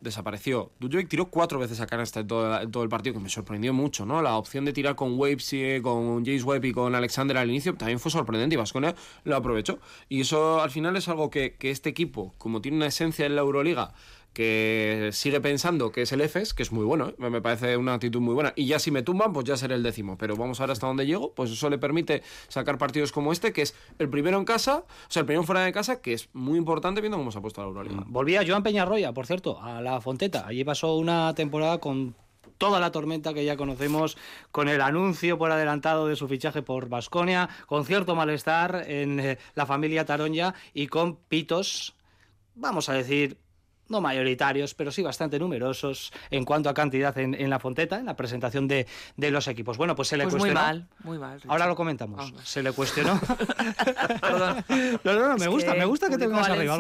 desapareció. 0.01 0.71
Dujovic 0.79 1.09
tiró 1.09 1.27
cuatro 1.27 1.59
veces 1.59 1.81
a 1.81 1.87
canasta 1.87 2.21
en 2.21 2.27
todo, 2.27 2.61
en 2.61 2.71
todo, 2.71 2.83
el 2.83 2.89
partido, 2.89 3.15
que 3.15 3.21
me 3.21 3.29
sorprendió 3.29 3.73
mucho, 3.73 4.07
¿no? 4.07 4.23
La 4.23 4.37
opción 4.37 4.65
de 4.65 4.73
tirar 4.73 4.95
con 4.95 5.19
Waves, 5.19 5.53
y, 5.53 5.81
con 5.81 6.25
James 6.25 6.45
Webb 6.45 6.65
y 6.65 6.73
con 6.73 6.95
Alexander 6.95 7.37
al 7.39 7.49
inicio 7.49 7.75
también 7.75 7.99
fue 7.99 8.11
sorprendente 8.11 8.55
y 8.55 8.57
Vasconia 8.57 8.95
lo 9.25 9.37
aprovechó. 9.37 9.79
Y 10.09 10.21
eso 10.21 10.61
al 10.61 10.71
final 10.71 10.97
es 10.97 11.09
algo 11.09 11.31
que, 11.31 11.57
que 11.57 11.71
este 11.71 11.89
equipo, 11.91 12.35
como 12.39 12.61
tiene 12.61 12.77
una 12.77 12.87
esencia 12.87 13.27
en 13.27 13.37
la 13.37 13.43
Euroliga, 13.43 13.95
que 14.37 15.09
sigue 15.15 15.41
pensando 15.41 15.91
que 15.91 16.03
es 16.03 16.13
el 16.13 16.21
EFES, 16.21 16.53
que 16.53 16.63
es 16.63 16.71
muy 16.71 16.85
bueno, 16.85 17.09
¿eh? 17.09 17.15
me 17.17 17.41
parece 17.41 17.75
una 17.79 17.95
actitud 17.95 18.21
muy 18.21 18.35
buena. 18.35 18.53
Y 18.55 18.67
ya 18.67 18.79
si 18.79 18.91
me 18.91 19.01
tumban, 19.01 19.33
pues 19.33 19.47
ya 19.47 19.57
seré 19.57 19.77
el 19.77 19.83
décimo. 19.83 20.19
Pero 20.19 20.37
vamos 20.37 20.61
a 20.61 20.65
ver 20.65 20.73
hasta 20.73 20.87
dónde 20.87 21.07
llego. 21.07 21.33
Pues 21.33 21.51
eso 21.51 21.71
le 21.71 21.79
permite 21.79 22.23
sacar 22.49 22.77
partidos 22.77 23.13
como 23.13 23.33
este, 23.33 23.55
que 23.55 23.63
es 23.63 23.75
el 23.99 24.11
primero 24.11 24.37
en 24.37 24.45
casa, 24.45 24.85
o 24.85 25.11
sea, 25.11 25.21
el 25.21 25.27
primero 25.27 25.43
fuera 25.43 25.63
de 25.63 25.73
casa, 25.73 26.03
que 26.03 26.13
es 26.13 26.29
muy 26.35 26.59
importante 26.59 27.01
viendo 27.01 27.17
cómo 27.17 27.33
se 27.33 27.39
ha 27.39 27.41
puesto 27.41 27.63
la 27.63 27.69
Euroliga. 27.69 28.05
Volvía 28.09 28.45
Joan 28.47 28.63
Peñarroya, 28.63 29.15
por 29.15 29.27
cierto, 29.27 29.59
a 29.63 29.81
la 29.81 30.03
Fonteta. 30.03 30.47
Allí 30.47 30.65
pasó 30.65 30.97
una 30.97 31.35
temporada 31.35 31.79
con 31.79 32.15
toda 32.59 32.79
la 32.79 32.93
tormenta 32.93 33.33
que 33.33 33.47
ya 33.47 33.57
conocemos, 33.57 34.19
con 34.53 34.69
el 34.69 34.83
anuncio 34.83 35.39
por 35.39 35.51
adelantado 35.51 36.09
de 36.09 36.17
su 36.17 36.29
fichaje 36.29 36.61
por 36.61 36.91
Basconia, 36.91 37.49
con 37.67 37.87
cierto 37.87 38.15
malestar 38.15 38.85
en 38.87 39.19
eh, 39.19 39.39
la 39.55 39.65
familia 39.65 40.05
Taronja 40.05 40.55
y 40.75 40.89
con 40.89 41.17
pitos, 41.17 41.95
vamos 42.55 42.91
a 42.91 42.93
decir, 42.93 43.39
no 43.89 44.01
mayoritarios, 44.01 44.75
pero 44.75 44.91
sí 44.91 45.03
bastante 45.03 45.39
numerosos 45.39 46.13
en 46.31 46.45
cuanto 46.45 46.69
a 46.69 46.75
cantidad 46.75 47.17
en, 47.19 47.35
en 47.35 47.51
la 47.51 47.59
Fonteta, 47.59 47.99
en 47.99 48.07
la 48.07 48.17
presentación 48.17 48.69
de, 48.69 48.87
de, 49.17 49.31
los 49.31 49.49
equipos. 49.49 49.77
Bueno, 49.77 49.95
pues 49.95 50.09
se 50.09 50.17
le 50.17 50.25
pues 50.25 50.35
cuestionó. 50.35 50.61
Muy 50.61 50.67
mal, 50.67 50.89
muy 51.05 51.19
mal. 51.19 51.35
Richard. 51.37 51.51
Ahora 51.51 51.67
lo 51.67 51.77
comentamos. 51.77 52.19
Vamos. 52.19 52.49
Se 52.49 52.63
le 52.63 52.73
cuestionó. 52.73 53.21
Perdón. 54.21 54.65
No, 55.05 55.13
no, 55.15 55.29
no, 55.29 55.37
me 55.37 55.49
gusta, 55.49 55.75
me 55.75 55.85
gusta 55.85 56.09
que 56.09 56.19
te 56.19 56.27
vengas 56.27 56.49
arriba. 56.49 56.77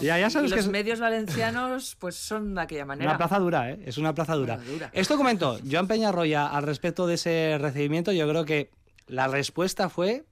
Ya, 0.00 0.18
ya 0.18 0.30
sabes 0.30 0.50
que 0.50 0.56
los 0.56 0.66
es... 0.66 0.70
medios 0.70 1.00
valencianos 1.00 1.96
pues 1.98 2.16
son 2.16 2.54
de 2.54 2.60
aquella 2.60 2.84
manera. 2.84 3.10
Una 3.10 3.18
plaza 3.18 3.38
dura, 3.38 3.70
¿eh? 3.70 3.80
Es 3.84 3.98
una 3.98 4.14
plaza 4.14 4.34
dura. 4.34 4.58
Esto 4.92 5.16
comentó 5.16 5.58
Joan 5.68 5.86
Peñarroya 5.86 6.46
al 6.46 6.62
respecto 6.62 7.06
de 7.06 7.14
ese 7.14 7.58
recibimiento. 7.60 8.12
Yo 8.12 8.28
creo 8.28 8.44
que 8.44 8.70
la 9.06 9.28
respuesta 9.28 9.88
fue, 9.88 10.24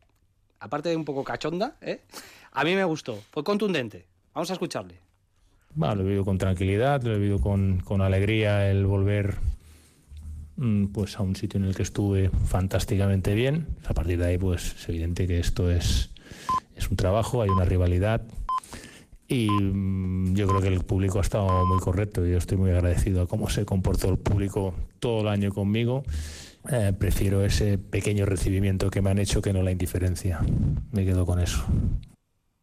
aparte 0.60 0.88
de 0.88 0.96
un 0.96 1.04
poco 1.04 1.24
cachonda, 1.24 1.76
¿eh? 1.80 2.02
a 2.52 2.64
mí 2.64 2.74
me 2.74 2.84
gustó. 2.84 3.20
Fue 3.30 3.44
contundente. 3.44 4.06
Vamos 4.32 4.50
a 4.50 4.54
escucharle. 4.54 4.98
Lo 5.76 5.92
he 5.92 6.04
vivido 6.04 6.24
con 6.24 6.38
tranquilidad, 6.38 7.02
lo 7.02 7.14
he 7.14 7.18
vivido 7.18 7.40
con, 7.40 7.80
con 7.80 8.00
alegría 8.00 8.70
el 8.70 8.86
volver 8.86 9.36
mm, 10.56 10.86
pues 10.86 11.18
a 11.18 11.22
un 11.22 11.34
sitio 11.34 11.58
en 11.58 11.64
el 11.64 11.74
que 11.74 11.82
estuve 11.82 12.30
fantásticamente 12.46 13.34
bien. 13.34 13.66
A 13.86 13.94
partir 13.94 14.18
de 14.18 14.26
ahí, 14.26 14.38
pues 14.38 14.74
es 14.78 14.88
evidente 14.88 15.26
que 15.26 15.40
esto 15.40 15.70
es, 15.70 16.10
es 16.76 16.88
un 16.90 16.96
trabajo, 16.96 17.42
hay 17.42 17.50
una 17.50 17.64
rivalidad. 17.64 18.22
Y 19.26 19.48
mm, 19.50 20.34
yo 20.34 20.46
creo 20.46 20.60
que 20.60 20.68
el 20.68 20.84
público 20.84 21.18
ha 21.18 21.22
estado 21.22 21.66
muy 21.66 21.80
correcto 21.80 22.24
yo 22.24 22.38
estoy 22.38 22.58
muy 22.58 22.70
agradecido 22.70 23.22
a 23.22 23.26
cómo 23.26 23.48
se 23.48 23.64
comportó 23.64 24.10
el 24.10 24.18
público 24.18 24.74
todo 25.00 25.22
el 25.22 25.28
año 25.28 25.52
conmigo. 25.52 26.04
Eh, 26.70 26.92
prefiero 26.98 27.44
ese 27.44 27.78
pequeño 27.78 28.26
recibimiento 28.26 28.90
que 28.90 29.02
me 29.02 29.10
han 29.10 29.18
hecho 29.18 29.42
que 29.42 29.52
no 29.52 29.62
la 29.62 29.72
indiferencia. 29.72 30.40
Me 30.92 31.04
quedo 31.04 31.26
con 31.26 31.40
eso. 31.40 31.64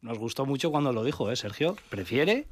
Nos 0.02 0.18
gustó 0.18 0.46
mucho 0.46 0.72
cuando 0.72 0.94
lo 0.94 1.04
dijo, 1.04 1.30
¿eh, 1.30 1.36
Sergio? 1.36 1.76
Prefiere 1.90 2.48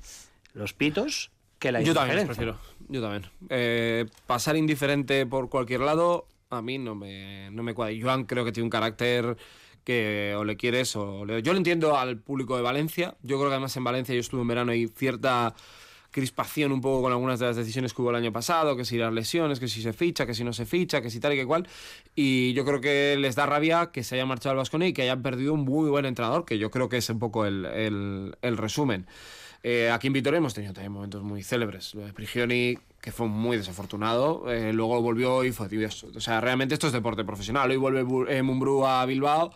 los 0.53 0.73
pitos 0.73 1.31
que 1.59 1.71
la 1.71 1.81
Yo 1.81 1.93
también 1.93 2.17
los 2.17 2.25
prefiero. 2.25 2.57
Yo 2.87 3.01
también. 3.01 3.25
Eh, 3.49 4.05
pasar 4.27 4.55
indiferente 4.55 5.25
por 5.25 5.49
cualquier 5.49 5.81
lado, 5.81 6.27
a 6.49 6.61
mí 6.61 6.77
no 6.77 6.95
me, 6.95 7.49
no 7.51 7.63
me 7.63 7.73
cuadra. 7.73 7.93
Joan 8.01 8.23
creo 8.25 8.45
que 8.45 8.51
tiene 8.51 8.65
un 8.65 8.69
carácter 8.69 9.37
que 9.83 10.35
o 10.37 10.43
le 10.43 10.55
quieres 10.57 10.95
o 10.95 11.25
le... 11.25 11.41
Yo 11.41 11.51
lo 11.53 11.57
entiendo 11.57 11.97
al 11.97 12.17
público 12.17 12.55
de 12.55 12.61
Valencia. 12.61 13.15
Yo 13.23 13.37
creo 13.37 13.49
que 13.49 13.55
además 13.55 13.75
en 13.77 13.83
Valencia 13.83 14.13
yo 14.15 14.21
estuve 14.21 14.41
en 14.41 14.47
verano 14.47 14.73
y 14.73 14.87
cierta 14.87 15.53
crispación 16.11 16.71
un 16.71 16.81
poco 16.81 17.03
con 17.03 17.11
algunas 17.11 17.39
de 17.39 17.45
las 17.45 17.55
decisiones 17.55 17.93
que 17.93 18.01
hubo 18.01 18.09
el 18.09 18.15
año 18.15 18.31
pasado, 18.33 18.75
que 18.75 18.83
si 18.83 18.97
las 18.97 19.13
lesiones, 19.13 19.59
que 19.59 19.67
si 19.67 19.81
se 19.83 19.93
ficha, 19.93 20.25
que 20.25 20.33
si 20.33 20.43
no 20.43 20.53
se 20.53 20.65
ficha, 20.65 21.01
que 21.01 21.09
si 21.11 21.19
tal 21.19 21.33
y 21.33 21.35
que 21.35 21.45
cual. 21.45 21.67
Y 22.15 22.53
yo 22.53 22.65
creo 22.65 22.81
que 22.81 23.15
les 23.19 23.35
da 23.35 23.45
rabia 23.45 23.91
que 23.91 24.03
se 24.03 24.15
haya 24.15 24.25
marchado 24.25 24.51
al 24.51 24.57
Vasconia 24.57 24.87
y 24.87 24.93
que 24.93 25.03
hayan 25.03 25.21
perdido 25.21 25.53
un 25.53 25.61
muy 25.61 25.89
buen 25.89 26.05
entrenador, 26.05 26.45
que 26.45 26.57
yo 26.57 26.71
creo 26.71 26.89
que 26.89 26.97
es 26.97 27.09
un 27.09 27.19
poco 27.19 27.45
el, 27.45 27.65
el- 27.65 28.35
el 28.41 28.57
resumen. 28.57 29.05
Eh, 29.63 29.89
aquí 29.91 30.07
en 30.07 30.13
Vitoria 30.13 30.37
hemos 30.37 30.53
tenido 30.53 30.73
también 30.73 30.91
momentos 30.91 31.23
muy 31.23 31.43
célebres. 31.43 31.93
Lo 31.95 32.05
de 32.05 32.13
Prigioni, 32.13 32.77
que 33.01 33.11
fue 33.11 33.27
muy 33.27 33.57
desafortunado, 33.57 34.49
eh, 34.51 34.71
luego 34.73 35.01
volvió 35.01 35.43
y 35.43 35.51
fue 35.51 35.67
tedioso. 35.67 36.07
O 36.15 36.21
sea, 36.21 36.39
realmente 36.41 36.73
esto 36.73 36.87
es 36.87 36.93
deporte 36.93 37.23
profesional. 37.23 37.69
Hoy 37.69 37.77
vuelve 37.77 38.35
eh, 38.35 38.41
Mumbrú 38.41 38.85
a 38.85 39.05
Bilbao, 39.05 39.51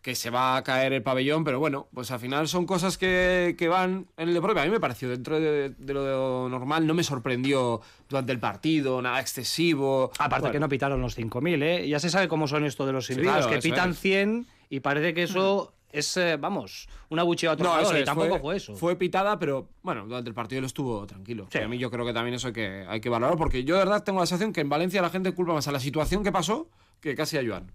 que 0.00 0.14
se 0.14 0.30
va 0.30 0.56
a 0.56 0.62
caer 0.62 0.92
el 0.92 1.02
pabellón, 1.02 1.42
pero 1.42 1.58
bueno, 1.58 1.88
pues 1.92 2.12
al 2.12 2.20
final 2.20 2.46
son 2.46 2.66
cosas 2.66 2.96
que, 2.96 3.56
que 3.58 3.66
van 3.66 4.06
en 4.16 4.28
el 4.28 4.34
deporte. 4.34 4.60
A 4.60 4.64
mí 4.64 4.70
me 4.70 4.78
pareció 4.78 5.08
dentro 5.08 5.40
de, 5.40 5.70
de 5.70 5.94
lo 5.94 6.48
normal, 6.48 6.86
no 6.86 6.94
me 6.94 7.02
sorprendió 7.02 7.80
durante 8.08 8.30
el 8.30 8.38
partido, 8.38 9.02
nada 9.02 9.20
excesivo. 9.20 10.12
Aparte 10.18 10.42
Bueno, 10.42 10.52
que 10.52 10.60
no 10.60 10.68
pitaron 10.68 11.00
los 11.00 11.18
5.000, 11.18 11.62
¿eh? 11.62 11.88
Ya 11.88 11.98
se 11.98 12.10
sabe 12.10 12.28
cómo 12.28 12.46
son 12.46 12.64
esto 12.64 12.86
de 12.86 12.92
los 12.92 13.06
silbados, 13.06 13.46
claro, 13.46 13.60
que 13.60 13.68
pitan 13.68 13.90
es. 13.90 13.98
100 13.98 14.46
y 14.70 14.80
parece 14.80 15.14
que 15.14 15.24
eso 15.24 15.72
es, 15.90 16.16
eh, 16.16 16.36
vamos, 16.36 16.88
una 17.08 17.22
buchea 17.22 17.50
a 17.50 17.52
otro 17.54 17.64
No, 17.64 17.70
jugador, 17.70 17.96
y 17.96 17.98
es, 18.00 18.04
tampoco 18.04 18.38
fue, 18.38 18.56
eso. 18.56 18.74
Fue 18.74 18.96
pitada, 18.96 19.38
pero 19.38 19.70
bueno, 19.82 20.06
durante 20.06 20.28
el 20.28 20.34
partido 20.34 20.60
lo 20.60 20.66
estuvo 20.66 21.06
tranquilo. 21.06 21.46
Sí. 21.50 21.58
Y 21.58 21.62
a 21.62 21.68
mí 21.68 21.78
yo 21.78 21.90
creo 21.90 22.04
que 22.04 22.12
también 22.12 22.34
eso 22.34 22.48
hay 22.48 22.52
que, 22.52 22.84
hay 22.88 23.00
que 23.00 23.08
valorarlo, 23.08 23.38
porque 23.38 23.64
yo 23.64 23.74
de 23.74 23.80
verdad 23.80 24.04
tengo 24.04 24.20
la 24.20 24.26
sensación 24.26 24.52
que 24.52 24.60
en 24.60 24.68
Valencia 24.68 25.00
la 25.02 25.10
gente 25.10 25.32
culpa 25.32 25.54
más 25.54 25.68
a 25.68 25.72
la 25.72 25.80
situación 25.80 26.22
que 26.22 26.32
pasó 26.32 26.68
que 27.00 27.14
casi 27.14 27.38
a 27.38 27.46
Joan. 27.46 27.72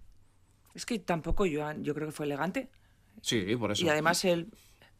Es 0.74 0.86
que 0.86 0.98
tampoco 0.98 1.44
Joan, 1.50 1.84
yo 1.84 1.94
creo 1.94 2.08
que 2.08 2.12
fue 2.12 2.26
elegante. 2.26 2.68
Sí, 3.22 3.56
por 3.56 3.72
eso. 3.72 3.84
Y 3.84 3.88
además 3.88 4.24
él 4.24 4.48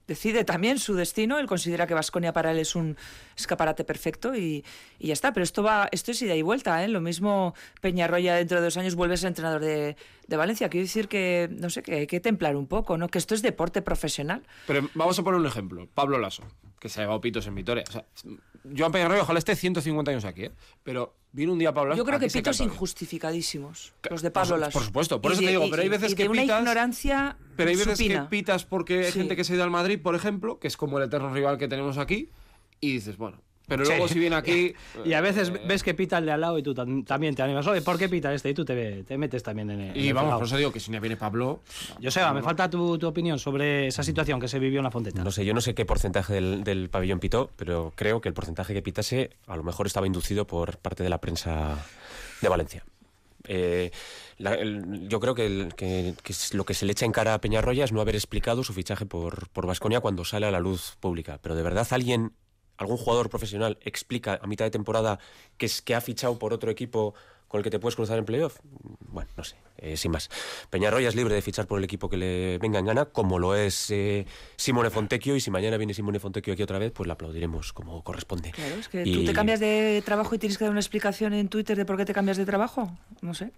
decide 0.07 0.45
también 0.45 0.79
su 0.79 0.95
destino, 0.95 1.39
él 1.39 1.47
considera 1.47 1.87
que 1.87 1.95
Vasconia 1.95 2.33
para 2.33 2.51
él 2.51 2.59
es 2.59 2.75
un 2.75 2.97
escaparate 3.37 3.85
perfecto 3.85 4.35
y, 4.35 4.65
y 4.99 5.09
ya 5.09 5.13
está. 5.13 5.33
Pero 5.33 5.45
esto 5.45 5.63
va, 5.63 5.89
esto 5.93 6.11
es 6.11 6.23
ida 6.23 6.35
y 6.35 6.43
vuelta, 6.43 6.85
¿eh? 6.85 6.89
Lo 6.89 7.01
mismo 7.01 7.55
Peñarroya 7.81 8.37
dentro 8.37 8.59
de 8.59 8.65
dos 8.65 8.77
años 8.77 8.95
vuelve 8.95 9.15
a 9.15 9.17
ser 9.17 9.29
entrenador 9.29 9.61
de, 9.61 9.97
de 10.27 10.37
Valencia. 10.37 10.69
Quiero 10.69 10.85
decir 10.85 11.09
que, 11.09 11.49
no 11.51 11.71
sé, 11.71 11.83
que 11.83 11.95
hay 11.95 12.07
que 12.07 12.21
templar 12.21 12.57
un 12.57 12.67
poco, 12.67 12.97
¿no? 12.99 13.09
Que 13.09 13.19
esto 13.19 13.35
es 13.35 13.43
deporte 13.43 13.83
profesional. 13.83 14.43
Pero 14.67 14.89
vamos 14.95 15.19
a 15.19 15.23
poner 15.23 15.41
un 15.41 15.47
ejemplo. 15.47 15.89
Pablo 15.95 16.19
Lasso, 16.19 16.45
que 16.79 16.89
se 16.89 17.01
ha 17.01 17.05
llevado 17.05 17.21
pitos 17.21 17.47
en 17.47 17.55
Vitoria. 17.55 17.85
O 17.89 17.93
sea, 17.93 18.05
Joan 18.77 18.93
Peñarroya 18.93 19.23
ojalá 19.23 19.39
esté 19.39 19.57
150 19.57 20.11
años 20.11 20.25
aquí, 20.25 20.45
¿eh? 20.45 20.53
Pero 20.83 21.15
vino 21.35 21.53
un 21.53 21.59
día 21.59 21.75
Pablo. 21.75 21.95
Yo 21.97 22.05
creo 22.05 22.19
que 22.19 22.29
pitos 22.29 22.61
injustificadísimos, 22.61 23.93
los 24.11 24.23
de 24.23 24.31
Pablo 24.31 24.57
Lasso. 24.57 24.73
por 24.79 24.83
supuesto, 24.85 25.21
por 25.21 25.33
Y 25.33 25.35
eso 25.35 25.43
te 25.43 25.49
digo, 25.51 25.67
y- 25.67 25.71
pero 25.71 25.83
hay 25.83 25.89
veces 25.89 26.13
y 26.13 26.15
que 26.15 26.29
una 26.29 26.43
pitas- 26.43 26.61
ignorancia 26.61 27.37
Pero 27.57 27.71
hay 27.71 27.77
veces 27.77 27.99
supina. 27.99 28.23
que 28.23 28.29
pitas 28.31 28.65
porque 28.65 29.01
hay 29.07 29.13
Sí. 29.13 29.19
gente 29.19 29.37
que 29.37 29.45
se 29.45 29.53
ha 29.53 29.57
ido 29.57 29.65
al 29.65 29.71
Madrid, 29.71 30.01
por 30.03 30.15
ejemplo, 30.15 30.59
que 30.59 30.69
es 30.69 30.77
como 30.77 30.99
el 30.99 31.05
eterno 31.05 31.33
rival 31.35 31.59
que 31.59 31.69
tenemos 31.69 31.99
aquí, 31.99 32.31
y 32.81 32.93
dices, 32.95 33.17
bueno. 33.19 33.43
Pero 33.67 33.83
luego 33.85 34.07
Sí. 34.09 34.15
si 34.15 34.21
viene 34.21 34.37
aquí. 34.37 34.75
Y 35.07 35.15
a 35.15 35.21
veces 35.23 35.49
eh, 35.49 35.61
ves 35.67 35.83
que 35.83 35.95
pita 35.95 36.19
el 36.19 36.27
de 36.27 36.33
al 36.33 36.41
lado 36.43 36.59
y 36.59 36.63
tú 36.63 36.75
tam- 36.75 37.05
también 37.05 37.35
te 37.35 37.43
animas. 37.43 37.67
Oye, 37.67 37.81
¿por 37.81 37.99
qué 37.99 38.09
pita 38.11 38.33
este? 38.35 38.51
Y 38.51 38.55
tú 38.55 38.65
te, 38.65 39.05
te 39.05 39.17
metes 39.17 39.43
también 39.43 39.71
en 39.71 39.81
el. 39.81 39.97
Y 39.97 40.13
vamos, 40.13 40.35
por 40.35 40.45
eso 40.47 40.57
digo 40.59 40.71
que 40.71 40.81
si 40.81 40.91
no 40.91 41.01
viene 41.01 41.17
Pablo. 41.17 41.61
Joseba, 42.03 42.33
me 42.35 42.43
falta 42.43 42.69
tu, 42.69 42.99
tu 42.99 43.07
opinión 43.07 43.39
sobre 43.39 43.87
esa 43.87 44.03
situación 44.03 44.39
que 44.39 44.49
se 44.49 44.59
vivió 44.59 44.81
en 44.81 44.85
la 44.85 44.91
Fonteta. 44.91 45.25
No 45.25 45.31
sé, 45.31 45.45
yo 45.47 45.55
no 45.55 45.61
sé 45.63 45.75
qué 45.75 45.87
porcentaje 45.87 46.35
del, 46.35 46.63
del 46.63 46.91
pabellón 46.91 47.21
pitó, 47.21 47.51
pero 47.57 47.93
creo 47.97 48.21
que 48.21 48.29
el 48.29 48.35
porcentaje 48.35 48.75
que 48.75 48.83
pitase 48.83 49.31
a 49.47 49.57
lo 49.57 49.63
mejor 49.63 49.87
estaba 49.87 50.07
inducido 50.07 50.47
por 50.47 50.77
parte 50.79 51.03
de 51.03 51.09
la 51.09 51.19
prensa 51.19 51.79
de 52.43 52.49
Valencia. 52.51 52.85
Eh, 53.47 53.91
la- 54.39 54.55
el- 54.55 55.09
yo 55.09 55.21
creo 55.21 55.35
que, 55.35 55.47
el- 55.47 55.75
que- 55.75 56.15
que 56.23 56.33
es- 56.33 56.55
lo 56.55 56.65
que 56.65 56.75
se 56.75 56.87
le 56.87 56.93
echa 56.93 57.05
en 57.07 57.13
cara 57.13 57.35
a 57.35 57.41
Peñarroya 57.41 57.85
es 57.85 57.93
no 57.93 58.01
haber 58.01 58.15
explicado 58.15 58.63
su 58.65 58.73
fichaje 58.73 59.07
por, 59.07 59.49
por 59.51 59.67
Vasconia 59.67 60.01
cuando 60.01 60.25
sale 60.25 60.47
a 60.47 60.51
la 60.51 60.61
luz 60.61 60.97
pública. 61.01 61.39
Pero 61.43 61.55
de 61.55 61.63
verdad 61.63 61.87
alguien, 61.91 62.33
algún 62.79 62.97
jugador 62.97 63.31
profesional 63.31 63.79
explica 63.83 64.39
a 64.43 64.47
mitad 64.47 64.65
de 64.65 64.71
temporada 64.71 65.19
que, 65.57 65.67
es, 65.67 65.83
que 65.83 65.95
ha 65.95 66.01
fichado 66.01 66.39
por 66.39 66.53
otro 66.53 66.71
equipo 66.71 67.15
con 67.49 67.59
el 67.61 67.63
que 67.65 67.71
te 67.71 67.79
puedes 67.79 67.95
cruzar 67.95 68.19
en 68.19 68.25
playoff. 68.25 68.59
Bueno, 69.13 69.31
no 69.37 69.45
sé, 69.45 69.55
eh, 69.79 69.97
sin 69.97 70.11
más. 70.11 70.29
Peñarroya 70.71 71.09
es 71.09 71.15
libre 71.15 71.37
de 71.37 71.43
fichar 71.43 71.69
por 71.69 71.79
el 71.79 71.85
equipo 71.85 72.09
que 72.11 72.17
le 72.17 72.59
venga 72.59 72.81
en 72.81 72.87
gana, 72.87 73.05
como 73.05 73.39
lo 73.39 73.55
es 73.55 73.93
eh, 73.93 74.27
Simone 74.57 74.91
Fontecchio, 74.91 75.37
y 75.37 75.41
si 75.41 75.53
mañana 75.53 75.77
viene 75.77 75.95
Simone 75.95 76.19
Fontecchio 76.19 76.53
aquí 76.55 76.65
otra 76.65 76.81
vez, 76.81 76.91
pues 76.91 77.07
la 77.07 77.13
aplaudiremos 77.13 77.73
como 77.73 78.03
corresponde. 78.03 78.51
Claro, 78.51 78.75
es 78.75 78.89
que 78.89 79.05
Y- 79.05 79.13
tú 79.15 79.25
te 79.25 79.33
cambias 79.33 79.61
de 79.61 80.03
trabajo 80.05 80.35
y 80.35 80.39
tienes 80.39 80.59
que 80.59 80.65
dar 80.65 80.73
una 80.73 80.81
explicación 80.81 81.33
en 81.33 81.49
Twitter 81.49 81.77
de 81.77 81.85
por 81.85 81.97
qué 81.97 82.05
te 82.05 82.13
cambias 82.13 82.39
de 82.39 82.45
trabajo. 82.45 82.91
No 83.23 83.35
sé. 83.35 83.53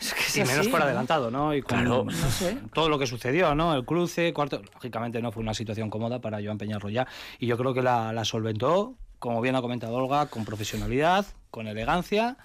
Es 0.10 0.14
que 0.14 0.20
es 0.22 0.36
Y 0.36 0.44
menos 0.44 0.68
por 0.68 0.82
adelantado, 0.82 1.30
¿no? 1.30 1.54
Y 1.54 1.62
con 1.62 1.78
Claro. 1.78 2.04
No 2.04 2.30
sé. 2.30 2.56
todo 2.72 2.88
lo 2.88 2.98
que 2.98 3.06
sucedió, 3.06 3.54
¿no? 3.54 3.74
El 3.74 3.84
cruce, 3.84 4.32
cuarto. 4.32 4.62
Lógicamente 4.74 5.20
no 5.20 5.30
fue 5.30 5.42
una 5.42 5.54
situación 5.54 5.90
cómoda 5.90 6.20
para 6.20 6.38
Joan 6.42 6.58
Peñarroya. 6.58 7.06
Y 7.38 7.46
yo 7.46 7.58
creo 7.58 7.74
que 7.74 7.82
la, 7.82 8.12
la 8.12 8.24
solventó, 8.24 8.94
como 9.18 9.40
bien 9.40 9.56
ha 9.56 9.60
comentado 9.60 9.94
Olga, 9.94 10.26
con 10.26 10.44
profesionalidad, 10.44 11.26
con 11.50 11.66
elegancia, 11.66 12.38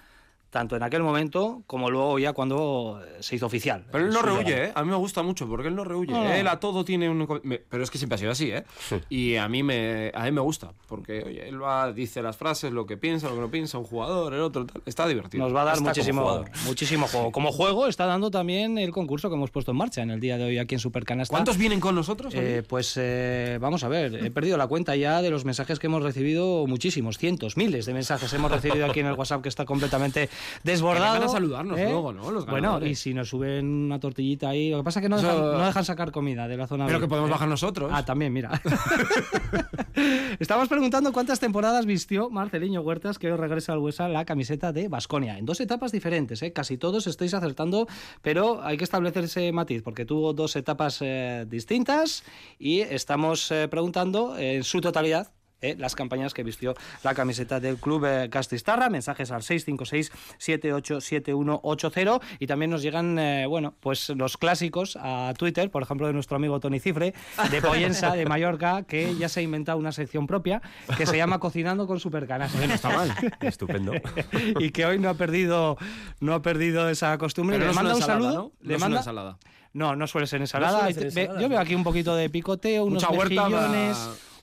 tanto 0.50 0.76
en 0.76 0.82
aquel 0.82 1.02
momento 1.02 1.62
como 1.66 1.90
luego 1.90 2.18
ya 2.18 2.32
cuando 2.32 3.02
eh, 3.04 3.16
se 3.20 3.36
hizo 3.36 3.46
oficial. 3.46 3.84
Pero 3.90 4.06
él 4.06 4.12
no 4.12 4.22
rehuye. 4.22 4.66
¿eh? 4.66 4.72
A 4.74 4.82
mí 4.82 4.90
me 4.90 4.96
gusta 4.96 5.22
mucho 5.22 5.48
porque 5.48 5.68
él 5.68 5.74
no 5.74 5.84
rehuye. 5.84 6.12
No. 6.12 6.32
Él 6.32 6.46
a 6.48 6.60
todo 6.60 6.84
tiene 6.84 7.08
un. 7.10 7.26
Pero 7.68 7.82
es 7.82 7.90
que 7.90 7.98
siempre 7.98 8.14
ha 8.14 8.18
sido 8.18 8.30
así, 8.30 8.50
¿eh? 8.50 8.64
Y 9.08 9.36
a 9.36 9.48
mí 9.48 9.62
me, 9.62 10.10
a 10.14 10.24
mí 10.24 10.32
me 10.32 10.40
gusta 10.40 10.72
porque 10.88 11.22
oye, 11.24 11.48
él 11.48 11.62
va, 11.62 11.92
dice 11.92 12.22
las 12.22 12.36
frases, 12.36 12.72
lo 12.72 12.86
que 12.86 12.96
piensa, 12.96 13.28
lo 13.28 13.34
que 13.34 13.40
no 13.40 13.50
piensa, 13.50 13.78
un 13.78 13.84
jugador, 13.84 14.34
el 14.34 14.40
otro, 14.40 14.66
tal. 14.66 14.82
Está 14.86 15.06
divertido. 15.06 15.44
Nos 15.44 15.54
va 15.54 15.62
a 15.62 15.64
dar 15.64 15.74
Hasta 15.74 15.82
como 15.82 15.90
muchísimo, 15.90 16.44
muchísimo 16.66 17.08
juego. 17.08 17.32
Como 17.32 17.52
juego 17.52 17.86
está 17.86 18.06
dando 18.06 18.30
también 18.30 18.78
el 18.78 18.92
concurso 18.92 19.28
que 19.28 19.34
hemos 19.34 19.50
puesto 19.50 19.72
en 19.72 19.76
marcha 19.76 20.02
en 20.02 20.10
el 20.10 20.20
día 20.20 20.38
de 20.38 20.44
hoy 20.44 20.58
aquí 20.58 20.74
en 20.74 20.80
Supercanasta. 20.80 21.32
¿Cuántos 21.32 21.58
vienen 21.58 21.80
con 21.80 21.94
nosotros? 21.94 22.32
Eh, 22.34 22.62
pues 22.66 22.94
eh, 22.96 23.58
vamos 23.60 23.84
a 23.84 23.88
ver, 23.88 24.14
he 24.14 24.30
perdido 24.30 24.56
la 24.56 24.66
cuenta 24.66 24.96
ya 24.96 25.22
de 25.22 25.30
los 25.30 25.44
mensajes 25.44 25.78
que 25.78 25.86
hemos 25.86 26.02
recibido, 26.02 26.66
muchísimos, 26.66 27.18
cientos, 27.18 27.56
miles 27.56 27.86
de 27.86 27.94
mensajes 27.94 28.32
hemos 28.32 28.50
recibido 28.50 28.86
aquí 28.86 29.00
en 29.00 29.06
el 29.06 29.14
WhatsApp 29.14 29.42
que 29.42 29.48
está 29.48 29.64
completamente 29.64 30.28
desbordado. 30.62 31.14
Vengan 31.14 31.28
a 31.28 31.32
saludarnos 31.32 31.78
luego, 31.78 32.12
¿no? 32.12 32.30
Los 32.30 32.46
bueno, 32.46 32.84
y 32.84 32.94
si 32.94 33.14
nos 33.14 33.28
suben 33.28 33.66
una 33.66 34.00
tortillita 34.00 34.50
ahí, 34.50 34.70
lo 34.70 34.78
que 34.78 34.84
pasa 34.84 35.00
es 35.00 35.04
que 35.04 35.08
no 35.08 35.16
Eso- 35.16 35.26
dejan, 35.26 35.58
no 35.58 35.66
dejan 35.66 35.84
sacar 35.84 36.12
comida 36.12 36.48
de 36.48 36.56
la 36.56 36.66
zona. 36.66 36.86
Pero 36.86 37.00
que 37.00 37.08
podemos 37.08 37.28
¿eh? 37.28 37.32
bajar 37.32 37.48
nosotros. 37.48 37.90
Ah, 37.92 38.04
también, 38.04 38.32
mira. 38.32 38.60
Estamos 40.38 40.68
preguntando 40.68 41.12
cuántas 41.12 41.40
temporadas 41.40 41.86
vistió 41.86 42.30
Marceliño 42.30 42.80
Huertas, 42.82 43.18
que 43.18 43.30
hoy 43.30 43.38
regresa 43.38 43.72
al 43.72 43.78
Huesa 43.78 44.08
la 44.08 44.24
camiseta 44.24 44.72
de 44.72 44.88
Basconia. 44.88 45.38
En 45.38 45.46
dos 45.46 45.60
etapas 45.60 45.92
diferentes, 45.92 46.42
¿eh? 46.42 46.52
casi 46.52 46.76
todos 46.76 47.06
estáis 47.06 47.34
acertando, 47.34 47.86
pero 48.22 48.62
hay 48.62 48.76
que 48.76 48.84
establecer 48.84 49.24
ese 49.24 49.52
matiz, 49.52 49.82
porque 49.82 50.04
tuvo 50.04 50.32
dos 50.32 50.56
etapas 50.56 50.98
eh, 51.00 51.46
distintas 51.48 52.24
y 52.58 52.80
estamos 52.80 53.50
eh, 53.50 53.68
preguntando 53.68 54.36
en 54.38 54.64
su 54.64 54.80
totalidad. 54.80 55.32
Eh, 55.70 55.76
las 55.78 55.94
campañas 55.94 56.34
que 56.34 56.42
vistió 56.42 56.74
la 57.02 57.14
camiseta 57.14 57.60
del 57.60 57.76
club 57.76 58.04
eh, 58.06 58.28
Castistarra, 58.30 58.88
mensajes 58.90 59.30
al 59.30 59.42
656-787180 59.42 62.20
y 62.38 62.46
también 62.46 62.70
nos 62.70 62.82
llegan, 62.82 63.18
eh, 63.18 63.46
bueno, 63.46 63.74
pues 63.80 64.10
los 64.10 64.36
clásicos 64.36 64.98
a 65.00 65.32
Twitter, 65.36 65.70
por 65.70 65.82
ejemplo, 65.82 66.06
de 66.06 66.12
nuestro 66.12 66.36
amigo 66.36 66.60
Tony 66.60 66.80
Cifre, 66.80 67.14
de 67.50 67.62
Poyensa, 67.62 68.12
de 68.12 68.26
Mallorca, 68.26 68.82
que 68.82 69.14
ya 69.16 69.28
se 69.28 69.40
ha 69.40 69.42
inventado 69.42 69.78
una 69.78 69.92
sección 69.92 70.26
propia 70.26 70.60
que 70.96 71.06
se 71.06 71.16
llama 71.16 71.38
Cocinando 71.38 71.86
con 71.86 72.00
Supercanasta. 72.00 72.66
No 72.66 72.74
está 72.74 72.90
mal. 72.90 73.12
Estupendo. 73.40 73.92
y 74.58 74.70
que 74.70 74.84
hoy 74.86 74.98
no 74.98 75.08
ha 75.08 75.14
perdido, 75.14 75.76
no 76.20 76.34
ha 76.34 76.42
perdido 76.42 76.88
esa 76.90 77.16
costumbre. 77.18 77.56
Pero 77.56 77.66
le 77.66 77.70
es 77.70 77.76
manda 77.76 77.92
un 77.94 78.00
ensalada, 78.00 78.20
saludo. 78.30 78.42
¿no? 78.42 78.52
Le 78.60 78.68
No 78.68 78.74
es 78.74 78.76
una 78.76 78.84
manda, 78.86 78.98
ensalada. 79.00 79.38
no, 79.72 79.96
no 79.96 80.06
suele 80.06 80.26
ser 80.26 80.40
ensalada. 80.40 80.92
suele 80.92 81.10
ser 81.10 81.30
yo 81.40 81.48
veo 81.48 81.58
aquí 81.58 81.74
un 81.74 81.84
poquito 81.84 82.14
de 82.16 82.28
picoteo, 82.30 82.84
unos 82.84 83.02
Mucha 83.02 83.14
huerta 83.16 83.48
mejillones, 83.48 83.96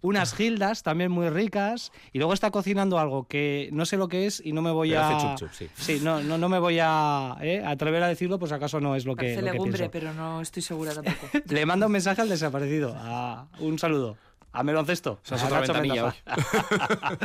unas 0.04 0.36
gildas 0.36 0.84
también 0.84 1.10
muy 1.12 1.30
ricas. 1.30 1.92
Y 2.12 2.20
luego 2.20 2.34
está 2.34 2.52
cocinando 2.52 3.00
algo 3.00 3.28
que 3.28 3.70
no 3.74 3.86
sé 3.88 3.98
lo 3.98 4.08
que 4.08 4.28
es 4.28 4.40
y 4.46 4.54
no 4.54 4.62
me 4.62 4.70
voy 4.70 4.90
Pero 4.90 5.02
a. 5.02 5.18
hace 5.18 5.28
chup 5.40 5.52
chup, 5.52 5.70
sí. 5.76 6.00
no, 6.04 6.22
no, 6.22 6.38
no 6.38 6.48
me 6.50 6.60
voy 6.60 6.78
a 6.80 7.36
eh, 7.42 7.64
atrever 7.66 8.04
a 8.04 8.08
decirlo, 8.08 8.38
pues 8.38 8.52
acaso 8.52 8.80
no 8.80 8.96
es 8.96 9.06
lo 9.06 9.16
que, 9.16 9.24
Parece 9.34 9.42
lo 9.42 9.48
que 9.48 9.52
legumbre, 9.54 9.78
pienso. 9.90 9.92
pero 9.92 10.14
no 10.14 10.42
estoy 10.42 10.62
segura 10.62 10.94
tampoco. 10.94 11.28
Le 11.50 11.66
manda 11.66 11.88
un 11.88 11.92
mensaje 11.92 12.22
al 12.22 12.30
desaparecido. 12.30 12.94
a- 12.96 13.48
un 13.60 13.80
saludo. 13.80 14.16
A 14.52 14.62
Meloncesto. 14.62 15.20
Esa 15.26 15.36
es 15.36 15.42
a 15.44 15.46
otra 15.48 15.60
ventanilla. 15.62 16.14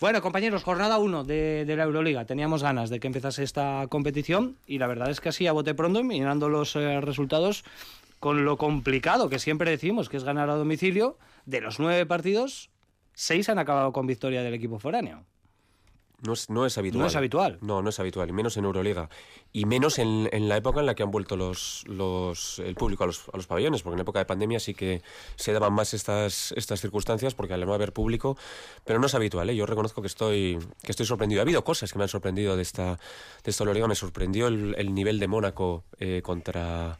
Bueno, 0.00 0.22
compañeros, 0.22 0.62
jornada 0.62 0.98
1 0.98 1.24
de, 1.24 1.64
de 1.66 1.74
la 1.76 1.82
Euroliga. 1.82 2.24
Teníamos 2.24 2.62
ganas 2.62 2.88
de 2.88 3.00
que 3.00 3.08
empezase 3.08 3.42
esta 3.42 3.84
competición 3.88 4.56
y 4.64 4.78
la 4.78 4.86
verdad 4.86 5.10
es 5.10 5.20
que 5.20 5.30
así 5.30 5.48
a 5.48 5.52
bote 5.52 5.74
pronto, 5.74 6.04
mirando 6.04 6.48
los 6.48 6.76
eh, 6.76 7.00
resultados, 7.00 7.64
con 8.20 8.44
lo 8.44 8.56
complicado 8.56 9.28
que 9.28 9.38
siempre 9.38 9.70
decimos 9.70 10.08
que 10.08 10.16
es 10.16 10.24
ganar 10.24 10.50
a 10.50 10.54
domicilio, 10.54 11.18
de 11.46 11.60
los 11.60 11.78
nueve 11.78 12.04
partidos, 12.06 12.70
seis 13.14 13.48
han 13.48 13.58
acabado 13.58 13.92
con 13.92 14.06
victoria 14.06 14.42
del 14.42 14.54
equipo 14.54 14.78
foráneo. 14.78 15.24
No 16.20 16.32
es, 16.32 16.50
no 16.50 16.66
es 16.66 16.76
habitual. 16.76 17.00
No 17.00 17.06
es 17.06 17.14
habitual. 17.14 17.58
No, 17.60 17.80
no 17.80 17.90
es 17.90 18.00
habitual, 18.00 18.28
y 18.28 18.32
menos 18.32 18.56
en 18.56 18.64
Euroliga. 18.64 19.08
Y 19.52 19.66
menos 19.66 20.00
en, 20.00 20.28
en 20.32 20.48
la 20.48 20.56
época 20.56 20.80
en 20.80 20.86
la 20.86 20.96
que 20.96 21.04
han 21.04 21.12
vuelto 21.12 21.36
los, 21.36 21.84
los, 21.86 22.58
el 22.58 22.74
público 22.74 23.04
a 23.04 23.06
los, 23.06 23.28
a 23.32 23.36
los 23.36 23.46
pabellones, 23.46 23.82
porque 23.82 23.94
en 23.94 24.00
época 24.00 24.18
de 24.18 24.24
pandemia 24.24 24.58
sí 24.58 24.74
que 24.74 25.00
se 25.36 25.52
daban 25.52 25.72
más 25.72 25.94
estas, 25.94 26.50
estas 26.56 26.80
circunstancias, 26.80 27.36
porque 27.36 27.54
al 27.54 27.64
no 27.64 27.72
haber 27.72 27.92
público, 27.92 28.36
pero 28.84 28.98
no 28.98 29.06
es 29.06 29.14
habitual. 29.14 29.48
¿eh? 29.48 29.54
Yo 29.54 29.64
reconozco 29.64 30.02
que 30.02 30.08
estoy, 30.08 30.58
que 30.82 30.90
estoy 30.90 31.06
sorprendido. 31.06 31.40
Ha 31.40 31.42
habido 31.42 31.62
cosas 31.62 31.92
que 31.92 31.98
me 31.98 32.02
han 32.02 32.08
sorprendido 32.08 32.56
de 32.56 32.62
esta, 32.62 32.98
de 33.44 33.50
esta 33.52 33.62
Euroliga. 33.62 33.86
Me 33.86 33.94
sorprendió 33.94 34.48
el, 34.48 34.74
el 34.76 34.92
nivel 34.92 35.20
de 35.20 35.28
Mónaco 35.28 35.84
eh, 36.00 36.20
contra 36.24 36.98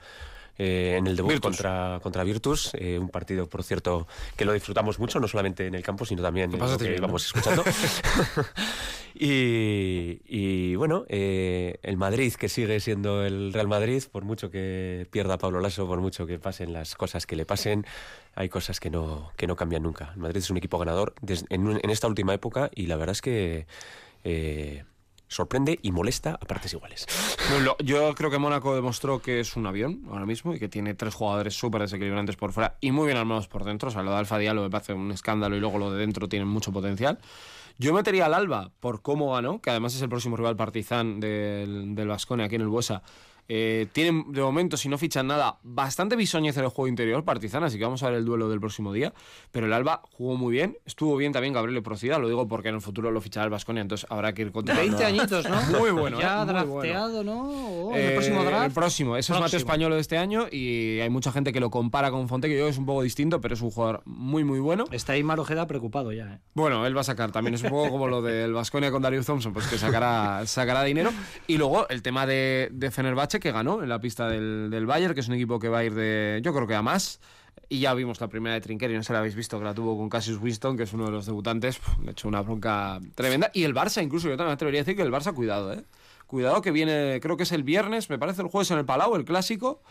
eh, 0.59 0.97
en 0.99 1.07
el 1.07 1.15
debut 1.15 1.31
Virtus. 1.33 1.57
contra, 1.57 2.01
contra 2.03 2.25
Virtus, 2.25 2.73
eh, 2.75 2.99
un 2.99 3.09
partido, 3.11 3.49
por 3.49 3.63
cierto, 3.63 4.09
que 4.37 4.45
lo 4.45 4.53
disfrutamos 4.53 4.99
mucho, 4.99 5.21
no 5.21 5.29
solamente 5.29 5.69
en 5.69 5.77
el 5.77 5.85
campo, 5.85 6.05
sino 6.05 6.21
también 6.21 6.53
en 6.53 6.59
Lo 6.59 6.67
que 6.67 6.85
bien, 6.85 6.93
¿no? 6.93 6.99
íbamos 6.99 7.27
escuchando. 7.27 7.63
y, 9.15 10.21
y, 10.27 10.75
bueno, 10.75 11.05
eh, 11.09 11.79
el 11.83 11.97
Madrid, 11.97 12.35
que 12.35 12.49
sigue 12.49 12.81
siendo 12.81 13.25
el 13.25 13.53
Real 13.53 13.69
Madrid, 13.69 14.03
por 14.11 14.25
mucho 14.25 14.51
que 14.51 15.07
pierda 15.13 15.39
Pablo 15.39 15.61
Lasso, 15.61 15.87
por 15.87 16.01
mucho 16.01 16.27
que 16.27 16.41
pasen 16.41 16.73
las 16.73 16.97
cosas 16.97 17.25
que 17.25 17.37
le 17.37 17.47
pasen, 17.47 17.87
hay 18.35 18.49
cosas 18.49 18.81
que 18.81 18.91
no, 18.91 19.31
que 19.37 19.47
no 19.47 19.55
cambian 19.55 19.85
nunca. 19.85 20.11
El 20.15 20.21
Madrid 20.21 20.39
es 20.39 20.51
un 20.51 20.57
equipo 20.57 20.79
ganador 20.79 21.15
en, 21.51 21.91
esta 21.91 22.09
última 22.09 22.35
época 22.35 22.69
y 22.75 22.87
la 22.87 22.97
verdad 22.97 23.13
es 23.13 23.23
que... 23.23 23.67
eh, 24.25 24.85
sorprende 25.29 25.79
y 25.83 25.93
molesta 25.93 26.33
a 26.33 26.39
partes 26.39 26.73
iguales. 26.73 27.07
Lo- 27.63 27.77
yo 27.79 28.15
creo 28.15 28.31
que 28.31 28.39
Mónaco 28.39 28.75
demostró 28.75 29.21
que 29.21 29.41
es 29.41 29.57
un 29.57 29.67
avión 29.67 30.03
ahora 30.11 30.27
mismo 30.27 30.55
y 30.55 30.59
que 30.59 30.69
tiene 30.69 30.95
tres 30.95 31.15
jugadores 31.15 31.55
súper 31.55 31.83
desequilibrantes 31.83 32.37
por 32.37 32.53
fuera 32.53 32.77
y 32.81 32.91
muy 32.91 33.07
bien 33.07 33.19
armados 33.19 33.47
por 33.49 33.65
dentro. 33.65 33.89
O 33.89 33.93
sea, 33.93 34.03
lo 34.03 34.11
de 34.11 34.17
Alfa 34.17 34.39
Diallo 34.39 34.63
me 34.63 34.71
parece 34.71 34.95
un 34.95 35.11
escándalo 35.13 35.57
y 35.57 35.61
luego 35.61 35.79
lo 35.79 35.93
de 35.93 35.99
dentro 36.01 36.29
tiene 36.29 36.45
mucho 36.45 36.73
potencial. 36.73 37.19
Yo 37.79 37.95
metería 37.95 38.27
al 38.27 38.35
Alba 38.35 38.73
por 38.81 39.03
cómo 39.03 39.33
ganó, 39.35 39.61
que 39.61 39.71
además 39.71 39.95
es 39.95 40.03
el 40.03 40.09
próximo 40.09 40.37
rival 40.37 40.57
partizan 40.57 41.21
del, 41.21 41.95
del 41.95 42.11
aquí 42.11 42.57
en 42.57 42.61
el 42.63 42.69
Buesa. 42.69 43.03
Eh, 43.49 43.87
tienen, 43.93 44.31
de 44.33 44.43
momento, 44.43 44.77
si 44.77 44.89
no 44.89 44.99
fichan 44.99 45.27
nada, 45.27 45.59
bastante 45.63 46.17
bisoñez 46.17 46.57
en 46.59 46.65
el 46.65 46.71
juego 46.71 46.87
interior 46.89 47.25
Partizan, 47.25 47.65
así 47.65 47.79
que 47.79 47.85
vamos 47.85 48.03
a 48.03 48.11
ver 48.11 48.19
el 48.19 48.25
duelo 48.25 48.49
del 48.51 48.61
próximo 48.61 48.93
día. 48.93 49.15
Pero 49.51 49.67
el 49.67 49.73
Alba 49.73 50.03
jugó 50.13 50.37
muy 50.37 50.53
bien, 50.53 50.77
estuvo 50.85 51.17
bien 51.17 51.33
también 51.33 51.55
Gabriel 51.55 51.83
Procida, 51.83 52.19
lo 52.19 52.29
digo 52.29 52.47
porque 52.47 52.69
en 52.69 52.75
el 52.77 52.81
futuro 52.83 53.11
lo 53.11 53.21
fichará 53.23 53.45
el 53.45 53.51
Vasconia, 53.51 53.81
entonces 53.81 54.07
habrá 54.11 54.35
que 54.35 54.43
ir 54.43 54.53
controlando. 54.53 54.99
20 54.99 55.05
añitos, 55.05 55.49
¿no? 55.49 55.61
Muy 55.79 55.91
bueno, 55.93 56.21
Ya 56.21 56.43
¿eh? 56.43 56.45
Muy 56.45 56.55
bueno. 56.55 56.73
drafteado, 56.83 57.25
¿no? 57.25 57.49
O 57.49 57.95
el 57.95 58.01
Eh, 58.03 58.11
próximo 58.13 58.45
draft. 58.45 58.67
El 58.67 58.73
próximo, 58.73 59.17
ese 59.17 59.33
es 59.33 59.39
Mateo 59.39 59.41
Próximo. 59.51 59.59
Español 59.61 59.93
de 59.93 60.01
este 60.01 60.19
año 60.19 60.47
y 60.51 61.01
hay 61.01 61.09
mucha 61.09 61.33
gente 61.33 61.53
que 61.53 61.61
lo 61.61 61.71
compara 61.71 62.11
con 62.11 62.29
Fonte, 62.29 62.49
que 62.49 62.55
yo 62.55 62.59
creo 62.59 62.67
que 62.67 62.73
es 62.73 62.79
un 62.79 62.87
poco 62.87 63.03
distinto, 63.03 63.41
pero 63.41 63.55
es 63.55 63.63
un 63.63 63.71
jugador 63.71 64.03
muy, 64.05 64.45
muy 64.45 64.61
bueno. 64.61 64.85
Está 64.91 65.15
ahí 65.15 65.23
Ojeda 65.39 65.67
preocupado 65.69 66.13
ya, 66.13 66.35
¿eh? 66.35 66.39
Bueno, 66.55 66.85
él 66.85 66.97
va 66.97 67.03
a 67.03 67.05
sacar 67.05 67.31
también, 67.31 67.55
es 67.55 67.63
un 67.63 67.71
poco 67.71 67.91
como 67.91 68.09
lo 68.09 68.21
del 68.23 68.53
Vasconia 68.53 68.91
con 68.91 69.01
Darius 69.01 69.25
Thompson, 69.25 69.53
pues 69.53 69.69
que 69.69 69.79
sacará, 69.79 70.45
sacará 70.47 70.83
dinero. 70.83 71.11
Y 71.47 71.57
luego 71.59 71.89
el 71.89 72.03
tema 72.03 72.27
de, 72.27 72.69
de 72.73 72.91
Fenerbahce, 72.91 73.38
que 73.41 73.53
ganó 73.53 73.83
en 73.83 73.89
la 73.89 74.01
pista 74.01 74.29
del, 74.29 74.69
del 74.71 74.87
Bayern, 74.87 75.15
que 75.15 75.21
es 75.21 75.29
un 75.29 75.35
equipo 75.35 75.59
que 75.59 75.69
va 75.69 75.79
a 75.79 75.85
ir 75.85 75.95
de, 75.95 76.41
yo 76.43 76.53
creo 76.55 76.67
que 76.67 76.75
a 76.75 76.83
más. 76.83 77.21
Y 77.71 77.81
ya 77.81 77.93
vimos 77.93 78.21
la 78.21 78.29
primera 78.29 78.55
de 78.55 78.61
Trinqueri, 78.63 78.95
no 78.95 79.03
sé 79.03 79.13
la 79.13 79.19
habéis 79.19 79.35
visto, 79.35 79.59
que 79.59 79.65
la 79.65 79.75
tuvo 79.75 79.97
con 79.97 80.09
Cassius 80.09 80.39
Winston, 80.41 80.77
que 80.77 80.85
es 80.85 80.93
uno 80.93 81.05
de 81.05 81.11
los 81.11 81.27
debutantes. 81.27 81.81
Le 82.03 82.13
hecho 82.13 82.27
una 82.29 82.41
bronca 82.41 82.99
tremenda. 83.15 83.51
Y 83.53 83.65
el 83.65 83.75
Barça, 83.75 84.03
incluso, 84.03 84.29
yo 84.29 84.37
también 84.37 84.49
me 84.49 84.55
atrevería 84.55 84.81
a 84.81 84.85
decir 84.85 84.97
que 84.97 85.03
el 85.03 85.13
Barça, 85.13 85.35
cuidado, 85.35 85.73
¿eh? 85.75 85.85
Cuidado 86.27 86.63
que 86.63 86.71
viene, 86.71 87.21
creo 87.21 87.37
que 87.37 87.43
es 87.43 87.53
el 87.53 87.65
viernes, 87.65 88.09
me 88.11 88.19
parece 88.19 88.43
el 88.43 88.49
jueves 88.49 88.71
en 88.71 88.79
el 88.79 88.85
Palau, 88.87 89.17
el 89.17 89.25
clásico. 89.25 89.83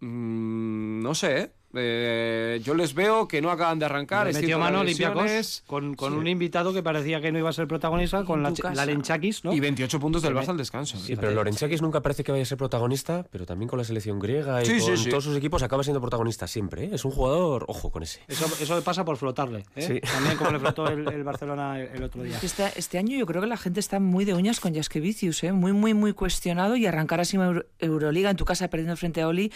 Mm, 0.00 1.02
no 1.02 1.14
sé, 1.14 1.40
¿eh? 1.40 1.52
Eh, 1.76 2.60
yo 2.64 2.74
les 2.74 2.94
veo 2.94 3.26
que 3.28 3.40
no 3.42 3.50
acaban 3.50 3.78
de 3.78 3.84
arrancar. 3.86 4.28
Es 4.28 4.36
metió 4.36 4.58
mano 4.58 4.80
Olympiacos 4.80 5.62
con, 5.66 5.94
con 5.94 6.12
Sí. 6.12 6.18
un 6.18 6.26
invitado 6.28 6.72
que 6.72 6.82
parecía 6.82 7.20
que 7.20 7.32
no 7.32 7.38
iba 7.38 7.50
a 7.50 7.52
ser 7.52 7.66
protagonista, 7.66 8.24
con 8.24 8.42
la, 8.42 8.52
la 8.74 8.86
Lenchakis, 8.86 9.44
¿no? 9.44 9.52
Y 9.52 9.60
28 9.60 9.98
puntos 10.00 10.22
del 10.22 10.34
Barça 10.34 10.50
al 10.50 10.56
descanso. 10.56 10.98
Sí, 10.98 11.16
pero 11.16 11.30
Lorenchakis 11.32 11.82
nunca 11.82 12.00
parece 12.00 12.24
que 12.24 12.32
vaya 12.32 12.42
a 12.42 12.46
ser 12.46 12.58
protagonista, 12.58 13.26
pero 13.30 13.46
también 13.46 13.68
con 13.68 13.78
la 13.78 13.84
selección 13.84 14.18
griega 14.18 14.62
y 14.62 14.66
Sí, 14.66 14.78
con 14.80 14.96
sí. 14.96 15.08
todos 15.10 15.24
sus 15.24 15.36
equipos 15.36 15.62
acaba 15.62 15.82
siendo 15.82 16.00
protagonista 16.00 16.46
siempre. 16.46 16.84
¿eh? 16.84 16.90
Es 16.92 17.04
un 17.04 17.10
jugador, 17.10 17.64
ojo 17.68 17.90
con 17.90 18.02
ese. 18.02 18.20
Eso, 18.28 18.46
eso 18.60 18.82
pasa 18.82 19.04
por 19.04 19.16
flotarle, 19.16 19.64
¿eh? 19.76 19.82
Sí. 19.82 20.00
También 20.00 20.36
como 20.36 20.50
le 20.52 20.58
flotó 20.60 20.86
el, 20.88 21.06
el 21.08 21.24
Barcelona 21.24 21.80
el, 21.80 21.88
el 21.96 22.02
otro 22.04 22.22
día. 22.22 22.38
Este, 22.42 22.70
este 22.76 22.98
año 22.98 23.16
yo 23.18 23.26
creo 23.26 23.40
que 23.42 23.48
la 23.48 23.56
gente 23.56 23.80
está 23.80 24.00
muy 24.00 24.24
de 24.24 24.34
uñas 24.34 24.60
con 24.60 24.74
Jaskevicius, 24.74 25.42
¿eh? 25.44 25.52
muy, 25.52 25.72
muy, 25.72 25.94
muy 25.94 26.12
cuestionado 26.12 26.76
y 26.76 26.86
arrancar 26.86 27.20
así 27.20 27.36
Euroliga 27.78 28.30
en 28.30 28.36
tu 28.36 28.44
casa 28.44 28.68
perdiendo 28.68 28.96
frente 28.96 29.22
a 29.22 29.28
Oli. 29.28 29.52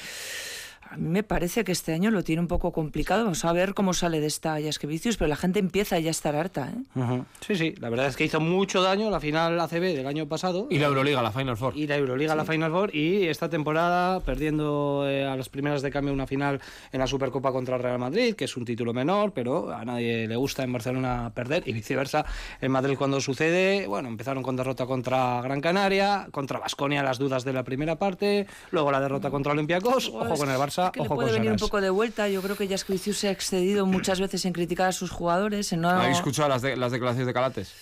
A 0.91 0.97
mí 0.97 1.09
me 1.09 1.23
parece 1.23 1.65
que 1.65 1.73
este 1.73 1.93
año 1.93 2.11
lo 2.11 2.25
tiene 2.25 2.41
un 2.41 2.49
poco 2.49 2.73
complicado. 2.73 3.25
Vamos 3.25 3.45
a 3.45 3.53
ver 3.53 3.75
cómo 3.75 3.93
sale 3.93 4.21
de 4.21 4.27
esta 4.27 4.61
Jaskevicius, 4.61 5.17
pero 5.19 5.29
la 5.29 5.37
gente 5.37 5.59
empieza 5.59 5.99
ya 5.99 6.09
a 6.09 6.11
estar 6.11 6.35
harta. 6.35 6.73
¿eh? 6.75 6.99
Ujú. 6.99 7.25
Sí, 7.47 7.57
sí, 7.57 7.75
la 7.79 7.91
verdad 7.91 8.07
es 8.07 8.17
que 8.17 8.25
hizo 8.25 8.41
mucho 8.41 8.81
daño 8.83 9.11
la 9.11 9.21
final 9.21 9.61
ACB 9.61 9.95
del 9.95 10.07
año 10.07 10.27
pasado. 10.29 10.67
Y 10.71 10.79
la 10.79 10.87
Euroliga, 10.87 11.21
la 11.23 11.31
Final 11.31 11.57
Four. 11.57 11.77
y 11.77 11.87
la 11.87 11.97
Euroliga, 11.97 12.35
la 12.35 12.45
Final 12.45 12.71
Four, 12.71 12.95
y 12.95 13.27
esta 13.27 13.51
temporada 13.51 14.21
perdiendo 14.21 15.05
eh, 15.07 15.27
a 15.27 15.37
las 15.37 15.49
primeras 15.49 15.83
de 15.83 15.91
cambio 15.91 16.15
una 16.15 16.27
final 16.27 16.61
en 16.93 17.01
la 17.01 17.07
Supercopa 17.07 17.53
contra 17.53 17.77
el 17.77 17.83
Real 17.83 17.99
Madrid, 17.99 18.35
que 18.35 18.47
es 18.47 18.57
un 18.57 18.65
título 18.65 18.95
menor, 18.95 19.33
pero 19.33 19.71
a 19.73 19.85
nadie 19.85 20.27
le 20.27 20.37
gusta 20.37 20.63
en 20.63 20.73
Barcelona 20.73 21.33
perder, 21.35 21.65
y 21.67 21.73
viceversa 21.73 22.25
en 22.61 22.73
Madrid 22.73 22.97
cuando 22.97 23.21
sucede, 23.21 23.87
bueno, 23.87 24.09
empezaron 24.09 24.43
con 24.43 24.57
derrota 24.57 24.87
contra 24.87 25.43
Gran 25.43 25.61
Canaria, 25.61 26.29
contra 26.31 26.59
Basconia 26.59 27.03
las 27.03 27.19
dudas 27.19 27.45
de 27.45 27.53
la 27.53 27.63
primera 27.63 27.97
parte, 27.97 28.47
luego 28.71 28.91
la 28.91 29.01
derrota 29.01 29.31
contra 29.31 29.53
Olympiacos, 29.53 30.09
ojo 30.09 30.35
con 30.35 30.49
el 30.51 30.57
Barça, 30.69 30.87
Es 30.87 30.91
que 30.93 31.01
le 31.01 31.07
ojo 31.07 31.09
con 31.09 31.17
puede 31.25 31.33
venir 31.33 31.51
un 31.53 31.59
Saras. 31.59 31.71
poco 31.71 31.81
de 31.81 31.91
vuelta. 31.91 32.29
Yo 32.29 32.43
creo 32.43 32.57
que 32.57 32.69
Jaskevicius 32.69 33.19
se 33.19 33.29
ha 33.29 33.31
excedido 33.31 33.87
muchas 33.87 34.21
veces 34.21 34.45
en 34.45 34.53
criticar 34.53 34.89
a 34.89 34.93
sus 34.93 35.11
jugadores. 35.11 35.73
En 35.73 35.81
no... 35.83 35.91
¿Habéis 35.91 36.19
escuchado 36.19 36.49
las, 36.49 36.63
de- 36.63 36.77
las 36.77 36.93
declaraciones 36.93 37.27
de 37.27 37.33
Calates? 37.35 37.75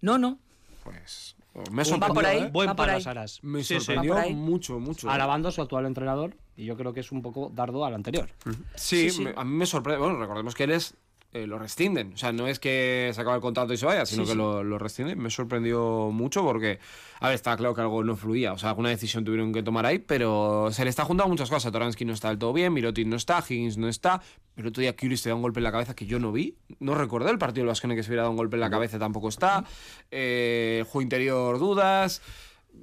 no, 0.00 0.18
no. 0.18 0.38
Pues 0.84 1.36
me 1.72 1.78
Va 1.82 1.84
sorprendió, 1.84 2.14
por 2.14 2.24
ahí. 2.26 2.38
¿eh? 2.38 2.50
Buen 2.52 2.68
Va 2.70 2.76
por 2.76 2.88
ahí. 2.88 3.02
Saras. 3.02 3.40
Me 3.42 3.64
Sí, 3.64 3.74
sí. 3.74 3.80
sorprendió 3.80 4.14
Va 4.14 4.20
ahí. 4.22 4.34
mucho, 4.34 4.78
mucho. 4.78 5.08
¿eh? 5.08 5.10
Alabando 5.12 5.48
a 5.48 5.52
su 5.52 5.60
actual 5.60 5.86
entrenador, 5.86 6.36
y 6.56 6.64
yo 6.64 6.76
creo 6.76 6.92
que 6.92 7.00
es 7.00 7.10
un 7.12 7.20
poco 7.20 7.50
dardo 7.52 7.84
al 7.84 7.94
anterior. 7.94 8.28
Sí, 8.76 9.10
Sí, 9.10 9.10
sí. 9.10 9.24
me- 9.24 9.34
a 9.36 9.44
mí 9.44 9.54
me 9.56 9.66
sorprende. 9.66 10.00
Bueno, 10.00 10.18
recordemos 10.20 10.54
que 10.54 10.64
él 10.64 10.70
es. 10.70 10.94
Eh, 11.32 11.46
lo 11.46 11.58
rescinden. 11.58 12.12
O 12.14 12.16
sea, 12.16 12.32
no 12.32 12.46
es 12.46 12.58
que 12.58 13.10
se 13.14 13.20
acaba 13.20 13.36
el 13.36 13.42
contrato 13.42 13.72
y 13.72 13.76
se 13.76 13.84
vaya, 13.86 14.06
sino 14.06 14.22
Sí, 14.24 14.28
que 14.28 14.32
sí. 14.32 14.38
Lo, 14.38 14.64
lo 14.64 14.78
rescinden. 14.78 15.18
Me 15.18 15.30
sorprendió 15.30 16.10
mucho 16.10 16.42
porque, 16.42 16.78
a 17.20 17.26
ver, 17.28 17.34
está 17.34 17.56
claro 17.56 17.74
que 17.74 17.82
algo 17.82 18.02
no 18.02 18.16
fluía. 18.16 18.52
O 18.52 18.58
sea, 18.58 18.70
alguna 18.70 18.88
decisión 18.88 19.24
tuvieron 19.24 19.52
que 19.52 19.62
tomar 19.62 19.84
ahí, 19.84 19.98
pero 19.98 20.68
se 20.72 20.84
le 20.84 20.90
está 20.90 21.04
juntando 21.04 21.28
muchas 21.30 21.50
cosas. 21.50 21.70
Toransky 21.70 22.04
no 22.04 22.14
está 22.14 22.28
del 22.28 22.38
todo 22.38 22.52
bien, 22.52 22.72
Mirotic 22.72 23.06
no 23.06 23.16
está, 23.16 23.44
Higgins 23.46 23.76
no 23.76 23.88
está. 23.88 24.22
Pero 24.54 24.70
otro 24.70 24.80
día 24.80 24.96
Kuris 24.96 25.22
te 25.22 25.28
da 25.28 25.34
un 25.34 25.42
golpe 25.42 25.60
en 25.60 25.64
la 25.64 25.70
cabeza 25.72 25.94
que 25.94 26.06
yo 26.06 26.18
no 26.18 26.32
vi. 26.32 26.56
No 26.80 26.94
recordé 26.94 27.30
el 27.30 27.38
partido 27.38 27.62
del 27.62 27.68
Vasconia 27.68 27.94
que 27.94 28.02
se 28.02 28.08
hubiera 28.08 28.22
dado 28.22 28.32
un 28.32 28.36
golpe 28.38 28.56
en 28.56 28.60
la 28.60 28.70
cabeza, 28.70 28.98
tampoco 28.98 29.28
está. 29.28 29.64
Eh, 30.10 30.82
juego 30.88 31.02
interior, 31.02 31.58
dudas. 31.58 32.22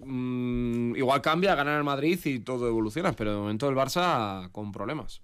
Mm, 0.03 0.95
igual 0.95 1.21
cambia, 1.21 1.55
ganar 1.55 1.77
el 1.77 1.83
Madrid 1.83 2.19
y 2.25 2.39
todo 2.39 2.67
evoluciona, 2.67 3.13
pero 3.13 3.31
de 3.31 3.37
momento 3.37 3.67
el 3.69 3.75
Barça 3.75 4.51
con 4.51 4.71
problemas. 4.71 5.21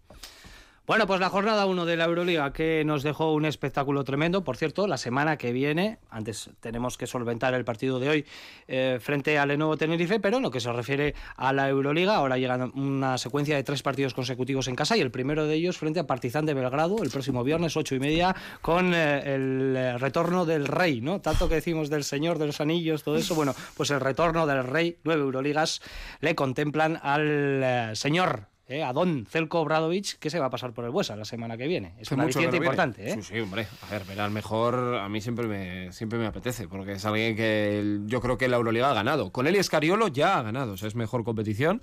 Bueno, 0.92 1.08
pues 1.08 1.22
la 1.22 1.30
jornada 1.30 1.66
1 1.68 1.86
de 1.86 1.96
la 1.96 2.04
Euroliga 2.04 2.52
que 2.52 2.84
nos 2.84 3.02
dejó 3.02 3.32
un 3.32 3.46
espectáculo 3.46 4.04
tremendo. 4.04 4.44
Por 4.44 4.58
cierto, 4.58 4.88
la 4.88 4.98
semana 4.98 5.38
que 5.38 5.54
viene, 5.54 6.00
antes 6.10 6.50
tenemos 6.60 6.98
que 6.98 7.08
solventar 7.08 7.54
el 7.54 7.64
partido 7.64 7.98
de 7.98 8.10
hoy 8.10 8.26
eh, 8.68 9.00
frente 9.00 9.40
al 9.40 9.48
Lenovo 9.48 9.78
Tenerife, 9.78 10.20
pero 10.20 10.36
en 10.36 10.44
lo 10.44 10.52
que 10.52 10.60
se 10.60 10.70
refiere 10.74 11.16
a 11.38 11.54
la 11.54 11.70
Euroliga, 11.70 12.18
ahora 12.18 12.38
llega 12.38 12.70
una 12.76 13.18
secuencia 13.18 13.56
de 13.56 13.64
tres 13.64 13.82
partidos 13.84 14.14
consecutivos 14.14 14.68
en 14.68 14.76
casa 14.76 14.98
y 14.98 15.00
el 15.00 15.12
primero 15.12 15.46
de 15.46 15.56
ellos 15.56 15.78
frente 15.78 16.02
a 16.02 16.08
Partizan 16.08 16.46
de 16.46 16.56
Belgrado 16.56 17.02
el 17.02 17.10
próximo 17.10 17.46
viernes, 17.46 17.78
ocho 17.78 17.96
y 17.96 18.02
media, 18.02 18.36
con 18.62 18.94
eh, 18.94 19.34
el 19.34 19.74
eh, 19.78 19.98
retorno 19.98 20.46
del 20.46 20.68
Rey, 20.68 21.00
¿no? 21.00 21.22
Tanto 21.22 21.48
que 21.48 21.56
decimos 21.56 21.90
del 21.90 22.04
Señor 22.04 22.38
de 22.38 22.48
los 22.48 22.60
Anillos, 22.60 23.04
todo 23.04 23.16
eso, 23.16 23.34
bueno, 23.34 23.56
pues 23.78 23.92
el 23.92 24.02
retorno 24.02 24.46
del 24.46 24.66
Rey, 24.66 24.98
nueve 25.06 25.22
Euroligas, 25.22 25.82
le 26.20 26.36
contemplan 26.36 27.00
al 27.02 27.92
Señor 27.94 28.51
eh, 28.72 28.84
a 28.84 28.94
Don 28.94 29.26
Celko 29.26 29.60
Obradovic, 29.60 30.18
que 30.18 30.30
se 30.30 30.40
va 30.40 30.46
a 30.46 30.50
pasar 30.50 30.74
por 30.74 30.86
el 30.86 30.92
Buesa 30.92 31.16
la 31.16 31.26
semana 31.26 31.58
que 31.58 31.68
viene. 31.68 31.94
Es 32.00 32.12
un 32.12 32.22
aliciente 32.22 32.58
importante, 32.58 33.10
¿eh? 33.10 33.16
Sí, 33.16 33.22
sí, 33.22 33.40
hombre. 33.40 33.68
A 33.88 33.92
ver, 33.92 34.06
ver 34.06 34.22
al 34.22 34.32
mejor 34.32 34.96
a 34.96 35.10
mí 35.10 35.20
siempre 35.20 35.48
me, 35.48 35.92
siempre 35.92 36.18
me 36.18 36.26
apetece, 36.26 36.68
porque 36.68 36.94
es 36.94 37.06
alguien 37.06 37.36
que 37.36 38.00
yo 38.06 38.22
creo 38.22 38.38
que 38.38 38.48
la 38.48 38.58
Euroliga 38.58 38.92
ha 38.92 38.94
ganado. 38.94 39.32
Con 39.32 39.48
él 39.48 39.56
y 39.56 39.60
Escariolo 39.60 40.08
ya 40.08 40.40
ha 40.40 40.42
ganado, 40.42 40.74
o 40.74 40.78
sea, 40.78 40.88
es 40.88 40.96
mejor 40.96 41.24
competición. 41.24 41.82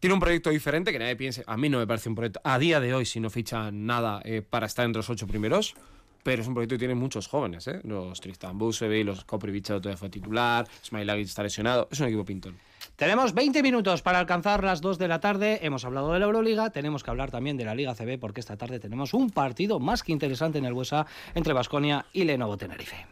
Tiene 0.00 0.14
un 0.14 0.20
proyecto 0.20 0.50
diferente 0.50 0.92
que 0.92 0.98
nadie 0.98 1.16
piense. 1.16 1.44
A 1.46 1.56
mí 1.56 1.68
no 1.68 1.78
me 1.78 1.86
parece 1.86 2.08
un 2.08 2.14
proyecto, 2.14 2.40
a 2.44 2.58
día 2.58 2.80
de 2.80 2.94
hoy, 2.94 3.04
si 3.04 3.20
no 3.20 3.28
fichan 3.28 3.86
nada 3.86 4.22
eh, 4.24 4.42
para 4.42 4.66
estar 4.66 4.84
entre 4.84 5.00
los 5.00 5.10
ocho 5.10 5.26
primeros. 5.26 5.74
Pero 6.22 6.42
es 6.42 6.48
un 6.48 6.54
proyecto 6.54 6.74
que 6.74 6.80
tiene 6.80 6.96
muchos 6.96 7.28
jóvenes, 7.28 7.68
¿eh? 7.68 7.80
Los 7.84 8.20
Tristan 8.20 8.58
Busevic, 8.58 9.06
los 9.06 9.24
Koprivic 9.24 9.66
todavía 9.66 9.96
fue 9.96 10.08
titular, 10.08 10.66
Smailagic 10.84 11.26
está 11.26 11.44
lesionado. 11.44 11.88
Es 11.88 12.00
un 12.00 12.06
equipo 12.06 12.24
pintón. 12.24 12.56
Tenemos 12.96 13.34
20 13.34 13.62
minutos 13.62 14.00
para 14.00 14.18
alcanzar 14.18 14.64
las 14.64 14.80
2 14.80 14.96
de 14.98 15.06
la 15.06 15.20
tarde. 15.20 15.58
Hemos 15.62 15.84
hablado 15.84 16.14
de 16.14 16.18
la 16.18 16.24
Euroliga, 16.24 16.70
tenemos 16.70 17.04
que 17.04 17.10
hablar 17.10 17.30
también 17.30 17.58
de 17.58 17.66
la 17.66 17.74
Liga 17.74 17.94
CB 17.94 18.18
porque 18.18 18.40
esta 18.40 18.56
tarde 18.56 18.80
tenemos 18.80 19.12
un 19.12 19.28
partido 19.28 19.78
más 19.78 20.02
que 20.02 20.12
interesante 20.12 20.56
en 20.58 20.64
el 20.64 20.72
Buesa 20.72 21.06
entre 21.34 21.52
Basconia 21.52 22.06
y 22.14 22.24
Lenovo 22.24 22.56
Tenerife. 22.56 23.06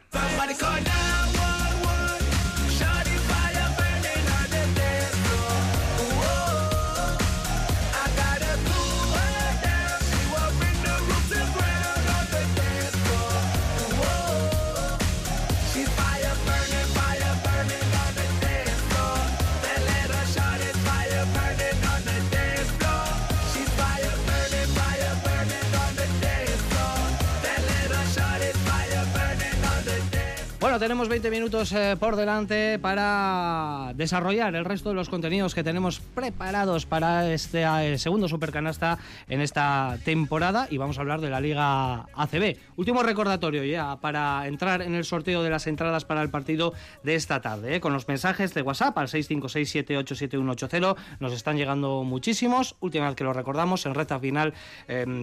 Tenemos 30.78 31.08
20 31.08 31.30
minutos 31.30 31.70
eh, 31.70 31.96
por 32.00 32.16
delante 32.16 32.80
para 32.80 33.92
desarrollar 33.94 34.56
el 34.56 34.64
resto 34.64 34.88
de 34.88 34.96
los 34.96 35.08
contenidos 35.08 35.54
que 35.54 35.62
tenemos 35.62 36.00
preparados 36.00 36.84
para 36.84 37.32
este 37.32 37.62
eh, 37.62 37.96
segundo 37.96 38.26
Supercanasta 38.26 38.98
en 39.28 39.40
esta 39.40 39.98
temporada 40.04 40.66
y 40.68 40.78
vamos 40.78 40.98
a 40.98 41.02
hablar 41.02 41.20
de 41.20 41.30
la 41.30 41.40
Liga 41.40 42.06
ACB. 42.14 42.56
Último 42.76 43.04
recordatorio 43.04 43.62
ya 43.62 44.00
para 44.00 44.48
entrar 44.48 44.82
en 44.82 44.96
el 44.96 45.04
sorteo 45.04 45.44
de 45.44 45.50
las 45.50 45.68
entradas 45.68 46.04
para 46.04 46.22
el 46.22 46.30
partido 46.30 46.72
de 47.04 47.14
esta 47.14 47.40
tarde, 47.40 47.76
eh, 47.76 47.80
con 47.80 47.92
los 47.92 48.08
mensajes 48.08 48.52
de 48.52 48.62
WhatsApp 48.62 48.98
al 48.98 49.06
656787180. 49.06 50.96
Nos 51.20 51.32
están 51.32 51.56
llegando 51.56 52.02
muchísimos. 52.02 52.74
Última 52.80 53.06
vez 53.06 53.14
que 53.14 53.22
lo 53.22 53.32
recordamos, 53.32 53.86
en 53.86 53.94
recta 53.94 54.18
final 54.18 54.54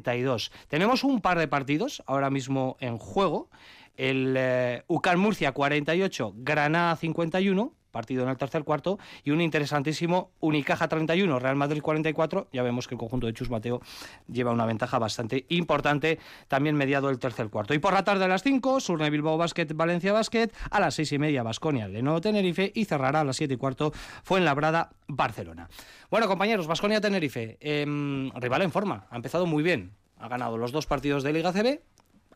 72. 0.00 0.50
Tenemos 0.68 1.04
un 1.04 1.20
par 1.20 1.38
de 1.38 1.48
partidos 1.48 2.02
ahora 2.06 2.30
mismo 2.30 2.76
en 2.80 2.98
juego. 2.98 3.50
El 3.96 4.34
eh, 4.38 4.84
UCAN 4.86 5.18
Murcia 5.18 5.52
48, 5.52 6.32
Granada 6.36 6.96
51, 6.96 7.72
partido 7.92 8.24
en 8.24 8.30
el 8.30 8.36
tercer 8.36 8.64
cuarto, 8.64 8.98
y 9.22 9.30
un 9.30 9.40
interesantísimo 9.40 10.32
Unicaja 10.40 10.88
31, 10.88 11.38
Real 11.38 11.54
Madrid 11.54 11.80
44. 11.80 12.48
Ya 12.52 12.64
vemos 12.64 12.88
que 12.88 12.96
el 12.96 12.98
conjunto 12.98 13.28
de 13.28 13.34
Chus 13.34 13.50
Mateo 13.50 13.80
lleva 14.26 14.50
una 14.50 14.66
ventaja 14.66 14.98
bastante 14.98 15.46
importante, 15.50 16.18
también 16.48 16.74
mediado 16.74 17.10
el 17.10 17.18
tercer 17.18 17.48
cuarto. 17.48 17.74
Y 17.74 17.78
por 17.78 17.92
la 17.92 18.02
tarde 18.02 18.24
a 18.24 18.28
las 18.28 18.42
5, 18.42 18.80
Surne 18.80 19.10
Bilbao 19.10 19.36
Basket, 19.38 19.68
Valencia 19.74 20.12
Basket, 20.12 20.50
a 20.70 20.80
las 20.80 20.94
seis 20.94 21.12
y 21.12 21.18
media 21.18 21.42
Basconia, 21.42 21.88
Nuevo 21.88 22.20
Tenerife, 22.20 22.72
y 22.74 22.84
cerrará 22.86 23.20
a 23.20 23.24
las 23.24 23.36
siete 23.36 23.54
y 23.54 23.56
cuarto 23.56 23.92
Fuenlabrada, 24.24 24.90
Barcelona. 25.06 25.68
Bueno, 26.10 26.26
compañeros, 26.26 26.66
Basconia 26.66 27.00
Tenerife, 27.00 27.58
em, 27.60 28.30
rival 28.32 28.62
en 28.62 28.72
forma, 28.72 29.06
ha 29.10 29.16
empezado 29.16 29.46
muy 29.46 29.62
bien. 29.62 29.92
Ha 30.18 30.28
ganado 30.28 30.56
los 30.56 30.72
dos 30.72 30.86
partidos 30.86 31.22
de 31.22 31.32
Liga 31.32 31.52
CB, 31.52 31.82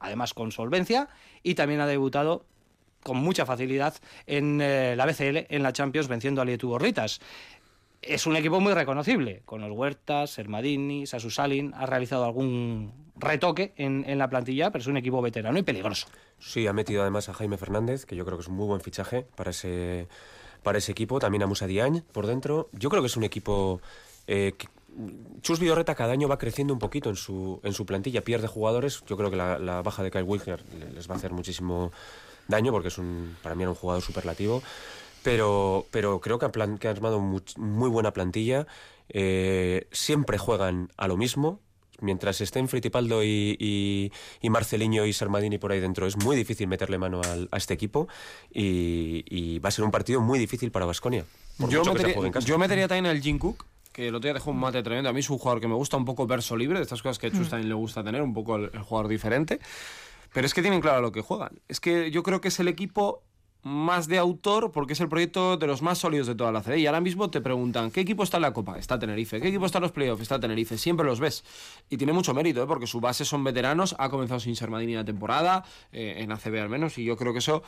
además 0.00 0.34
con 0.34 0.52
solvencia, 0.52 1.09
y 1.42 1.54
también 1.54 1.80
ha 1.80 1.86
debutado 1.86 2.44
con 3.07 3.18
mucha 3.18 3.46
facilidad 3.46 3.94
en 4.26 4.61
eh, 4.61 4.96
la 4.96 5.07
BCL, 5.07 5.46
en 5.48 5.62
la 5.62 5.72
Champions, 5.72 6.09
venciendo 6.09 6.42
a 6.42 6.44
Lietu 6.44 6.68
Borritas. 6.68 7.20
Es 8.02 8.26
un 8.26 8.34
equipo 8.34 8.59
muy 8.59 8.74
reconocible, 8.74 9.42
con 9.44 9.61
los 9.61 9.70
Huertas, 9.70 10.30
Sermadini, 10.30 11.07
Sasu 11.07 11.30
Salin, 11.30 11.72
ha 11.76 11.86
realizado 11.86 12.24
algún 12.24 12.92
retoque 13.14 13.74
en, 13.76 14.04
en, 14.09 14.18
la 14.18 14.28
plantilla, 14.28 14.72
pero 14.72 14.82
es 14.82 14.88
un 14.88 14.96
equipo 14.96 15.22
veterano 15.22 15.57
y 15.57 15.62
peligroso. 15.62 16.09
Sí, 16.40 16.66
ha 16.66 16.72
metido 16.72 17.02
además 17.02 17.28
a 17.28 17.34
Jaime 17.34 17.57
Fernández, 17.57 18.07
que 18.07 18.16
yo 18.16 18.24
creo 18.24 18.38
que 18.38 18.42
es 18.42 18.48
un 18.48 18.57
muy 18.57 18.66
buen 18.66 18.80
fichaje 18.80 19.24
para 19.36 19.50
ese, 19.50 20.09
para 20.64 20.78
ese 20.78 20.90
equipo, 20.90 21.20
también 21.20 21.44
a 21.44 21.46
Musa 21.46 21.68
Diagne 21.68 22.02
por 22.11 22.26
dentro. 22.26 22.68
Yo 22.72 22.90
creo 22.90 23.02
que 23.02 23.07
es 23.07 23.16
un 23.16 23.22
equipo 23.22 23.80
eh, 24.26 24.54
que, 24.59 24.66
Chus 25.42 25.61
Vidorreta 25.61 25.94
cada 25.94 26.12
año 26.12 26.26
va 26.26 26.38
creciendo 26.38 26.72
un 26.72 26.80
poquito 26.80 27.09
en 27.09 27.16
su, 27.16 27.61
en 27.62 27.72
su 27.72 27.86
plantilla, 27.86 28.24
pierde 28.24 28.48
jugadores. 28.48 29.04
Yo 29.07 29.16
creo 29.16 29.30
que 29.30 29.36
la, 29.36 29.61
la 29.61 29.82
baja 29.82 30.02
de 30.02 30.11
Kyle 30.11 30.24
Wilker 30.24 30.64
les 30.92 31.09
va 31.09 31.14
a 31.14 31.18
hacer 31.18 31.30
muchísimo 31.30 31.92
daño 32.49 32.72
porque 32.72 32.88
es 32.88 32.99
un, 32.99 33.36
para 33.42 33.55
mí 33.55 33.62
era 33.62 33.70
un 33.70 33.76
jugador 33.76 34.03
superlativo. 34.03 34.62
Pero, 35.22 35.86
pero 35.90 36.20
creo 36.20 36.38
que, 36.38 36.47
han, 36.47 36.78
que 36.78 36.88
han 36.88 36.97
armado 36.97 37.18
muy, 37.18 37.42
muy 37.57 37.90
buena 37.90 38.12
plantilla. 38.12 38.66
Eh, 39.09 39.88
siempre 39.90 40.38
juegan 40.38 40.90
a 40.97 41.09
lo 41.09 41.16
mismo. 41.16 41.61
Mientras 42.01 42.40
estén 42.42 42.68
Fritipaldo 42.68 43.24
y, 43.24 43.57
y, 43.59 44.12
y, 44.42 44.51
Marceliño 44.51 45.07
y 45.07 45.14
Sarmadini 45.14 45.57
por 45.57 45.72
ahí 45.72 45.80
dentro, 45.80 46.07
es 46.07 46.16
muy 46.16 46.36
difícil 46.36 46.68
meterle 46.68 46.99
mano 46.99 47.22
al, 47.22 47.49
a 47.51 47.57
este 47.57 47.72
equipo 47.72 48.07
y, 48.53 49.24
y, 49.30 49.59
va 49.61 49.70
a 49.70 49.72
ser 49.72 49.82
un 49.82 49.90
partido 49.90 50.20
muy 50.20 50.38
difícil 50.38 50.70
para 50.70 50.84
Basconia. 50.84 51.24
Yo, 51.70 51.82
yo 52.40 52.59
metería 52.59 52.86
también 52.86 53.07
al 53.07 53.22
Jim 53.22 53.38
Cook, 53.38 53.64
que 53.92 54.09
el 54.09 54.14
otro 54.14 54.26
día 54.26 54.34
dejó 54.34 54.51
un 54.51 54.59
mate 54.59 54.82
tremendo. 54.82 55.09
A 55.09 55.14
mí 55.14 55.20
es 55.20 55.30
un 55.30 55.38
jugador 55.38 55.59
que 55.59 55.68
me 55.68 55.74
gusta 55.74 55.97
un 55.97 56.05
poco 56.05 56.26
verso 56.26 56.55
libre, 56.55 56.78
de 56.78 56.82
estas 56.82 57.01
cosas 57.01 57.18
que 57.18 57.28
a 57.28 57.30
Chus 57.30 57.47
mm. 57.47 57.51
también 57.51 57.68
le 57.70 57.74
gusta 57.74 58.05
tener, 58.05 58.20
un 58.20 58.34
poco 58.34 58.57
el, 58.57 58.70
el 58.74 58.82
jugador 58.82 59.09
diferente. 59.09 59.59
Pero 60.32 60.46
es 60.46 60.54
que 60.54 60.62
tienen 60.62 60.80
claro 60.80 61.00
lo 61.00 61.12
que 61.12 61.20
juegan. 61.20 61.60
Es 61.68 61.80
que 61.80 62.10
yo 62.10 62.22
creo 62.22 62.40
que 62.40 62.48
es 62.48 62.60
el 62.60 62.68
equipo 62.68 63.22
más 63.66 64.06
de 64.06 64.16
autor 64.16 64.70
porque 64.70 64.92
es 64.92 65.00
el 65.00 65.08
proyecto 65.08 65.56
de 65.56 65.66
los 65.66 65.82
más 65.82 65.98
sólidos 65.98 66.28
de 66.28 66.36
toda 66.36 66.52
la 66.52 66.62
CD. 66.62 66.78
Y 66.78 66.86
ahora 66.86 67.00
mismo 67.00 67.30
te 67.30 67.40
preguntan, 67.40 67.90
¿qué 67.90 68.00
equipo 68.00 68.22
está 68.22 68.36
en 68.36 68.42
la 68.42 68.52
Copa? 68.52 68.78
Está 68.78 68.96
Tenerife. 68.96 69.40
¿Qué 69.40 69.48
equipo 69.48 69.66
está 69.66 69.78
en 69.78 69.82
los 69.82 69.92
playoffs? 69.92 70.22
Está 70.22 70.38
Tenerife. 70.38 70.78
Siempre 70.78 71.04
los 71.04 71.18
ves. 71.18 71.44
Y 71.90 71.96
tiene 71.96 72.12
mucho 72.12 72.32
mérito, 72.32 72.62
¿eh? 72.62 72.66
porque 72.66 72.86
su 72.86 73.00
base 73.00 73.24
son 73.24 73.42
veteranos. 73.42 73.96
Ha 73.98 74.08
comenzado 74.08 74.38
sin 74.38 74.54
ser 74.54 74.70
Madini 74.70 74.94
la 74.94 75.04
temporada, 75.04 75.64
eh, 75.90 76.14
en 76.18 76.30
ACB 76.30 76.60
al 76.60 76.68
menos, 76.68 76.96
y 76.98 77.04
yo 77.04 77.16
creo 77.16 77.32
que 77.32 77.40
eso... 77.40 77.64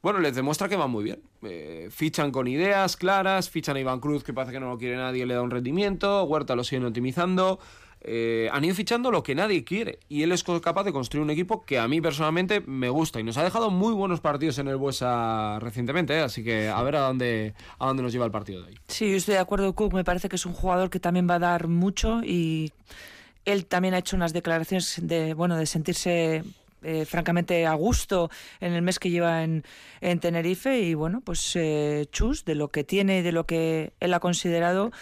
Bueno, 0.00 0.18
les 0.18 0.34
demuestra 0.34 0.68
que 0.68 0.76
van 0.76 0.90
muy 0.90 1.04
bien. 1.04 1.22
Eh, 1.42 1.88
fichan 1.90 2.30
con 2.30 2.46
ideas 2.46 2.96
claras, 2.96 3.48
fichan 3.48 3.76
a 3.76 3.80
Iván 3.80 4.00
Cruz, 4.00 4.22
que 4.22 4.34
parece 4.34 4.52
que 4.52 4.60
no 4.60 4.68
lo 4.68 4.78
quiere 4.78 4.96
nadie, 4.96 5.24
le 5.24 5.32
da 5.32 5.40
un 5.40 5.50
rendimiento, 5.50 6.24
Huerta 6.24 6.54
lo 6.56 6.64
siguen 6.64 6.84
optimizando. 6.84 7.58
Eh, 8.06 8.50
han 8.52 8.62
ido 8.64 8.74
fichando 8.74 9.10
lo 9.10 9.22
que 9.22 9.34
nadie 9.34 9.64
quiere 9.64 9.98
y 10.10 10.22
él 10.22 10.32
es 10.32 10.44
capaz 10.44 10.84
de 10.84 10.92
construir 10.92 11.22
un 11.22 11.30
equipo 11.30 11.64
que 11.64 11.78
a 11.78 11.88
mí 11.88 12.02
personalmente 12.02 12.60
me 12.66 12.90
gusta 12.90 13.18
y 13.18 13.22
nos 13.22 13.38
ha 13.38 13.44
dejado 13.44 13.70
muy 13.70 13.94
buenos 13.94 14.20
partidos 14.20 14.58
en 14.58 14.68
el 14.68 14.76
Buesa 14.76 15.58
recientemente, 15.58 16.14
¿eh? 16.14 16.20
así 16.20 16.44
que 16.44 16.68
a 16.68 16.82
ver 16.82 16.96
a 16.96 17.00
dónde, 17.00 17.54
a 17.78 17.86
dónde 17.86 18.02
nos 18.02 18.12
lleva 18.12 18.26
el 18.26 18.30
partido 18.30 18.60
de 18.60 18.68
hoy. 18.68 18.78
Sí, 18.88 19.10
yo 19.10 19.16
estoy 19.16 19.34
de 19.34 19.40
acuerdo, 19.40 19.74
Cook, 19.74 19.94
me 19.94 20.04
parece 20.04 20.28
que 20.28 20.36
es 20.36 20.44
un 20.44 20.52
jugador 20.52 20.90
que 20.90 21.00
también 21.00 21.28
va 21.28 21.36
a 21.36 21.38
dar 21.38 21.66
mucho 21.66 22.20
y 22.22 22.72
él 23.46 23.64
también 23.64 23.94
ha 23.94 23.98
hecho 23.98 24.16
unas 24.16 24.34
declaraciones 24.34 25.00
de, 25.02 25.32
bueno, 25.32 25.56
de 25.56 25.64
sentirse 25.64 26.44
eh, 26.84 27.04
francamente 27.04 27.66
a 27.66 27.74
gusto 27.74 28.30
en 28.60 28.72
el 28.72 28.82
mes 28.82 28.98
que 28.98 29.10
lleva 29.10 29.42
en, 29.42 29.64
en 30.00 30.20
Tenerife 30.20 30.80
y 30.80 30.94
bueno, 30.94 31.20
pues 31.22 31.56
eh, 31.56 32.06
Chus, 32.12 32.44
de 32.44 32.54
lo 32.54 32.68
que 32.68 32.84
tiene 32.84 33.18
y 33.18 33.22
de 33.22 33.32
lo 33.32 33.46
que 33.46 33.94
él 34.00 34.14
ha 34.14 34.20
considerado 34.20 34.92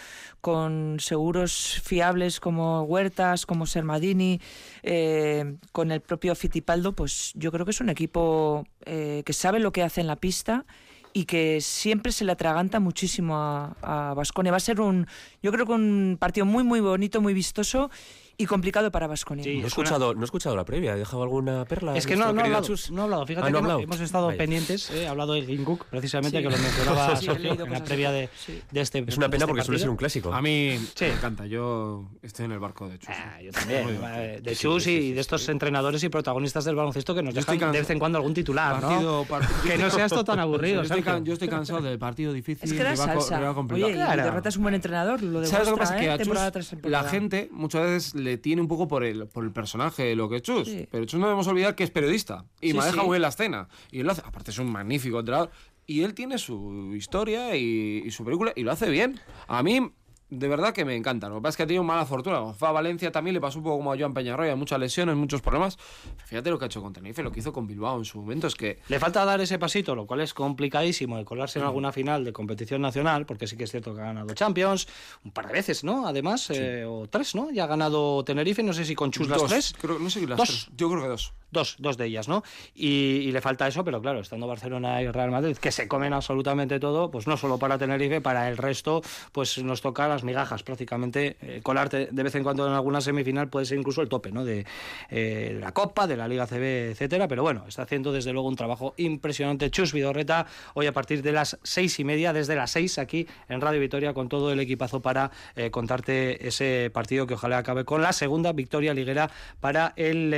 con 0.41 0.97
seguros 0.99 1.81
fiables 1.83 2.39
como 2.39 2.83
Huertas, 2.83 3.45
como 3.45 3.65
Sermadini, 3.65 4.41
eh, 4.83 5.55
con 5.71 5.91
el 5.91 6.01
propio 6.01 6.35
Fitipaldo, 6.35 6.93
pues 6.93 7.31
yo 7.35 7.51
creo 7.51 7.65
que 7.65 7.71
es 7.71 7.81
un 7.81 7.89
equipo 7.89 8.65
eh, 8.85 9.23
que 9.25 9.33
sabe 9.33 9.59
lo 9.59 9.71
que 9.71 9.83
hace 9.83 10.01
en 10.01 10.07
la 10.07 10.17
pista 10.17 10.65
y 11.13 11.25
que 11.25 11.61
siempre 11.61 12.11
se 12.11 12.25
le 12.25 12.31
atraganta 12.31 12.79
muchísimo 12.79 13.35
a 13.35 14.13
Vasconia. 14.17 14.51
Va 14.51 14.57
a 14.57 14.59
ser 14.59 14.81
un, 14.81 15.07
yo 15.41 15.51
creo 15.51 15.65
que 15.65 15.73
un 15.73 16.17
partido 16.19 16.45
muy, 16.45 16.63
muy 16.63 16.79
bonito, 16.79 17.21
muy 17.21 17.33
vistoso 17.33 17.91
y 18.37 18.45
complicado 18.45 18.91
para 18.91 19.07
Vasconia. 19.07 19.43
Sí, 19.43 19.57
no, 19.57 19.65
he 19.65 19.67
escuchado, 19.67 20.13
no 20.15 20.21
he 20.21 20.25
escuchado 20.25 20.55
la 20.55 20.65
previa, 20.65 20.93
¿he 20.93 20.97
dejado 20.97 21.23
alguna 21.23 21.65
perla? 21.65 21.95
Es 21.95 22.07
que 22.07 22.15
no, 22.15 22.33
no, 22.33 22.41
ha 22.41 22.45
hablado, 22.45 22.67
no 22.91 23.01
ha 23.01 23.03
hablado, 23.05 23.25
fíjate 23.25 23.47
ah, 23.47 23.49
no 23.51 23.57
que 23.57 23.63
hablado. 23.63 23.79
hemos 23.81 23.99
estado 23.99 24.27
Vaya. 24.27 24.37
pendientes, 24.37 24.89
eh, 24.91 25.07
ha 25.07 25.11
hablado 25.11 25.33
de 25.33 25.43
Ginkuk, 25.43 25.85
precisamente, 25.85 26.37
sí. 26.37 26.43
que 26.43 26.49
lo 26.49 26.57
mencionaba 26.57 27.15
sí, 27.15 27.25
Sergio 27.25 27.53
en 27.53 27.71
la 27.71 27.83
previa 27.83 28.11
de, 28.11 28.29
de, 28.71 28.81
este 28.81 29.03
Es 29.07 29.17
una 29.17 29.29
pena 29.29 29.43
este 29.43 29.47
porque 29.47 29.63
suele 29.63 29.79
ser 29.79 29.89
un 29.89 29.97
clásico. 29.97 30.33
A 30.33 30.41
mí 30.41 30.79
me 30.99 31.07
encanta, 31.09 31.45
yo 31.45 32.05
estoy 32.21 32.45
en 32.45 32.53
el 32.53 32.59
barco 32.59 32.89
de 32.89 32.97
Chus. 32.97 33.09
Ah, 33.09 33.41
yo 33.41 33.51
también, 33.51 33.99
eh, 34.03 34.39
de 34.41 34.55
Chus 34.55 34.87
y 34.87 35.13
de 35.13 35.21
estos 35.21 35.47
entrenadores 35.49 36.03
y 36.03 36.09
protagonistas 36.09 36.65
del 36.65 36.75
baloncesto 36.75 37.13
que 37.13 37.21
nos 37.21 37.35
dejan 37.35 37.59
de 37.59 37.79
vez 37.79 37.89
en 37.89 37.99
cuando 37.99 38.17
algún 38.17 38.33
titular, 38.33 38.81
partido, 38.81 39.19
¿no? 39.19 39.23
Partido. 39.25 39.63
Que 39.63 39.77
no 39.77 39.89
sea 39.89 40.05
esto 40.05 40.23
tan 40.23 40.39
aburrido. 40.39 40.83
Yo 40.83 41.33
estoy, 41.33 41.47
cansado 41.47 41.81
del 41.81 41.99
partido 41.99 42.33
difícil. 42.33 42.67
Es 42.67 42.73
que 42.73 42.81
era 42.81 42.95
salsa. 42.95 43.39
Oye, 43.71 43.95
es 44.43 44.57
un 44.57 44.63
buen 44.63 44.75
entrenador, 44.75 45.21
lo 45.21 45.45
¿Sabes 45.45 45.67
lo 45.67 45.75
que 45.75 45.79
pasa? 45.79 45.97
Que 45.97 46.09
a 46.09 46.17
Chus 46.17 46.75
la 46.83 47.03
gente 47.03 47.49
muchas 47.51 47.83
veces 47.83 48.22
le 48.23 48.37
tiene 48.37 48.61
un 48.61 48.67
poco 48.67 48.87
por 48.87 49.03
el, 49.03 49.27
por 49.27 49.43
el 49.43 49.51
personaje 49.51 50.03
de 50.03 50.15
lo 50.15 50.29
que 50.29 50.37
es 50.37 50.41
Chus. 50.41 50.67
Sí. 50.67 50.87
Pero 50.89 51.05
Chus 51.05 51.19
no 51.19 51.27
debemos 51.27 51.47
olvidar 51.47 51.75
que 51.75 51.83
es 51.83 51.91
periodista 51.91 52.45
y 52.61 52.71
Sí, 52.71 52.73
maneja 52.77 53.03
muy 53.03 53.11
bien 53.15 53.21
la 53.21 53.27
escena. 53.29 53.67
Y 53.91 53.99
él 53.99 54.05
lo 54.05 54.11
hace, 54.13 54.21
aparte 54.25 54.51
es 54.51 54.57
un 54.59 54.71
magnífico 54.71 55.19
entrenador. 55.19 55.51
Y 55.85 56.01
él 56.03 56.13
tiene 56.13 56.37
su 56.37 56.93
historia 56.95 57.55
y, 57.57 58.03
y 58.05 58.11
su 58.11 58.23
película 58.23 58.53
y 58.55 58.63
lo 58.63 58.71
hace 58.71 58.89
bien. 58.89 59.19
A 59.47 59.61
mí, 59.63 59.91
de 60.37 60.47
verdad 60.47 60.73
que 60.73 60.85
me 60.85 60.95
encanta. 60.95 61.29
Lo 61.29 61.35
que 61.35 61.41
pasa 61.41 61.49
es 61.51 61.57
que 61.57 61.63
ha 61.63 61.67
tenido 61.67 61.83
mala 61.83 62.05
fortuna. 62.05 62.53
Fue 62.53 62.67
a 62.67 62.71
Valencia 62.71 63.11
también 63.11 63.33
le 63.33 63.41
pasó 63.41 63.57
un 63.59 63.63
poco 63.63 63.77
como 63.77 63.93
a 63.93 63.97
Joan 63.97 64.13
Peñarroya, 64.13 64.55
muchas 64.55 64.79
lesiones, 64.79 65.15
muchos 65.15 65.41
problemas. 65.41 65.77
Fíjate 66.25 66.49
lo 66.49 66.57
que 66.59 66.65
ha 66.65 66.67
hecho 66.67 66.81
con 66.81 66.93
Tenerife, 66.93 67.23
lo 67.23 67.31
que 67.31 67.39
hizo 67.39 67.53
con 67.53 67.67
Bilbao 67.67 67.97
en 67.97 68.05
su 68.05 68.19
momento. 68.19 68.47
Es 68.47 68.55
que 68.55 68.79
Le 68.87 68.99
falta 68.99 69.23
dar 69.25 69.39
ese 69.41 69.59
pasito, 69.59 69.95
lo 69.95 70.05
cual 70.05 70.21
es 70.21 70.33
complicadísimo 70.33 71.17
de 71.17 71.25
colarse 71.25 71.59
en 71.59 71.65
alguna 71.65 71.91
final 71.91 72.23
de 72.25 72.33
competición 72.33 72.81
nacional, 72.81 73.25
porque 73.25 73.47
sí 73.47 73.55
que 73.57 73.63
es 73.65 73.71
cierto 73.71 73.93
que 73.95 74.01
ha 74.01 74.05
ganado 74.05 74.33
Champions 74.33 74.87
un 75.23 75.31
par 75.31 75.47
de 75.47 75.53
veces, 75.53 75.83
¿no? 75.83 76.07
Además, 76.07 76.49
eh, 76.49 76.85
o 76.87 77.07
tres, 77.09 77.35
¿no? 77.35 77.51
Ya 77.51 77.65
ha 77.65 77.67
ganado 77.67 78.23
Tenerife, 78.23 78.63
no 78.63 78.73
sé 78.73 78.85
si 78.85 78.95
con 78.95 79.11
Chus 79.11 79.27
las 79.27 79.39
dos, 79.39 79.49
tres. 79.49 79.73
creo- 79.79 79.99
no 79.99 80.09
sé 80.09 80.19
si 80.19 80.25
las 80.27 80.37
Dos. 80.37 80.47
tres. 80.47 80.67
Yo 80.75 80.89
creo 80.89 81.01
que 81.01 81.07
dos. 81.09 81.33
Dos, 81.53 81.75
dos 81.77 81.97
de 81.97 82.07
ellas, 82.07 82.27
¿no? 82.27 82.43
Y, 82.73 83.31
le 83.31 83.41
falta 83.41 83.67
eso, 83.67 83.83
pero 83.83 84.01
claro, 84.01 84.19
estando 84.19 84.47
Barcelona 84.47 85.01
y 85.01 85.07
Real 85.07 85.31
Madrid, 85.31 85.55
que 85.57 85.71
se 85.71 85.87
comen 85.87 86.13
absolutamente 86.13 86.79
todo, 86.79 87.09
pues 87.09 87.27
no 87.27 87.37
solo 87.37 87.57
para 87.57 87.77
Tenerife, 87.77 88.21
para 88.21 88.49
el 88.49 88.57
resto, 88.57 89.01
pues 89.31 89.57
nos 89.63 89.81
toca 89.81 90.07
las 90.07 90.23
migajas 90.23 90.63
prácticamente. 90.63 91.37
Eh, 91.41 91.61
colarte 91.63 92.09
de 92.11 92.23
vez 92.23 92.35
en 92.35 92.43
cuando 92.43 92.67
en 92.67 92.73
alguna 92.73 93.01
semifinal 93.01 93.49
puede 93.49 93.65
ser 93.65 93.77
incluso 93.77 94.01
el 94.01 94.09
tope, 94.09 94.31
¿no? 94.31 94.43
De 94.43 94.65
eh, 95.09 95.57
la 95.59 95.71
Copa, 95.71 96.07
de 96.07 96.17
la 96.17 96.27
Liga 96.27 96.47
CB, 96.47 96.91
etcétera, 96.91 97.27
pero 97.27 97.43
bueno, 97.43 97.65
está 97.67 97.83
haciendo 97.83 98.11
desde 98.11 98.33
luego 98.33 98.47
un 98.47 98.55
trabajo 98.55 98.93
impresionante. 98.97 99.69
Chus 99.69 99.93
Vidorreta, 99.93 100.47
hoy 100.73 100.87
a 100.87 100.91
partir 100.91 101.21
de 101.21 101.31
las 101.31 101.59
seis 101.63 101.99
y 101.99 102.03
media, 102.03 102.33
desde 102.33 102.55
las 102.55 102.71
seis 102.71 102.97
aquí 102.97 103.27
en 103.47 103.61
Radio 103.61 103.79
Vitoria, 103.79 104.13
con 104.13 104.27
todo 104.29 104.51
el 104.51 104.59
equipazo 104.59 105.01
para 105.01 105.31
eh, 105.55 105.69
contarte 105.69 106.47
ese 106.47 106.89
partido 106.91 107.27
que 107.27 107.35
ojalá 107.35 107.59
acabe 107.59 107.85
con 107.85 108.01
la 108.01 108.13
segunda 108.13 108.53
victoria 108.53 108.93
liguera 108.93 109.29
para 109.59 109.93
el 109.95 110.33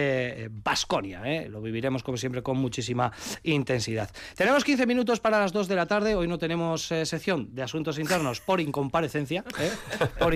Vasconia. 1.13 1.47
Lo 1.49 1.61
viviremos 1.61 2.03
como 2.03 2.17
siempre 2.17 2.41
con 2.41 2.57
muchísima 2.57 3.11
intensidad. 3.43 4.09
Tenemos 4.35 4.63
15 4.63 4.85
minutos 4.85 5.19
para 5.19 5.39
las 5.39 5.53
2 5.53 5.67
de 5.67 5.75
la 5.75 5.85
tarde. 5.85 6.15
Hoy 6.15 6.27
no 6.27 6.37
tenemos 6.37 6.91
eh, 6.91 7.05
sección 7.05 7.53
de 7.53 7.63
asuntos 7.63 7.99
internos 7.99 8.41
por 8.41 8.59
incomparecencia, 8.59 9.43
¿eh? 9.59 9.71
por 10.19 10.33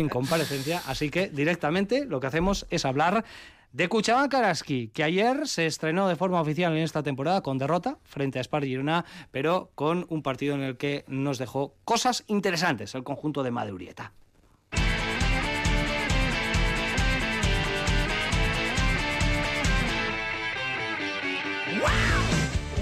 así 0.85 1.09
que 1.09 1.29
directamente 1.29 2.05
lo 2.05 2.19
que 2.19 2.27
hacemos 2.27 2.65
es 2.69 2.85
hablar 2.85 3.23
de 3.71 3.87
Cuchaban 3.87 4.29
Karaski, 4.29 4.87
que 4.87 5.03
ayer 5.03 5.47
se 5.47 5.67
estrenó 5.67 6.07
de 6.07 6.15
forma 6.15 6.41
oficial 6.41 6.75
en 6.75 6.83
esta 6.83 7.03
temporada 7.03 7.41
con 7.41 7.59
derrota 7.59 7.99
frente 8.03 8.39
a 8.39 8.43
Spar 8.43 8.63
Girona, 8.63 9.05
pero 9.31 9.71
con 9.75 10.07
un 10.09 10.23
partido 10.23 10.55
en 10.55 10.61
el 10.61 10.77
que 10.77 11.05
nos 11.07 11.37
dejó 11.37 11.75
cosas 11.85 12.23
interesantes 12.27 12.95
el 12.95 13.03
conjunto 13.03 13.43
de 13.43 13.51
Madurieta. 13.51 14.13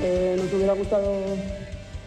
Nos 0.01 0.53
hubiera 0.53 0.73
gustado 0.73 1.11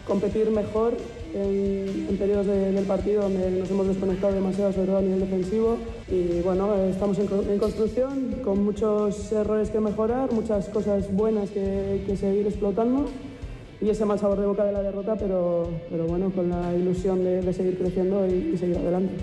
competir 0.07 0.49
mejor 0.51 0.93
en, 1.33 2.17
periodos 2.17 2.47
de- 2.47 2.71
del 2.71 2.85
partido 2.85 3.23
donde 3.23 3.49
nos 3.51 3.69
hemos 3.69 3.87
desconectado 3.87 4.33
demasiado, 4.33 4.71
sobre 4.73 4.87
todo 4.87 4.97
a 4.97 5.01
nivel 5.01 5.19
defensivo. 5.21 5.77
Y 6.09 6.41
bueno, 6.41 6.75
estamos 6.89 7.17
en, 7.19 7.27
co- 7.27 7.43
en 7.49 7.57
construcción 7.59 8.35
con 8.43 8.63
muchos 8.63 9.31
errores 9.31 9.69
que 9.69 9.79
mejorar, 9.79 10.31
muchas 10.31 10.67
cosas 10.69 11.13
buenas 11.13 11.49
que, 11.49 12.01
seguir 12.17 12.47
explotando. 12.47 13.05
Y 13.81 13.89
ese 13.89 14.05
mal 14.05 14.19
sabor 14.19 14.39
de 14.39 14.45
boca 14.45 14.63
de 14.63 14.71
la 14.73 14.83
derrota, 14.83 15.15
pero, 15.15 15.67
pero 15.89 16.05
bueno, 16.05 16.31
con 16.31 16.49
la 16.49 16.73
ilusión 16.75 17.23
de, 17.23 17.41
seguir 17.53 17.77
creciendo 17.77 18.25
y 18.27 18.55
seguir 18.57 18.77
adelante. 18.77 19.13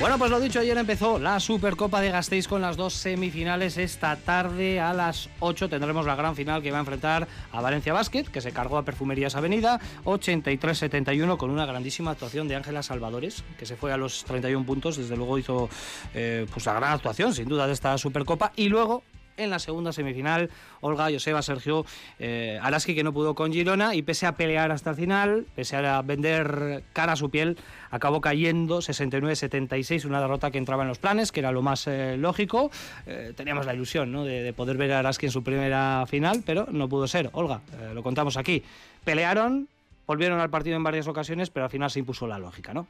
Bueno, 0.00 0.16
pues 0.16 0.30
lo 0.30 0.38
dicho, 0.38 0.60
ayer 0.60 0.78
empezó 0.78 1.18
la 1.18 1.40
Supercopa 1.40 2.00
de 2.00 2.12
Gasteiz 2.12 2.46
con 2.46 2.60
las 2.60 2.76
dos 2.76 2.94
semifinales. 2.94 3.78
Esta 3.78 4.14
tarde 4.14 4.78
a 4.78 4.94
las 4.94 5.28
8 5.40 5.68
tendremos 5.68 6.06
la 6.06 6.14
gran 6.14 6.36
final 6.36 6.62
que 6.62 6.70
va 6.70 6.76
a 6.76 6.80
enfrentar 6.80 7.26
a 7.50 7.60
Valencia 7.60 7.92
Basket, 7.92 8.22
que 8.22 8.40
se 8.40 8.52
cargó 8.52 8.78
a 8.78 8.84
Perfumerías 8.84 9.34
Avenida, 9.34 9.80
83-71, 10.04 11.36
con 11.36 11.50
una 11.50 11.66
grandísima 11.66 12.12
actuación 12.12 12.46
de 12.46 12.54
Ángela 12.54 12.84
Salvadores, 12.84 13.42
que 13.58 13.66
se 13.66 13.74
fue 13.74 13.92
a 13.92 13.96
los 13.96 14.22
31 14.22 14.64
puntos. 14.64 14.96
Desde 14.96 15.16
luego 15.16 15.36
hizo 15.36 15.68
eh, 16.14 16.46
pues 16.52 16.64
la 16.66 16.74
gran 16.74 16.92
actuación, 16.92 17.34
sin 17.34 17.48
duda, 17.48 17.66
de 17.66 17.72
esta 17.72 17.98
Supercopa. 17.98 18.52
Y 18.54 18.68
luego 18.68 19.02
en 19.38 19.50
la 19.50 19.58
segunda 19.58 19.92
semifinal. 19.92 20.50
Olga, 20.80 21.08
Joseba, 21.10 21.42
Sergio, 21.42 21.86
eh, 22.18 22.58
Araski 22.62 22.94
que 22.94 23.02
no 23.02 23.12
pudo 23.12 23.34
con 23.34 23.52
Girona 23.52 23.94
y 23.94 24.02
pese 24.02 24.26
a 24.26 24.32
pelear 24.32 24.70
hasta 24.70 24.90
el 24.90 24.96
final, 24.96 25.46
pese 25.54 25.76
a 25.76 26.02
vender 26.02 26.82
cara 26.92 27.12
a 27.12 27.16
su 27.16 27.30
piel, 27.30 27.56
acabó 27.90 28.20
cayendo 28.20 28.78
69-76, 28.78 30.04
una 30.04 30.20
derrota 30.20 30.50
que 30.50 30.58
entraba 30.58 30.82
en 30.82 30.88
los 30.88 30.98
planes, 30.98 31.32
que 31.32 31.40
era 31.40 31.52
lo 31.52 31.62
más 31.62 31.86
eh, 31.86 32.16
lógico. 32.18 32.70
Eh, 33.06 33.32
teníamos 33.36 33.66
la 33.66 33.74
ilusión 33.74 34.12
¿no? 34.12 34.24
de, 34.24 34.42
de 34.42 34.52
poder 34.52 34.76
ver 34.76 34.92
a 34.92 34.98
Araski 35.00 35.26
en 35.26 35.32
su 35.32 35.42
primera 35.42 36.04
final, 36.06 36.42
pero 36.44 36.66
no 36.70 36.88
pudo 36.88 37.06
ser. 37.08 37.30
Olga, 37.32 37.60
eh, 37.80 37.92
lo 37.94 38.02
contamos 38.02 38.36
aquí. 38.36 38.62
Pelearon, 39.04 39.68
volvieron 40.06 40.40
al 40.40 40.50
partido 40.50 40.76
en 40.76 40.82
varias 40.82 41.08
ocasiones, 41.08 41.50
pero 41.50 41.64
al 41.64 41.70
final 41.70 41.90
se 41.90 42.00
impuso 42.00 42.26
la 42.26 42.38
lógica, 42.38 42.74
¿no? 42.74 42.86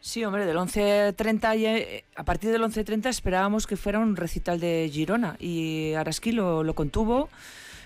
Sí, 0.00 0.24
hombre, 0.24 0.46
del 0.46 0.56
11.30, 0.56 1.58
y, 1.58 1.66
eh, 1.66 2.04
a 2.14 2.24
partir 2.24 2.50
del 2.50 2.62
11.30 2.62 3.06
esperábamos 3.08 3.66
que 3.66 3.76
fuera 3.76 3.98
un 3.98 4.14
recital 4.16 4.60
de 4.60 4.88
Girona 4.92 5.36
y 5.40 5.92
Araski 5.94 6.30
lo, 6.32 6.62
lo 6.62 6.74
contuvo, 6.74 7.28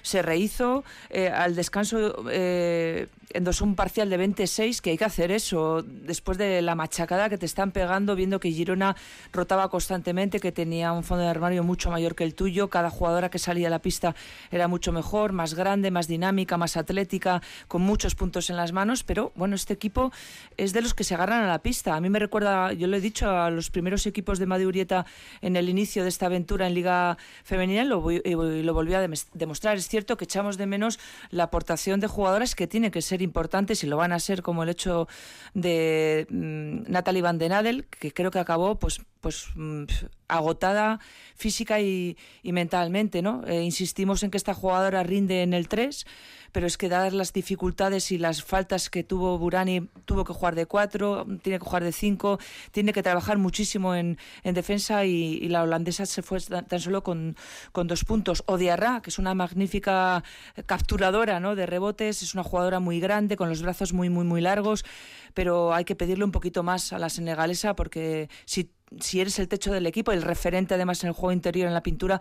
se 0.03 0.21
rehizo, 0.23 0.85
eh, 1.11 1.29
al 1.29 1.55
descanso 1.55 2.25
eh, 2.31 3.07
endosó 3.33 3.65
un 3.65 3.75
parcial 3.77 4.11
de 4.11 4.17
26, 4.19 4.83
que 4.83 4.91
hay 4.91 4.99
que 4.99 5.05
hacer 5.05 5.31
eso, 5.33 5.83
después 5.83 6.37
de 6.37 6.61
la 6.61 6.75
machacada 6.75 7.29
que 7.31 7.39
te 7.39 7.47
están 7.47 7.71
pegando, 7.73 8.15
viendo 8.15 8.39
que 8.41 8.51
Girona 8.51 8.95
rotaba 9.33 9.71
constantemente, 9.71 10.39
que 10.41 10.53
tenía 10.53 10.93
un 10.93 11.03
fondo 11.03 11.25
de 11.25 11.31
armario 11.31 11.63
mucho 11.65 11.91
mayor 11.91 12.15
que 12.15 12.25
el 12.25 12.35
tuyo, 12.35 12.69
cada 12.69 12.91
jugadora 12.91 13.31
que 13.31 13.39
salía 13.39 13.69
a 13.69 13.71
la 13.71 13.79
pista 13.79 14.15
era 14.51 14.69
mucho 14.69 14.93
mejor, 14.93 15.33
más 15.33 15.55
grande, 15.55 15.91
más 15.91 16.09
dinámica, 16.09 16.57
más 16.59 16.77
atlética, 16.77 17.41
con 17.69 17.81
muchos 17.83 18.15
puntos 18.15 18.51
en 18.51 18.57
las 18.57 18.73
manos, 18.73 19.03
pero 19.05 19.33
bueno, 19.35 19.55
este 19.55 19.73
equipo 19.73 20.13
es 20.59 20.73
de 20.75 20.83
los 20.83 20.93
que 20.93 21.05
se 21.05 21.15
agarran 21.15 21.45
a 21.45 21.49
la 21.49 21.61
pista. 21.61 21.95
A 21.95 22.01
mí 22.01 22.11
me 22.11 22.19
recuerda, 22.19 22.73
yo 22.75 22.87
lo 22.87 22.97
he 22.97 23.01
dicho, 23.01 23.31
a 23.31 23.51
los 23.51 23.71
primeros 23.71 24.05
equipos 24.07 24.39
de 24.39 24.47
Madurieta 24.47 25.07
en 25.41 25.57
el 25.57 25.69
inicio 25.69 26.03
de 26.03 26.09
esta 26.11 26.27
aventura 26.27 26.67
en 26.67 26.75
Liga 26.75 27.17
Femenina, 27.45 27.85
lo, 27.85 28.01
voy- 28.03 28.21
y 28.25 28.35
lo 28.63 28.75
volví 28.75 28.93
a 28.95 29.01
demostrar. 29.33 29.79
Cierto 29.93 30.17
que 30.17 30.25
echamos 30.25 30.57
de 30.57 30.67
menos 30.67 30.99
la 31.29 31.45
aportación 31.45 32.01
de 32.01 32.07
jugadoras 32.07 32.55
que 32.55 32.67
tiene 32.67 32.91
que 32.91 33.03
ser 33.03 33.21
importantes 33.21 33.85
y 33.85 33.87
lo 33.87 33.99
van 33.99 34.13
a 34.13 34.19
ser, 34.21 34.41
como 34.41 34.63
el 34.63 34.71
hecho 34.71 35.07
de 35.53 36.27
mm, 36.31 36.91
Natalie 36.91 37.21
Van 37.21 37.37
den 37.37 37.53
Adel, 37.53 37.85
que 37.85 38.11
creo 38.11 38.31
que 38.31 38.39
acabó 38.39 38.79
pues, 38.79 39.03
pues 39.23 39.47
mm, 39.55 39.85
agotada 40.29 41.01
física 41.37 41.81
y, 41.81 42.19
y 42.43 42.53
mentalmente. 42.53 43.23
¿no? 43.23 43.43
Eh, 43.47 43.63
insistimos 43.63 44.23
en 44.23 44.31
que 44.31 44.37
esta 44.37 44.53
jugadora 44.53 45.03
rinde 45.03 45.43
en 45.43 45.55
el 45.55 45.69
3 45.69 46.05
pero 46.53 46.67
es 46.67 46.77
que 46.77 46.89
dadas 46.89 47.15
las 47.15 47.33
dificultades 47.33 48.13
y 48.13 48.19
las 48.19 48.45
faltas 48.45 48.91
que 48.91 49.03
tuvo 49.03 49.39
Burani, 49.39 49.89
tuvo 50.05 50.25
que 50.25 50.35
jugar 50.35 50.55
de 50.55 50.67
4, 50.67 51.27
tiene 51.43 51.59
que 51.59 51.65
jugar 51.65 51.83
de 51.83 51.93
5, 51.93 52.39
tiene 52.71 52.93
que 52.93 53.03
trabajar 53.03 53.39
muchísimo 53.39 53.95
en, 53.95 54.19
en 54.45 54.55
defensa 54.55 55.05
y, 55.07 55.49
la 55.49 55.63
holandesa 55.63 56.07
se 56.07 56.23
fue 56.23 56.41
tan, 56.41 56.81
solo 56.81 57.03
con, 57.03 57.37
con 57.73 57.87
dos 57.87 58.05
puntos. 58.05 58.43
O 58.47 58.59
Diarra, 58.59 59.01
que 59.03 59.11
es 59.11 59.19
una 59.19 59.35
magnífica 59.35 60.23
capturadora 60.67 61.41
¿no? 61.41 61.57
de 61.57 61.67
rebotes, 61.67 62.23
es 62.23 62.35
una 62.35 62.45
jugadora 62.45 62.81
muy 62.81 63.01
grande, 63.01 63.37
con 63.37 63.49
los 63.49 63.63
brazos 63.63 63.93
muy, 63.93 64.11
muy, 64.11 64.25
muy 64.25 64.41
largos, 64.41 64.85
pero 65.35 65.75
hay 65.75 65.85
que 65.85 65.97
pedirle 65.97 66.25
un 66.25 66.33
poquito 66.33 66.63
más 66.63 66.93
a 66.93 66.99
la 66.99 67.09
senegalesa 67.09 67.75
porque 67.75 68.29
si 68.45 68.71
si 69.01 69.21
eres 69.21 69.39
el 69.39 69.49
techo 69.49 69.73
del 69.73 69.87
equipo, 69.87 70.13
el 70.13 70.23
referente 70.23 70.75
además 70.75 71.03
en 71.05 71.09
el 71.09 71.15
juego 71.15 71.33
interior, 71.33 71.69
en 71.69 71.75
la 71.75 71.83
pintura, 71.83 72.21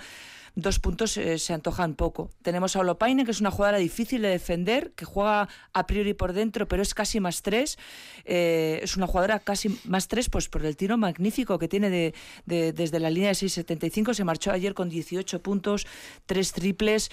dos 0.53 0.79
puntos 0.79 1.15
eh, 1.15 1.37
se 1.39 1.53
antojan 1.53 1.95
poco. 1.95 2.29
Tenemos 2.41 2.75
a 2.75 2.79
Olopaine, 2.79 3.23
que 3.23 3.31
es 3.31 3.39
una 3.39 3.51
jugadora 3.51 3.77
difícil 3.77 4.21
de 4.21 4.27
defender, 4.29 4.91
que 4.97 5.05
juega 5.05 5.47
a 5.73 5.87
priori 5.87 6.13
por 6.13 6.33
dentro, 6.33 6.67
pero 6.67 6.81
es 6.81 6.93
casi 6.93 7.19
más 7.21 7.41
tres. 7.41 7.77
Eh, 8.25 8.79
es 8.83 8.97
una 8.97 9.07
jugadora 9.07 9.39
casi 9.39 9.79
más 9.85 10.07
tres, 10.09 10.29
pues 10.29 10.49
por 10.49 10.65
el 10.65 10.75
tiro 10.75 10.97
magnífico 10.97 11.57
que 11.57 11.69
tiene 11.69 11.89
de- 11.89 12.13
desde 12.73 12.99
la 12.99 13.09
línea 13.09 13.29
de 13.29 13.35
6.75. 13.35 14.13
Se 14.13 14.23
marchó 14.25 14.51
ayer 14.51 14.73
con 14.73 14.89
18 14.89 15.41
puntos, 15.41 15.87
tres 16.25 16.51
triples. 16.51 17.11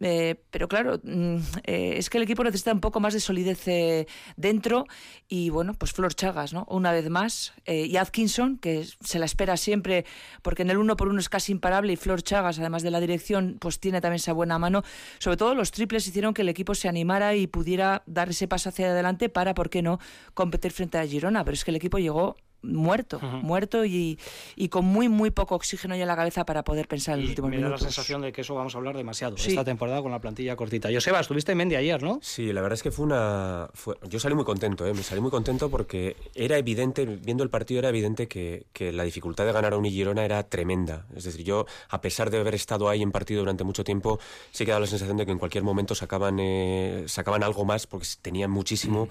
Eh, 0.00 0.42
pero 0.50 0.66
claro, 0.66 0.98
mm, 1.02 1.36
eh, 1.64 1.94
es 1.96 2.08
que 2.08 2.18
el 2.18 2.24
equipo 2.24 2.42
necesita 2.42 2.72
un 2.72 2.80
poco 2.80 3.00
más 3.00 3.12
de 3.12 3.20
solidez 3.20 3.68
eh, 3.68 4.06
dentro 4.36 4.86
y 5.28 5.50
bueno, 5.50 5.74
pues 5.74 5.92
Flor 5.92 6.14
Chagas, 6.14 6.52
¿no? 6.52 6.66
Una 6.70 6.92
vez 6.92 7.08
más, 7.10 7.52
y 7.66 7.96
Atkinson, 7.96 8.58
que 8.58 8.86
se 9.00 9.18
la 9.18 9.26
espera 9.26 9.56
siempre, 9.56 10.04
porque 10.42 10.62
en 10.62 10.70
el 10.70 10.78
uno 10.78 10.96
por 10.96 11.08
uno 11.08 11.20
es 11.20 11.28
casi 11.28 11.52
imparable 11.52 11.92
y 11.92 11.96
Flor 11.96 12.22
Chagas, 12.22 12.58
además 12.58 12.82
de 12.82 12.90
la 12.90 13.00
dirección, 13.00 13.58
pues 13.60 13.78
tiene 13.78 14.00
también 14.00 14.16
esa 14.16 14.32
buena 14.32 14.58
mano. 14.58 14.82
Sobre 15.18 15.36
todo 15.36 15.54
los 15.54 15.70
triples 15.70 16.06
hicieron 16.06 16.34
que 16.34 16.42
el 16.42 16.48
equipo 16.48 16.74
se 16.74 16.88
animara 16.88 17.36
y 17.36 17.46
pudiera 17.46 18.02
dar 18.06 18.30
ese 18.30 18.48
paso 18.48 18.70
hacia 18.70 18.90
adelante 18.90 19.28
para, 19.28 19.54
¿por 19.54 19.70
qué 19.70 19.82
no?, 19.82 20.00
competir 20.34 20.72
frente 20.72 20.98
a 20.98 21.06
Girona. 21.06 21.44
Pero 21.44 21.54
es 21.54 21.64
que 21.64 21.70
el 21.70 21.76
equipo 21.76 21.98
llegó 21.98 22.36
muerto, 22.62 23.20
muerto 23.20 23.84
y, 23.84 24.18
y, 24.56 24.68
con 24.68 24.84
muy, 24.84 25.08
muy 25.08 25.30
poco 25.30 25.54
oxígeno 25.54 25.94
ya 25.96 26.02
en 26.02 26.08
la 26.08 26.16
cabeza 26.16 26.44
para 26.44 26.62
poder 26.64 26.88
pensar 26.88 27.14
en 27.14 27.22
los 27.22 27.30
últimos 27.30 27.50
me 27.50 27.56
minutos. 27.56 27.80
da 27.80 27.86
la 27.86 27.92
sensación 27.92 28.22
de 28.22 28.32
que 28.32 28.42
eso 28.42 28.54
vamos 28.54 28.74
a 28.74 28.78
hablar 28.78 28.96
demasiado 28.96 29.36
esta 29.36 29.64
temporada 29.64 30.02
con 30.02 30.10
la 30.10 30.20
plantilla 30.20 30.56
cortita. 30.56 30.88
Joseba, 30.92 31.20
estuviste 31.20 31.52
en 31.52 31.58
Mendy 31.58 31.76
ayer, 31.76 32.02
¿no? 32.02 32.18
Sí, 32.22 32.52
la 32.52 32.60
verdad 32.60 32.74
es 32.74 32.82
que 32.82 32.90
fue 32.90 33.06
una... 33.06 33.68
Yo 34.08 34.20
salí 34.20 34.34
muy 34.34 34.44
contento, 34.44 34.86
¿eh? 34.86 34.94
me 34.94 35.02
salí 35.02 35.20
muy 35.20 35.30
contento 35.30 35.70
porque 35.70 36.16
era 36.34 36.58
evidente, 36.58 37.06
viendo 37.06 37.42
el 37.42 37.50
partido 37.50 37.80
era 37.80 37.88
evidente 37.88 38.28
que, 38.28 38.66
que 38.72 38.92
la 38.92 39.04
dificultad 39.04 39.44
de 39.46 39.52
ganar 39.52 39.72
a 39.72 39.76
Unigirona 39.76 40.24
era 40.24 40.42
tremenda. 40.42 41.06
Es 41.14 41.24
decir, 41.24 41.44
yo, 41.44 41.66
a 41.88 42.00
pesar 42.00 42.30
de 42.30 42.38
haber 42.38 42.54
estado 42.54 42.88
ahí 42.88 43.02
en 43.02 43.12
partido 43.12 43.40
durante 43.40 43.64
mucho 43.64 43.84
tiempo, 43.84 44.18
sí 44.50 44.64
que 44.64 44.70
dado 44.70 44.80
la 44.80 44.86
sensación 44.86 45.16
de 45.16 45.26
que 45.26 45.32
en 45.32 45.38
cualquier 45.38 45.64
momento 45.64 45.94
sacaban, 45.94 46.38
eh, 46.40 47.04
sacaban 47.06 47.42
algo 47.42 47.64
más 47.64 47.86
porque 47.86 48.06
tenían 48.22 48.50
muchísimo 48.50 49.08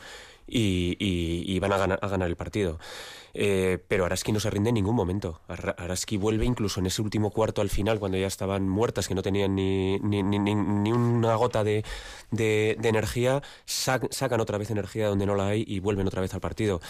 y, 0.50 0.98
y, 1.00 1.54
iban 1.54 1.72
a 1.74 1.78
ganar, 1.78 2.00
a 2.02 2.08
ganar 2.08 2.28
el 2.28 2.36
partido. 2.36 2.80
Eh, 3.34 3.78
pero 3.88 4.06
Araski 4.06 4.32
no 4.32 4.40
se 4.40 4.50
rinde 4.50 4.70
en 4.70 4.76
ningún 4.76 4.96
momento. 4.96 5.42
Araski 5.48 6.18
vuelve 6.18 6.46
incluso 6.46 6.80
en 6.80 6.88
ese 6.88 7.02
último 7.02 7.32
cuarto 7.32 7.62
al 7.62 7.70
final, 7.70 8.00
cuando 8.00 8.18
ya 8.18 8.28
estaban 8.28 8.68
muertas, 8.68 9.08
que 9.08 9.16
no 9.16 9.22
tenían 9.22 9.56
ni, 9.56 10.00
ni, 10.00 10.24
ni, 10.24 10.40
ni 10.40 10.92
una 10.92 11.36
gota 11.36 11.64
de, 11.64 11.84
de, 12.32 12.76
de 12.80 12.90
energía, 12.90 13.42
sacan 13.66 14.40
otra 14.42 14.58
vez 14.58 14.72
energía 14.72 15.08
donde 15.08 15.26
no 15.26 15.36
la 15.36 15.48
hay 15.48 15.64
y 15.68 15.80
vuelven 15.80 16.08
otra 16.08 16.22
vez 16.22 16.34
al 16.34 16.42
partido. 16.42 16.82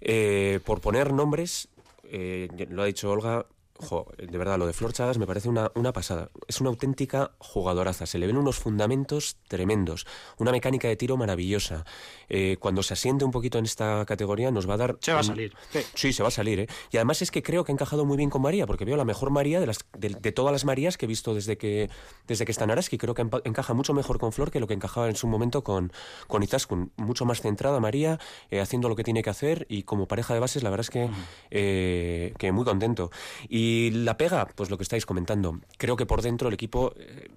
Eh, 0.00 0.60
por 0.64 0.80
poner 0.80 1.12
nombres, 1.12 1.68
eh, 2.04 2.48
lo 2.70 2.82
ha 2.82 2.86
dicho 2.86 3.10
Olga, 3.10 3.46
Jo, 3.78 4.06
de 4.18 4.38
verdad, 4.38 4.58
lo 4.58 4.66
de 4.66 4.72
Flor 4.72 4.92
Chagas 4.92 5.18
me 5.18 5.26
parece 5.26 5.48
una, 5.48 5.70
una, 5.74 5.92
pasada. 5.92 6.30
Es 6.48 6.60
una 6.60 6.70
auténtica 6.70 7.32
jugadoraza. 7.38 8.06
Se 8.06 8.18
le 8.18 8.26
ven 8.26 8.36
unos 8.36 8.56
fundamentos 8.56 9.36
tremendos. 9.48 10.06
Una 10.38 10.52
mecánica 10.52 10.88
de 10.88 10.96
tiro 10.96 11.16
maravillosa. 11.16 11.84
Eh, 12.28 12.56
cuando 12.58 12.82
se 12.82 12.94
asiente 12.94 13.24
un 13.24 13.30
poquito 13.30 13.58
en 13.58 13.64
esta 13.64 14.04
categoría 14.06 14.50
nos 14.50 14.68
va 14.68 14.74
a 14.74 14.76
dar... 14.78 14.96
Se 15.00 15.12
va 15.12 15.20
a 15.20 15.22
salir. 15.22 15.54
Sí, 15.70 15.80
sí 15.94 16.12
se 16.12 16.22
va 16.22 16.28
a 16.28 16.32
salir. 16.32 16.60
¿eh? 16.60 16.68
Y 16.90 16.96
además 16.96 17.22
es 17.22 17.30
que 17.30 17.42
creo 17.42 17.64
que 17.64 17.72
ha 17.72 17.74
encajado 17.74 18.04
muy 18.04 18.16
bien 18.16 18.30
con 18.30 18.42
María, 18.42 18.66
porque 18.66 18.84
veo 18.84 18.96
la 18.96 19.04
mejor 19.04 19.30
María 19.30 19.60
de, 19.60 19.66
las, 19.66 19.78
de, 19.96 20.10
de 20.10 20.32
todas 20.32 20.52
las 20.52 20.64
Marías 20.64 20.96
que 20.96 21.06
he 21.06 21.08
visto 21.08 21.34
desde 21.34 21.58
que, 21.58 21.90
desde 22.26 22.44
que 22.44 22.52
está 22.52 22.64
en 22.64 22.70
Araski. 22.70 22.98
Creo 22.98 23.14
que 23.14 23.22
encaja 23.44 23.74
mucho 23.74 23.94
mejor 23.94 24.18
con 24.18 24.32
Flor 24.32 24.50
que 24.50 24.60
lo 24.60 24.66
que 24.66 24.74
encajaba 24.74 25.08
en 25.08 25.16
su 25.16 25.26
momento 25.26 25.62
con, 25.62 25.92
con 26.26 26.42
Izaskun. 26.42 26.92
Mucho 26.96 27.24
más 27.24 27.40
centrada 27.40 27.80
María, 27.80 28.18
eh, 28.50 28.60
haciendo 28.60 28.88
lo 28.88 28.96
que 28.96 29.04
tiene 29.04 29.22
que 29.22 29.30
hacer 29.30 29.66
y 29.68 29.82
como 29.82 30.06
pareja 30.08 30.34
de 30.34 30.40
bases 30.40 30.62
la 30.62 30.70
verdad 30.70 30.84
es 30.84 30.90
que, 30.90 31.10
eh, 31.50 32.32
que 32.38 32.52
muy 32.52 32.64
contento. 32.64 33.10
Y 33.48 33.65
y 33.66 33.90
la 33.90 34.16
pega, 34.16 34.46
pues 34.54 34.70
lo 34.70 34.76
que 34.76 34.84
estáis 34.84 35.06
comentando. 35.06 35.58
Creo 35.76 35.96
que 35.96 36.06
por 36.06 36.22
dentro 36.22 36.48
el 36.48 36.54
equipo 36.54 36.92
eh, 36.96 37.28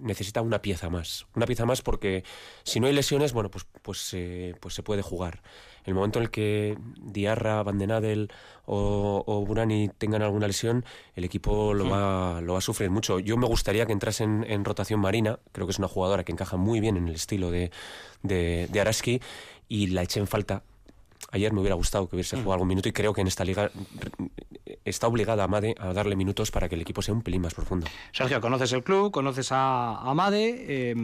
necesita 0.00 0.42
una 0.42 0.60
pieza 0.60 0.90
más. 0.90 1.26
Una 1.34 1.46
pieza 1.46 1.66
más 1.66 1.82
porque 1.82 2.24
si 2.64 2.80
no 2.80 2.88
hay 2.88 2.92
lesiones, 2.92 3.32
bueno, 3.32 3.50
pues, 3.50 3.66
pues, 3.82 4.10
eh, 4.14 4.54
pues 4.60 4.74
se 4.74 4.82
puede 4.82 5.02
jugar. 5.02 5.42
El 5.84 5.94
momento 5.94 6.18
en 6.18 6.24
el 6.24 6.30
que 6.30 6.76
Diarra, 7.00 7.62
Van 7.62 7.78
den 7.78 7.92
Adel 7.92 8.30
o, 8.66 9.22
o, 9.26 9.46
Burani 9.46 9.88
tengan 9.96 10.22
alguna 10.22 10.46
lesión, 10.46 10.84
el 11.14 11.24
equipo 11.24 11.72
lo, 11.74 11.88
va, 11.88 12.40
lo 12.40 12.52
va 12.54 12.58
a 12.58 12.62
sufrir 12.62 12.90
mucho. 12.90 13.18
Yo 13.18 13.36
me 13.36 13.46
gustaría 13.46 13.86
que 13.86 13.92
entrase 13.92 14.24
en, 14.24 14.44
en, 14.48 14.64
rotación 14.64 15.00
Marina. 15.00 15.38
Creo 15.52 15.66
que 15.66 15.72
es 15.72 15.78
una 15.78 15.88
jugadora 15.88 16.24
que 16.24 16.32
encaja 16.32 16.56
muy 16.56 16.80
bien 16.80 16.96
en 16.96 17.08
el 17.08 17.14
estilo 17.14 17.50
de, 17.50 17.70
de, 18.22 18.68
de 18.70 18.80
Araski 18.80 19.20
y 19.68 19.88
la 19.88 20.02
eché 20.02 20.20
en 20.20 20.26
falta 20.26 20.64
ayer 21.30 21.52
me 21.52 21.60
hubiera 21.60 21.74
gustado 21.74 22.08
que 22.08 22.16
hubiese 22.16 22.36
jugado 22.36 22.54
algún 22.54 22.68
minuto 22.68 22.88
y 22.88 22.92
creo 22.92 23.12
que 23.12 23.20
en 23.20 23.26
esta 23.26 23.44
liga 23.44 23.70
está 24.84 25.06
obligada 25.06 25.44
Amade 25.44 25.74
a 25.78 25.92
darle 25.92 26.16
minutos 26.16 26.50
para 26.50 26.68
que 26.68 26.74
el 26.74 26.80
equipo 26.80 27.02
sea 27.02 27.14
un 27.14 27.22
pelín 27.22 27.42
más 27.42 27.54
profundo. 27.54 27.86
Sergio, 28.12 28.40
conoces 28.40 28.72
el 28.72 28.82
club, 28.82 29.10
conoces 29.10 29.52
a 29.52 29.98
Amade, 29.98 30.64
eh, 30.68 30.94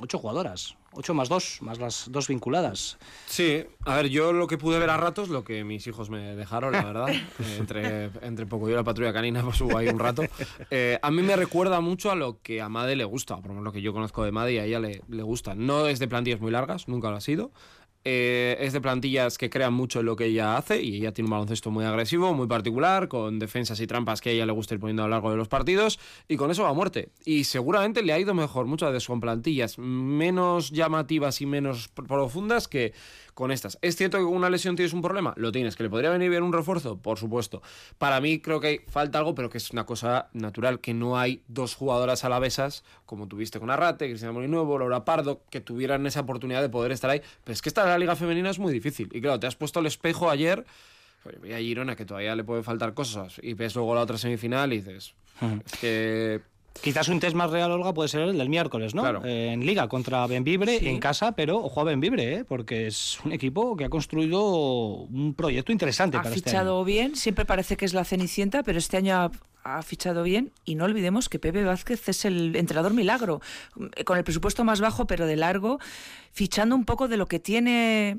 ocho 0.00 0.18
jugadoras, 0.18 0.76
ocho 0.92 1.14
más 1.14 1.28
dos, 1.28 1.58
más 1.62 1.78
las 1.78 2.10
dos 2.10 2.28
vinculadas. 2.28 2.98
Sí, 3.26 3.64
a 3.84 3.96
ver, 3.96 4.08
yo 4.08 4.32
lo 4.32 4.46
que 4.46 4.58
pude 4.58 4.78
ver 4.78 4.90
a 4.90 4.96
ratos, 4.96 5.28
lo 5.28 5.44
que 5.44 5.64
mis 5.64 5.86
hijos 5.86 6.10
me 6.10 6.36
dejaron, 6.36 6.72
la 6.72 6.84
verdad, 6.84 7.08
eh, 7.12 7.56
entre, 7.58 8.10
entre 8.22 8.46
poco 8.46 8.68
yo 8.68 8.74
y 8.74 8.76
la 8.76 8.84
patrulla 8.84 9.12
canina, 9.12 9.42
pues 9.42 9.60
hubo 9.60 9.76
ahí 9.76 9.88
un 9.88 9.98
rato. 9.98 10.22
Eh, 10.70 10.98
a 11.00 11.10
mí 11.10 11.22
me 11.22 11.36
recuerda 11.36 11.80
mucho 11.80 12.10
a 12.10 12.14
lo 12.14 12.40
que 12.42 12.60
a 12.60 12.66
Amade 12.66 12.96
le 12.96 13.04
gusta, 13.04 13.36
por 13.36 13.48
lo 13.48 13.54
menos 13.54 13.64
lo 13.64 13.72
que 13.72 13.82
yo 13.82 13.92
conozco 13.92 14.22
de 14.22 14.30
Amade 14.30 14.54
y 14.54 14.58
a 14.58 14.64
ella 14.64 14.80
le, 14.80 15.02
le 15.08 15.22
gusta. 15.22 15.54
No 15.54 15.88
es 15.88 15.98
de 15.98 16.08
plantillas 16.08 16.40
muy 16.40 16.50
largas, 16.50 16.88
nunca 16.88 17.10
lo 17.10 17.16
ha 17.16 17.20
sido. 17.20 17.50
Eh, 18.04 18.56
es 18.60 18.72
de 18.72 18.80
plantillas 18.80 19.36
que 19.36 19.50
crean 19.50 19.74
mucho 19.74 20.00
en 20.00 20.06
lo 20.06 20.16
que 20.16 20.26
ella 20.26 20.56
hace 20.56 20.80
y 20.82 20.96
ella 20.96 21.12
tiene 21.12 21.26
un 21.26 21.32
baloncesto 21.32 21.70
muy 21.70 21.84
agresivo, 21.84 22.32
muy 22.32 22.46
particular, 22.46 23.08
con 23.08 23.38
defensas 23.38 23.80
y 23.80 23.86
trampas 23.86 24.20
que 24.20 24.30
a 24.30 24.32
ella 24.32 24.46
le 24.46 24.52
gusta 24.52 24.74
ir 24.74 24.80
poniendo 24.80 25.02
a 25.02 25.06
lo 25.06 25.10
largo 25.10 25.30
de 25.30 25.36
los 25.36 25.48
partidos 25.48 25.98
y 26.28 26.36
con 26.36 26.50
eso 26.50 26.62
va 26.62 26.70
a 26.70 26.74
muerte. 26.74 27.10
Y 27.24 27.44
seguramente 27.44 28.02
le 28.02 28.12
ha 28.12 28.18
ido 28.18 28.34
mejor 28.34 28.66
muchas 28.66 28.92
veces 28.92 29.08
con 29.08 29.20
plantillas 29.20 29.78
menos 29.78 30.70
llamativas 30.70 31.40
y 31.40 31.46
menos 31.46 31.88
profundas 31.88 32.68
que 32.68 32.92
con 33.38 33.52
estas. 33.52 33.78
¿Es 33.82 33.94
cierto 33.94 34.18
que 34.18 34.24
con 34.24 34.34
una 34.34 34.50
lesión 34.50 34.74
tienes 34.74 34.92
un 34.92 35.00
problema? 35.00 35.32
Lo 35.36 35.52
tienes. 35.52 35.76
¿Que 35.76 35.84
le 35.84 35.90
podría 35.90 36.10
venir 36.10 36.28
bien 36.28 36.42
un 36.42 36.52
refuerzo? 36.52 36.98
Por 36.98 37.20
supuesto. 37.20 37.62
Para 37.96 38.20
mí 38.20 38.40
creo 38.40 38.58
que 38.58 38.84
falta 38.88 39.18
algo, 39.18 39.36
pero 39.36 39.48
que 39.48 39.58
es 39.58 39.70
una 39.70 39.86
cosa 39.86 40.28
natural, 40.32 40.80
que 40.80 40.92
no 40.92 41.16
hay 41.16 41.44
dos 41.46 41.76
jugadoras 41.76 42.24
alavesas, 42.24 42.82
como 43.06 43.28
tuviste 43.28 43.60
con 43.60 43.70
Arrate, 43.70 44.08
Cristina 44.08 44.32
Molinuevo, 44.32 44.76
Laura 44.80 45.04
Pardo, 45.04 45.44
que 45.50 45.60
tuvieran 45.60 46.04
esa 46.04 46.18
oportunidad 46.18 46.62
de 46.62 46.68
poder 46.68 46.90
estar 46.90 47.10
ahí. 47.10 47.22
Pero 47.44 47.52
es 47.52 47.62
que 47.62 47.68
esta 47.68 47.86
la 47.86 47.96
liga 47.96 48.16
femenina 48.16 48.50
es 48.50 48.58
muy 48.58 48.72
difícil. 48.72 49.08
Y 49.12 49.20
claro, 49.20 49.38
te 49.38 49.46
has 49.46 49.54
puesto 49.54 49.78
el 49.78 49.86
espejo 49.86 50.30
ayer, 50.30 50.66
y 51.44 51.52
a 51.52 51.58
Girona 51.58 51.94
que 51.94 52.04
todavía 52.04 52.34
le 52.34 52.42
pueden 52.42 52.64
faltar 52.64 52.92
cosas, 52.92 53.38
y 53.40 53.54
ves 53.54 53.76
luego 53.76 53.94
la 53.94 54.00
otra 54.00 54.18
semifinal 54.18 54.72
y 54.72 54.78
dices, 54.78 55.14
es 55.64 55.78
que... 55.80 56.40
Quizás 56.82 57.08
un 57.08 57.18
test 57.20 57.34
más 57.34 57.50
real, 57.50 57.70
Olga, 57.72 57.92
puede 57.92 58.08
ser 58.08 58.20
el 58.22 58.38
del 58.38 58.48
miércoles, 58.48 58.94
¿no? 58.94 59.02
Claro. 59.02 59.22
Eh, 59.24 59.52
en 59.52 59.66
Liga 59.66 59.88
contra 59.88 60.26
Benvibre, 60.26 60.78
Sí. 60.78 60.88
en 60.88 61.00
casa, 61.00 61.32
pero 61.32 61.58
ojo 61.58 61.80
a 61.80 61.84
Benvibre, 61.84 62.34
¿eh? 62.36 62.44
porque 62.44 62.86
es 62.86 63.18
un 63.24 63.32
equipo 63.32 63.76
que 63.76 63.84
ha 63.84 63.88
construido 63.88 64.42
un 64.50 65.34
proyecto 65.34 65.72
interesante 65.72 66.16
Ha 66.16 66.22
para 66.22 66.34
este 66.34 66.50
fichado 66.50 66.76
año. 66.78 66.84
bien, 66.84 67.16
siempre 67.16 67.44
parece 67.44 67.76
que 67.76 67.84
es 67.84 67.94
la 67.94 68.04
Cenicienta, 68.04 68.62
pero 68.62 68.78
este 68.78 68.96
año 68.96 69.16
ha, 69.16 69.30
ha 69.64 69.82
fichado 69.82 70.22
bien 70.22 70.52
y 70.64 70.76
no 70.76 70.84
olvidemos 70.84 71.28
que 71.28 71.38
Pepe 71.38 71.64
Vázquez 71.64 72.08
es 72.08 72.24
el 72.24 72.54
entrenador 72.56 72.94
milagro, 72.94 73.40
eh, 73.96 74.04
con 74.04 74.16
el 74.16 74.24
presupuesto 74.24 74.64
más 74.64 74.80
bajo 74.80 75.06
pero 75.06 75.26
de 75.26 75.36
largo, 75.36 75.78
fichando 76.32 76.74
un 76.76 76.84
poco 76.84 77.08
de 77.08 77.16
lo 77.16 77.26
que 77.26 77.38
tiene 77.40 78.18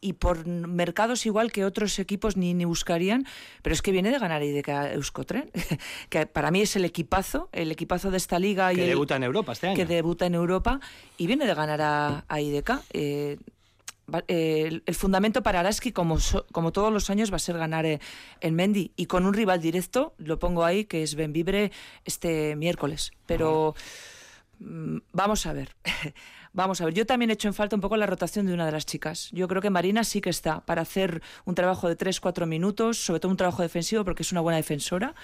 y 0.00 0.14
por 0.14 0.46
mercados 0.46 1.26
igual 1.26 1.52
que 1.52 1.64
otros 1.64 1.98
equipos 1.98 2.36
ni, 2.36 2.54
ni 2.54 2.64
buscarían, 2.64 3.26
pero 3.62 3.72
es 3.74 3.82
que 3.82 3.92
viene 3.92 4.10
de 4.10 4.18
ganar 4.18 4.42
IDK 4.42 4.68
Euskotren, 4.94 5.50
que 6.10 6.26
para 6.26 6.50
mí 6.50 6.60
es 6.62 6.74
el 6.76 6.84
equipazo, 6.84 7.48
el 7.52 7.70
equipazo 7.70 8.10
de 8.10 8.16
esta 8.16 8.38
liga 8.38 8.72
y 8.72 8.76
Que 8.76 8.82
el- 8.84 8.88
debuta 8.90 9.16
en 9.16 9.22
Europa 9.22 9.52
este 9.52 9.68
año. 9.68 9.76
que 9.76 9.86
debuta 9.86 10.26
en 10.26 10.34
Europa 10.34 10.80
y 11.18 11.26
viene 11.26 11.46
de 11.46 11.54
ganar 11.54 11.80
a, 11.82 12.24
a 12.28 12.40
IDK. 12.40 12.70
Eh, 12.92 13.38
eh, 14.28 14.64
el, 14.66 14.82
el 14.84 14.94
fundamento 14.94 15.42
para 15.42 15.60
Araski, 15.60 15.92
como, 15.92 16.18
so- 16.18 16.44
como 16.52 16.72
todos 16.72 16.92
los 16.92 17.08
años, 17.08 17.30
va 17.32 17.36
a 17.36 17.38
ser 17.38 17.56
ganar 17.56 17.86
eh, 17.86 18.00
en 18.40 18.54
Mendy. 18.54 18.90
Y 18.96 19.06
con 19.06 19.24
un 19.24 19.32
rival 19.32 19.60
directo, 19.62 20.14
lo 20.18 20.38
pongo 20.38 20.64
ahí, 20.64 20.84
que 20.84 21.02
es 21.04 21.14
Benvibre 21.14 21.70
este 22.04 22.56
miércoles. 22.56 23.12
Pero 23.26 23.74
mm, 24.58 24.98
vamos 25.12 25.46
a 25.46 25.52
ver. 25.52 25.74
Vamos 26.54 26.82
a 26.82 26.84
ver, 26.84 26.92
yo 26.92 27.06
también 27.06 27.30
he 27.30 27.34
hecho 27.34 27.48
en 27.48 27.54
falta 27.54 27.76
un 27.76 27.80
poco 27.80 27.96
la 27.96 28.04
rotación 28.04 28.46
de 28.46 28.52
una 28.52 28.66
de 28.66 28.72
las 28.72 28.84
chicas. 28.84 29.30
Yo 29.32 29.48
creo 29.48 29.62
que 29.62 29.70
Marina 29.70 30.04
sí 30.04 30.20
que 30.20 30.28
está 30.28 30.60
para 30.60 30.82
hacer 30.82 31.22
un 31.46 31.54
trabajo 31.54 31.88
de 31.88 31.96
3-4 31.96 32.46
minutos, 32.46 32.98
sobre 32.98 33.20
todo 33.20 33.30
un 33.30 33.38
trabajo 33.38 33.62
defensivo 33.62 34.04
porque 34.04 34.22
es 34.22 34.32
una 34.32 34.42
buena 34.42 34.58
defensora. 34.58 35.14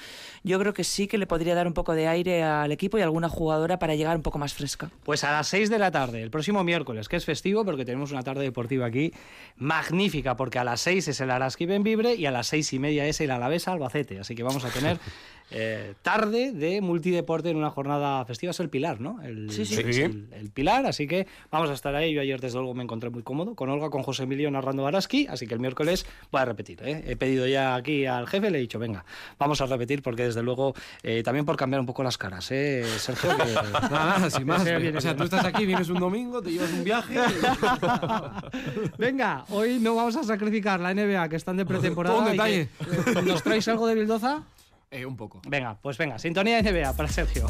Yo 0.43 0.59
creo 0.59 0.73
que 0.73 0.85
sí 0.85 1.07
que 1.07 1.19
le 1.19 1.27
podría 1.27 1.55
dar 1.55 1.67
un 1.67 1.75
poco 1.75 1.95
de 1.95 2.09
aire 2.09 2.43
al 2.43 2.73
equipo 2.73 2.97
y 2.97 3.03
a 3.03 3.05
alguna 3.05 3.29
jugadora 3.29 3.79
para 3.79 3.95
llegar 3.95 4.17
un 4.17 4.23
poco 4.23 4.39
más 4.39 4.55
fresca. 4.55 4.91
Pues 5.05 5.23
a 5.23 5.33
las 5.33 5.49
6 5.49 5.69
de 5.69 5.79
la 5.79 5.91
tarde, 5.91 6.23
el 6.23 6.31
próximo 6.31 6.65
miércoles, 6.65 7.09
que 7.09 7.17
es 7.17 7.27
festivo, 7.27 7.63
porque 7.65 7.85
tenemos 7.85 8.11
una 8.11 8.23
tarde 8.23 8.45
deportiva 8.45 8.87
aquí 8.87 9.13
magnífica, 9.57 10.35
porque 10.35 10.59
a 10.59 10.65
las 10.65 10.81
6 10.81 11.09
es 11.09 11.21
el 11.21 11.31
Araski 11.31 11.67
Benvibre 11.67 12.15
y 12.15 12.25
a 12.25 12.31
las 12.31 12.47
seis 12.47 12.73
y 12.73 12.79
media 12.79 13.07
es 13.07 13.21
el 13.21 13.31
Alavesa 13.31 13.73
Albacete. 13.73 14.19
Así 14.19 14.35
que 14.35 14.43
vamos 14.43 14.65
a 14.65 14.71
tener 14.71 14.99
eh, 15.51 15.95
tarde 16.03 16.53
de 16.53 16.81
multideporte 16.81 17.51
en 17.51 17.57
una 17.57 17.71
jornada 17.71 18.25
festiva. 18.25 18.51
Es 18.51 18.61
el 18.61 18.71
Pilar, 18.71 19.01
¿no? 19.01 19.21
El, 19.23 19.51
Sí, 19.51 19.65
sí. 19.67 19.75
es 19.75 19.99
El, 19.99 20.29
el 20.33 20.51
Pilar, 20.51 20.87
así 20.87 21.07
que 21.07 21.18
vamos 21.51 21.71
a 21.71 21.73
estar 21.75 21.95
ahí. 21.95 22.13
Yo 22.13 22.21
ayer, 22.21 22.41
desde 22.41 22.59
luego, 22.59 22.75
me 22.75 22.83
encontré 22.85 23.11
muy 23.11 23.23
cómodo 23.23 23.55
con 23.55 23.69
Olga, 23.71 23.91
con 23.91 24.03
José 24.03 24.25
Emilio 24.25 24.51
narrando 24.51 24.87
Araski, 24.87 25.27
así 25.29 25.47
que 25.47 25.55
el 25.55 25.61
miércoles 25.61 26.07
voy 26.31 26.41
a 26.41 26.45
repetir. 26.45 26.81
¿eh? 26.85 27.05
He 27.07 27.17
pedido 27.17 27.47
ya 27.47 27.75
aquí 27.75 28.07
al 28.07 28.27
jefe, 28.29 28.51
le 28.51 28.59
he 28.59 28.61
dicho, 28.61 28.79
venga, 28.79 29.05
vamos 29.39 29.61
a 29.61 29.67
repetir, 29.67 30.03
porque 30.03 30.25
desde 30.25 30.43
luego, 30.43 30.75
eh, 31.03 31.23
también 31.23 31.45
por 31.45 31.57
cambiar 31.57 31.81
un 31.81 31.87
poco 31.87 32.03
las 32.03 32.19
caras, 32.19 32.51
¿eh, 32.51 32.85
Sergio? 32.99 33.31
Que- 33.37 33.55
Nada, 33.55 33.89
nada, 33.91 34.31
sin 34.31 34.47
más. 34.47 34.63
O 34.63 35.01
sea, 35.01 35.17
tú 35.17 35.25
estás 35.25 35.45
aquí, 35.45 35.65
vienes 35.67 35.89
un 35.89 35.99
domingo, 36.01 36.43
te 36.43 36.51
llevas 36.53 36.73
un 36.73 36.85
viaje. 36.85 37.17
Venga, 38.99 39.45
hoy 39.51 39.79
no 39.81 39.95
vamos 39.95 40.17
a 40.17 40.25
sacrificar 40.25 40.81
la 40.81 40.93
NBA, 40.95 41.29
que 41.29 41.37
están 41.37 41.57
de 41.57 41.65
pretemporada. 41.65 42.17
Un 42.19 42.25
detalle. 42.27 42.69
que- 43.15 43.23
¿Nos 43.23 43.43
traéis 43.43 43.67
algo 43.69 43.87
de 43.87 43.95
Bildoza? 43.95 44.43
Eh, 44.91 45.05
un 45.05 45.17
poco. 45.17 45.41
Venga, 45.47 45.77
pues 45.81 45.99
venga, 45.99 46.19
sintonía 46.19 46.63
de 46.63 46.73
NBA 46.73 46.93
para 46.95 47.09
Sergio. 47.09 47.47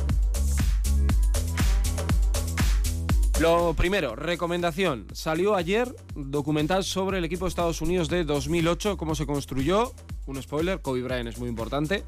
Lo 3.41 3.73
primero, 3.75 4.17
recomendación. 4.17 5.07
Salió 5.13 5.55
ayer 5.55 5.95
documental 6.17 6.83
sobre 6.83 7.19
el 7.19 7.25
equipo 7.25 7.45
de 7.45 7.51
Estados 7.51 7.81
Unidos 7.81 8.09
de 8.09 8.25
2008, 8.25 8.97
cómo 8.97 9.15
se 9.15 9.27
construyó. 9.27 9.93
Un 10.27 10.43
spoiler, 10.43 10.81
Kobe 10.81 11.03
Bryant 11.03 11.29
es 11.29 11.39
muy 11.39 11.49
importante. 11.49 12.03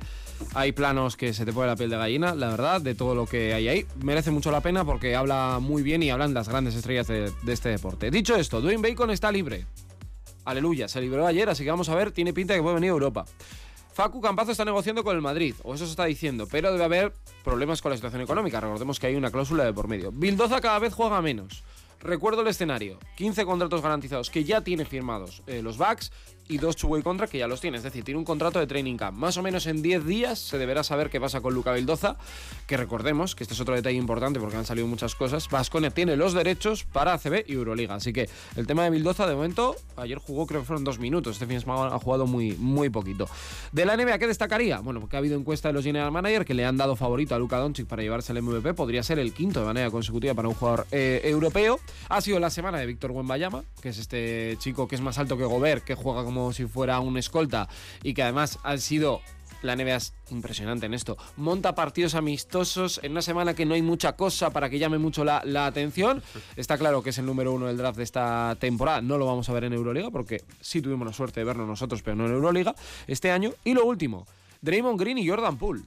Hay 0.54 0.72
planos 0.72 1.16
que 1.16 1.32
se 1.32 1.44
te 1.44 1.52
pone 1.52 1.68
la 1.68 1.76
piel 1.76 1.88
de 1.88 1.96
gallina, 1.96 2.34
la 2.34 2.48
verdad, 2.48 2.80
de 2.80 2.96
todo 2.96 3.14
lo 3.14 3.26
que 3.26 3.54
hay 3.54 3.68
ahí. 3.68 3.86
Merece 4.02 4.32
mucho 4.32 4.50
la 4.50 4.60
pena 4.60 4.84
porque 4.84 5.14
habla 5.14 5.60
muy 5.60 5.84
bien 5.84 6.02
y 6.02 6.10
hablan 6.10 6.34
las 6.34 6.48
grandes 6.48 6.74
estrellas 6.74 7.06
de, 7.06 7.30
de 7.42 7.52
este 7.52 7.68
deporte. 7.68 8.10
Dicho 8.10 8.34
esto, 8.34 8.60
Dwayne 8.60 8.82
Bacon 8.82 9.10
está 9.12 9.30
libre. 9.30 9.66
aleluya, 10.44 10.88
se 10.88 11.00
libró 11.00 11.28
ayer, 11.28 11.48
así 11.48 11.62
que 11.62 11.70
vamos 11.70 11.88
a 11.90 11.94
ver, 11.94 12.10
tiene 12.10 12.32
pinta 12.32 12.54
de 12.54 12.58
que 12.58 12.62
puede 12.64 12.74
venir 12.74 12.90
a 12.90 12.94
Europa. 12.94 13.24
Facu 13.92 14.20
Campazo 14.20 14.52
está 14.52 14.64
negociando 14.64 15.02
con 15.02 15.16
el 15.16 15.22
Madrid, 15.22 15.54
o 15.62 15.74
eso 15.74 15.84
se 15.84 15.90
está 15.90 16.04
diciendo, 16.04 16.46
pero 16.50 16.72
debe 16.72 16.84
haber 16.84 17.12
problemas 17.44 17.82
con 17.82 17.90
la 17.90 17.96
situación 17.96 18.22
económica. 18.22 18.60
Recordemos 18.60 19.00
que 19.00 19.08
hay 19.08 19.16
una 19.16 19.30
cláusula 19.30 19.64
de 19.64 19.72
por 19.72 19.88
medio. 19.88 20.12
Bildoza 20.12 20.60
cada 20.60 20.78
vez 20.78 20.94
juega 20.94 21.20
menos. 21.20 21.64
Recuerdo 22.00 22.42
el 22.42 22.48
escenario: 22.48 22.98
15 23.16 23.44
contratos 23.44 23.82
garantizados 23.82 24.30
que 24.30 24.44
ya 24.44 24.62
tiene 24.62 24.84
firmados 24.84 25.42
eh, 25.46 25.60
los 25.60 25.76
backs 25.76 26.12
y 26.50 26.58
dos 26.58 26.76
two-way 26.76 27.02
que 27.30 27.38
ya 27.38 27.46
los 27.46 27.60
tiene. 27.60 27.76
Es 27.76 27.82
decir, 27.84 28.04
tiene 28.04 28.18
un 28.18 28.24
contrato 28.24 28.58
de 28.58 28.66
training 28.66 28.96
camp. 28.96 29.16
Más 29.16 29.36
o 29.36 29.42
menos 29.42 29.66
en 29.66 29.82
10 29.82 30.04
días 30.04 30.38
se 30.38 30.58
deberá 30.58 30.82
saber 30.82 31.08
qué 31.08 31.20
pasa 31.20 31.40
con 31.40 31.54
Luca 31.54 31.72
Vildoza. 31.72 32.16
Que 32.66 32.76
recordemos 32.76 33.34
que 33.34 33.44
este 33.44 33.54
es 33.54 33.60
otro 33.60 33.74
detalle 33.74 33.96
importante 33.96 34.40
porque 34.40 34.56
han 34.56 34.66
salido 34.66 34.86
muchas 34.86 35.14
cosas. 35.14 35.48
Vasconia 35.48 35.90
tiene 35.90 36.16
los 36.16 36.34
derechos 36.34 36.84
para 36.84 37.14
ACB 37.14 37.44
y 37.46 37.54
Euroliga. 37.54 37.94
Así 37.94 38.12
que 38.12 38.28
el 38.56 38.66
tema 38.66 38.82
de 38.82 38.90
Vildoza, 38.90 39.26
de 39.28 39.34
momento, 39.34 39.76
ayer 39.96 40.18
jugó, 40.18 40.46
creo 40.46 40.60
que 40.60 40.66
fueron 40.66 40.82
dos 40.82 40.98
minutos. 40.98 41.36
Este 41.36 41.46
fin 41.46 41.56
de 41.56 41.60
semana 41.60 41.94
ha 41.94 41.98
jugado 41.98 42.26
muy, 42.26 42.56
muy 42.56 42.90
poquito. 42.90 43.28
De 43.70 43.84
la 43.84 43.96
NBA, 43.96 44.18
¿qué 44.18 44.26
destacaría? 44.26 44.80
Bueno, 44.80 45.00
porque 45.00 45.16
ha 45.16 45.20
habido 45.20 45.38
encuesta 45.38 45.68
de 45.68 45.74
los 45.74 45.84
General 45.84 46.10
Manager 46.10 46.44
que 46.44 46.54
le 46.54 46.64
han 46.64 46.76
dado 46.76 46.96
favorito 46.96 47.34
a 47.36 47.38
Luca 47.38 47.58
Doncic 47.58 47.86
para 47.86 48.02
llevarse 48.02 48.32
el 48.32 48.42
MVP. 48.42 48.74
Podría 48.74 49.04
ser 49.04 49.20
el 49.20 49.32
quinto 49.32 49.60
de 49.60 49.66
manera 49.66 49.90
consecutiva 49.90 50.34
para 50.34 50.48
un 50.48 50.54
jugador 50.54 50.86
eh, 50.90 51.20
europeo. 51.24 51.78
Ha 52.08 52.20
sido 52.20 52.40
la 52.40 52.50
semana 52.50 52.78
de 52.78 52.86
Víctor 52.86 53.12
Wembayama, 53.12 53.62
que 53.80 53.90
es 53.90 53.98
este 53.98 54.56
chico 54.58 54.88
que 54.88 54.96
es 54.96 55.00
más 55.00 55.18
alto 55.18 55.36
que 55.36 55.44
Gobert, 55.44 55.84
que 55.84 55.94
juega 55.94 56.24
como 56.24 56.39
si 56.52 56.66
fuera 56.66 57.00
un 57.00 57.16
escolta 57.16 57.68
y 58.02 58.14
que 58.14 58.22
además 58.22 58.58
ha 58.62 58.76
sido 58.78 59.20
la 59.62 59.76
NBA 59.76 59.96
es 59.96 60.14
impresionante 60.30 60.86
en 60.86 60.94
esto. 60.94 61.16
Monta 61.36 61.74
partidos 61.74 62.14
amistosos 62.14 63.00
en 63.02 63.12
una 63.12 63.22
semana 63.22 63.54
que 63.54 63.66
no 63.66 63.74
hay 63.74 63.82
mucha 63.82 64.16
cosa 64.16 64.50
para 64.50 64.70
que 64.70 64.78
llame 64.78 64.98
mucho 64.98 65.24
la, 65.24 65.42
la, 65.44 65.66
atención. 65.66 66.22
Está 66.56 66.78
claro 66.78 67.02
que 67.02 67.10
es 67.10 67.18
el 67.18 67.26
número 67.26 67.52
uno 67.52 67.66
del 67.66 67.76
draft 67.76 67.98
de 67.98 68.04
esta 68.04 68.56
temporada. 68.58 69.00
No 69.02 69.18
lo 69.18 69.26
vamos 69.26 69.48
a 69.48 69.52
ver 69.52 69.64
en 69.64 69.72
Euroliga 69.72 70.10
porque 70.10 70.42
sí 70.60 70.80
tuvimos 70.80 71.06
la 71.06 71.12
suerte 71.12 71.40
de 71.40 71.44
verlo 71.44 71.66
nosotros, 71.66 72.02
pero 72.02 72.16
no 72.16 72.26
en 72.26 72.32
Euroliga 72.32 72.74
este 73.06 73.30
año. 73.30 73.52
Y 73.64 73.74
lo 73.74 73.84
último, 73.84 74.26
Draymond 74.62 74.98
Green 74.98 75.18
y 75.18 75.28
Jordan 75.28 75.58
Poole. 75.58 75.82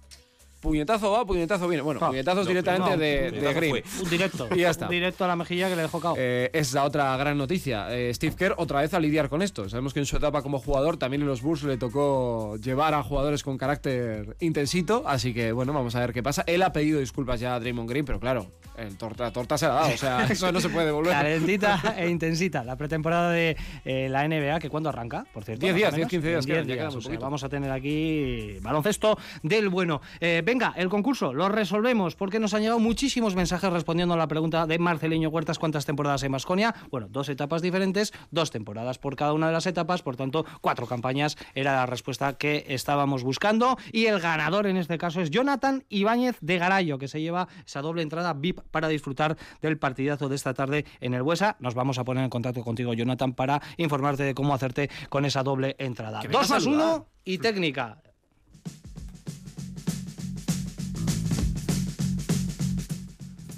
Puñetazo 0.63 1.11
va, 1.11 1.25
puñetazo 1.25 1.67
viene. 1.67 1.83
Bueno, 1.83 1.99
Ah, 2.01 2.07
puñetazos 2.07 2.45
no, 2.45 2.49
directamente 2.49 2.91
no, 2.91 2.97
de, 2.97 3.53
Green. 3.53 3.71
fue. 3.71 3.83
Un 4.01 4.09
directo. 4.09 4.47
Y 4.55 4.59
ya 4.59 4.69
está. 4.69 4.85
Un 4.85 4.91
directo 4.91 5.25
a 5.25 5.27
la 5.27 5.35
mejilla 5.35 5.67
que 5.69 5.75
le 5.75 5.81
dejó 5.81 5.99
cao. 5.99 6.15
Eh, 6.17 6.49
es 6.53 6.71
la 6.73 6.85
otra 6.85 7.15
gran 7.17 7.37
noticia. 7.37 7.93
Eh, 7.93 8.13
Steve 8.13 8.33
Kerr 8.37 8.55
otra 8.57 8.79
vez 8.79 8.93
a 8.93 8.99
lidiar 9.01 9.27
con 9.27 9.41
esto. 9.41 9.67
Sabemos 9.67 9.93
que 9.93 9.99
en 9.99 10.05
su 10.05 10.15
etapa 10.15 10.41
como 10.41 10.59
jugador 10.59 10.95
también 10.95 11.21
en 11.21 11.27
los 11.27 11.41
Bulls 11.41 11.63
le 11.63 11.75
tocó 11.77 12.55
llevar 12.63 12.93
a 12.93 13.03
jugadores 13.03 13.43
con 13.43 13.57
carácter 13.57 14.37
intensito. 14.39 15.03
Así 15.05 15.33
que 15.33 15.51
bueno, 15.51 15.73
vamos 15.73 15.95
a 15.95 15.99
ver 15.99 16.13
qué 16.13 16.23
pasa. 16.23 16.45
Él 16.47 16.61
ha 16.61 16.71
pedido 16.71 16.99
disculpas 17.01 17.41
ya 17.41 17.55
a 17.55 17.59
Draymond 17.59 17.89
Green, 17.89 18.05
pero 18.05 18.21
claro, 18.21 18.47
el 18.77 18.97
torta, 18.97 19.25
la 19.25 19.31
torta 19.33 19.57
se 19.57 19.67
la 19.67 19.73
ha 19.73 19.81
dado. 19.81 19.93
O 19.93 19.97
sea, 19.97 20.25
eso 20.29 20.49
no 20.53 20.61
se 20.61 20.69
puede 20.69 20.85
devolver. 20.87 21.11
Calentita 21.11 21.95
e 21.97 22.09
intensita. 22.09 22.63
La 22.63 22.77
pretemporada 22.77 23.31
de 23.31 23.57
eh, 23.83 24.07
la 24.09 24.25
NBA, 24.27 24.59
que 24.61 24.69
cuándo 24.69 24.87
arranca, 24.89 25.25
por 25.33 25.43
cierto. 25.43 25.61
10 25.65 25.73
más 25.73 25.75
o 25.75 25.77
días, 25.77 25.91
menos. 25.93 26.09
10, 26.09 26.21
15 26.21 26.27
días 26.29 26.45
En 26.45 26.51
quedan, 26.51 26.65
10 26.67 26.67
ya 26.67 26.73
queda 26.81 26.89
días, 26.89 26.93
muy 27.05 27.15
o 27.15 27.19
sea, 27.19 27.19
vamos 27.19 27.43
a 27.43 27.49
tener 27.49 27.71
aquí 27.71 28.57
baloncesto 28.61 29.17
del 29.41 29.69
bueno. 29.69 30.01
Eh, 30.21 30.41
venga, 30.53 30.71
el 30.77 30.87
concurso 30.87 31.33
lo 31.33 31.49
resolvemos 31.49 32.15
porque 32.15 32.39
nos 32.39 32.53
han 32.53 32.61
llegado 32.61 32.79
muchísimos 32.79 33.35
mensajes 33.35 33.73
respondiendo 33.73 34.13
a 34.13 34.17
la 34.17 34.27
pregunta 34.27 34.67
de 34.67 34.77
Marceliño 34.77 35.29
Huertas: 35.29 35.57
¿cuántas 35.57 35.87
temporadas 35.87 36.21
en 36.21 36.31
Masconia? 36.31 36.75
Bueno, 36.91 37.07
dos 37.09 37.27
etapas 37.29 37.63
diferentes, 37.63 38.13
dos 38.29 38.51
temporadas 38.51 38.99
por 38.99 39.15
cada 39.15 39.33
una 39.33 39.47
de 39.47 39.53
las 39.53 39.65
etapas, 39.65 40.03
por 40.03 40.15
tanto, 40.15 40.45
cuatro 40.61 40.85
campañas 40.85 41.37
era 41.55 41.73
la 41.73 41.87
respuesta 41.87 42.33
que 42.37 42.65
estábamos 42.67 43.23
buscando. 43.23 43.77
Y 43.91 44.05
el 44.05 44.19
ganador 44.19 44.67
en 44.67 44.77
este 44.77 44.99
caso 44.99 45.21
es 45.21 45.31
Jonathan 45.31 45.85
Ibáñez 45.89 46.37
de 46.39 46.59
Garayo, 46.59 46.99
que 46.99 47.07
se 47.07 47.19
lleva 47.19 47.47
esa 47.65 47.81
doble 47.81 48.03
entrada 48.03 48.33
VIP 48.33 48.59
para 48.69 48.87
disfrutar 48.89 49.35
del 49.59 49.79
partidazo 49.79 50.29
de 50.29 50.35
esta 50.35 50.53
tarde 50.53 50.85
en 51.01 51.15
el 51.15 51.23
Buesa. 51.23 51.55
Nos 51.61 51.73
vamos 51.73 51.97
a 51.97 52.03
poner 52.03 52.25
en 52.25 52.29
contacto 52.29 52.63
contigo, 52.63 52.93
Jonathan, 52.93 53.33
para 53.33 53.59
informarte 53.77 54.21
de 54.21 54.35
cómo 54.35 54.53
hacerte 54.53 54.91
con 55.09 55.25
esa 55.25 55.41
doble 55.41 55.75
entrada. 55.79 56.21
Dos 56.29 56.51
más 56.51 56.67
uno 56.67 57.07
y 57.25 57.39
técnica. 57.39 58.03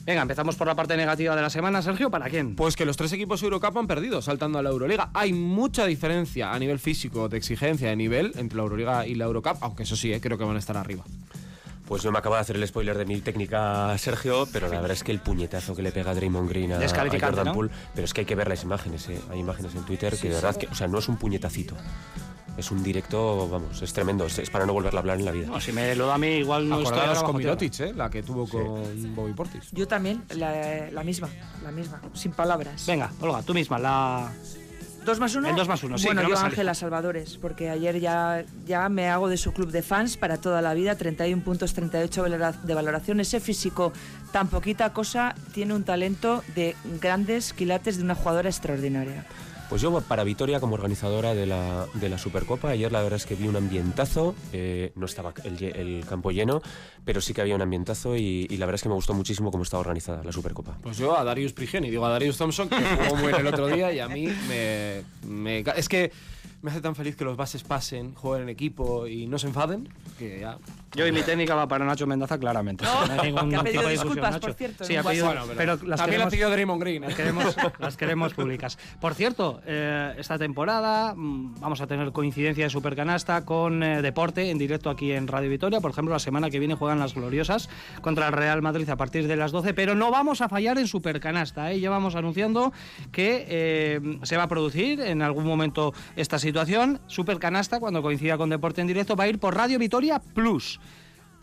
Venga, 0.06 0.22
empezamos 0.22 0.56
por 0.56 0.68
la 0.68 0.76
parte 0.76 0.96
negativa 0.96 1.36
de 1.36 1.42
la 1.42 1.50
semana, 1.50 1.82
Sergio. 1.82 2.12
¿Para 2.12 2.30
quién? 2.30 2.56
Pues 2.56 2.76
que 2.76 2.86
los 2.86 2.96
tres 2.96 3.12
equipos 3.14 3.42
Eurocup 3.42 3.76
han 3.76 3.88
perdido 3.88 4.22
saltando 4.22 4.60
a 4.60 4.62
la 4.62 4.70
Euroliga. 4.70 5.10
Hay 5.16 5.34
mucha 5.34 5.88
diferencia 5.88 6.54
a 6.54 6.60
nivel 6.60 6.78
físico, 6.78 7.28
de 7.28 7.38
exigencia, 7.38 7.90
de 7.90 7.96
nivel 7.96 8.32
entre 8.36 8.58
la 8.58 8.64
Euroliga 8.64 9.08
y 9.08 9.16
la 9.16 9.26
Eurocup, 9.26 9.58
aunque 9.62 9.82
eso 9.82 9.96
sí, 9.96 10.14
eh, 10.14 10.22
creo 10.22 10.38
que 10.38 10.44
van 10.44 10.58
a 10.58 10.60
estar 10.60 10.78
arriba. 10.78 11.04
Pues 11.88 12.06
no 12.06 12.12
me 12.12 12.20
acaba 12.20 12.36
de 12.36 12.42
hacer 12.42 12.56
el 12.56 12.68
spoiler 12.68 12.98
de 13.00 13.06
mi 13.06 13.20
técnica, 13.22 13.98
Sergio, 13.98 14.48
pero 14.54 14.68
la 14.68 14.80
verdad 14.80 14.92
es 14.92 15.04
que 15.04 15.12
el 15.12 15.22
puñetazo 15.22 15.76
que 15.76 15.82
le 15.82 15.92
pega 15.92 16.14
Draymond 16.14 16.50
Green 16.50 16.74
a, 16.74 16.78
a 16.78 16.88
Jordan 16.88 17.46
¿no? 17.46 17.54
Poole, 17.54 17.72
pero 17.96 18.06
es 18.06 18.14
que 18.14 18.22
hay 18.22 18.26
que 18.26 18.36
ver 18.36 18.48
las 18.48 18.64
imágenes, 18.64 19.10
¿eh? 19.10 19.20
hay 19.32 19.40
imágenes 19.40 19.74
en 19.74 19.84
Twitter 19.86 20.16
que 20.18 20.30
de 20.30 20.36
verdad 20.36 20.56
que, 20.56 20.68
o 20.68 20.76
sea, 20.76 20.88
no 20.88 21.00
es 21.00 21.08
un 21.08 21.18
puñetacito, 21.18 21.76
es 22.58 22.72
un 22.72 22.84
directo, 22.84 23.50
vamos, 23.50 23.82
es 23.82 23.92
tremendo, 23.94 24.26
es, 24.26 24.40
es 24.40 24.50
para 24.50 24.66
no 24.66 24.74
volverla 24.74 25.00
a 25.00 25.02
hablar 25.02 25.20
en 25.20 25.26
la 25.26 25.32
vida. 25.32 25.48
No, 25.48 25.60
si 25.60 25.72
me 25.72 25.96
lo 25.96 26.08
da 26.08 26.16
a 26.16 26.18
mí, 26.18 26.28
igual 26.28 26.68
no 26.70 26.78
estoy 26.78 26.88
Acordaros 26.94 27.18
ahora 27.18 27.28
con. 27.28 27.38
Mirotic, 27.38 27.80
eh, 27.82 27.94
la 27.94 28.10
que 28.10 28.24
tuvo 28.24 28.48
con 28.48 29.16
Bobby 29.16 29.34
Portis. 29.34 29.70
Yo 29.72 29.88
también, 29.88 30.24
la, 30.36 30.90
la 30.92 31.04
misma, 31.04 31.30
la 31.64 31.72
misma, 31.72 32.02
sin 32.14 32.32
palabras. 32.32 32.86
Venga, 32.88 33.12
Olga, 33.22 33.42
tú 33.42 33.54
misma, 33.54 33.78
la... 33.80 34.32
¿Dos 35.06 35.20
más 35.20 35.36
uno? 35.36 35.48
El 35.50 35.56
dos 35.56 35.68
más 35.68 35.84
uno, 35.84 36.00
sí, 36.00 36.08
Bueno, 36.08 36.28
yo. 36.28 36.36
Ángela 36.36 36.74
Salvadores, 36.74 37.38
porque 37.38 37.70
ayer 37.70 38.00
ya, 38.00 38.44
ya 38.66 38.90
me 38.90 39.08
hago 39.10 39.30
de 39.30 39.38
su 39.38 39.54
club 39.54 39.70
de 39.70 39.84
fans 39.84 40.18
para 40.18 40.38
toda 40.38 40.64
la 40.64 40.74
vida, 40.74 40.96
31 40.96 41.44
puntos, 41.44 41.76
38 41.76 42.24
valora- 42.24 42.54
de 42.54 42.74
valoración. 42.74 43.20
Ese 43.20 43.40
físico, 43.40 43.94
tan 44.32 44.48
poquita 44.48 44.94
cosa, 44.94 45.36
tiene 45.54 45.76
un 45.76 45.84
talento 45.84 46.44
de 46.56 46.76
grandes 47.00 47.54
quilates 47.54 47.98
de 47.98 48.04
una 48.04 48.16
jugadora 48.16 48.50
extraordinaria. 48.50 49.28
Pues 49.70 49.82
yo 49.82 50.00
para 50.02 50.24
Vitoria 50.24 50.60
como 50.60 50.76
organizadora 50.76 51.34
de 51.34 51.48
la, 51.48 51.88
de 51.96 52.10
la 52.10 52.18
Supercopa, 52.18 52.70
ayer 52.70 52.92
la 52.92 53.02
verdad 53.02 53.18
es 53.18 53.26
que 53.26 53.36
vi 53.36 53.48
un 53.48 53.56
ambientazo, 53.56 54.36
eh, 54.54 54.92
no 54.96 55.08
estaba 55.08 55.34
el, 55.44 56.06
campo 56.08 56.32
lleno, 56.32 56.62
pero 57.04 57.20
sí 57.20 57.34
que 57.34 57.42
había 57.42 57.56
un 57.56 57.62
ambientazo 57.62 58.16
y, 58.16 58.48
y 58.50 58.58
la 58.58 58.68
verdad 58.68 58.76
es 58.76 58.84
que 58.84 58.90
me 58.90 58.96
gustó 58.96 59.14
muchísimo 59.14 59.50
cómo 59.50 59.64
estaba 59.64 59.82
organizada 59.82 60.24
la 60.24 60.32
Supercopa. 60.32 60.78
Pues 60.82 60.98
yo 60.98 61.18
a 61.18 61.24
Darius 61.24 61.54
Prigeni, 61.54 61.90
digo 61.90 62.06
a 62.06 62.10
Darius 62.10 62.38
Thompson, 62.38 62.70
que 62.70 62.76
jugó 62.76 63.16
muy 63.16 63.28
bien 63.28 63.42
el 63.42 63.48
otro 63.48 63.68
día 63.68 63.92
y 63.92 64.00
a 64.00 64.08
mí 64.08 64.28
me, 64.48 65.64
Es 65.76 65.90
que 65.90 66.12
me 66.66 66.72
hace 66.72 66.82
tan 66.82 66.96
feliz 66.96 67.16
que 67.16 67.24
los 67.24 67.38
bases 67.38 67.64
pasen, 67.64 68.16
jueguen 68.16 68.44
en 68.44 68.50
equipo 68.50 69.06
y 69.06 69.28
no 69.28 69.38
se 69.38 69.46
enfaden, 69.46 69.88
que 70.18 70.40
ya... 70.40 70.58
Yo 70.96 71.06
y 71.06 71.12
mi 71.12 71.22
técnica 71.22 71.54
va 71.56 71.68
para 71.68 71.86
Nacho 71.86 72.08
Mendaza 72.08 72.40
claramente. 72.40 72.86
No, 72.86 73.22
hay 73.22 73.32
ningún 73.34 73.50
que 73.50 73.56
ha 73.58 73.64
pedido 73.64 73.82
tipo 73.82 73.84
de 73.84 73.90
discusión, 73.92 74.16
disculpas, 74.16 74.32
Nacho. 74.32 74.48
por 74.48 74.54
cierto, 74.56 74.84
Sí, 74.86 74.96
ha 74.96 75.04
pedido, 75.04 75.26
Bueno, 75.28 75.42
pero, 75.56 75.72
las 75.74 75.80
también 75.80 75.98
la 75.98 76.06
queremos- 76.26 76.32
pidió 76.34 76.50
Draymond 76.50 76.82
Green. 76.82 77.04
¿eh? 77.04 77.08
Las 77.08 77.16
queremos, 77.16 77.56
las 77.80 77.98
queremos 77.98 78.34
públicas. 78.34 78.78
Por 79.00 79.14
cierto, 79.14 79.62
eh, 79.68 80.16
esta 80.18 80.40
temporada 80.40 81.14
mm, 81.16 81.60
vamos 81.60 81.82
a 81.82 81.88
tener 81.88 82.12
coincidencia 82.14 82.64
de 82.64 82.70
Supercanasta 82.72 83.46
con 83.46 83.84
eh, 83.84 84.02
deporte 84.02 84.50
en 84.50 84.58
directo 84.58 84.90
aquí 84.90 85.12
en 85.12 85.28
Radio 85.28 85.50
Vitoria. 85.52 85.82
Por 85.82 85.92
ejemplo, 85.92 86.14
la 86.16 86.20
semana 86.20 86.50
que 86.50 86.58
viene 86.60 86.74
juegan 86.76 86.98
las 86.98 87.14
Gloriosas 87.14 87.70
contra 88.02 88.28
el 88.28 88.34
Real 88.34 88.62
Madrid 88.62 88.90
a 88.90 88.96
partir 88.96 89.28
de 89.28 89.36
las 89.36 89.52
12, 89.52 89.74
pero 89.76 89.94
no 89.94 90.10
vamos 90.12 90.42
a 90.42 90.50
fallar 90.50 90.78
en 90.80 90.88
Supercanasta. 90.88 91.72
¿eh? 91.74 91.80
Ya 91.82 91.90
vamos 91.92 92.16
anunciando 92.16 92.72
que 93.12 93.46
eh, 93.50 94.20
se 94.24 94.38
va 94.38 94.44
a 94.44 94.48
producir 94.48 95.02
en 95.02 95.22
algún 95.22 95.46
momento 95.46 95.94
esta 96.16 96.40
situación. 96.40 96.55
Supercanasta, 97.08 97.80
cuando 97.80 98.02
coincida 98.02 98.38
con 98.38 98.50
deporte 98.50 98.82
en 98.82 98.88
directo, 98.88 99.16
va 99.16 99.26
a 99.26 99.28
ir 99.28 99.40
por 99.40 99.56
Radio 99.56 99.78
Vitoria 99.80 100.20
Plus. 100.20 100.80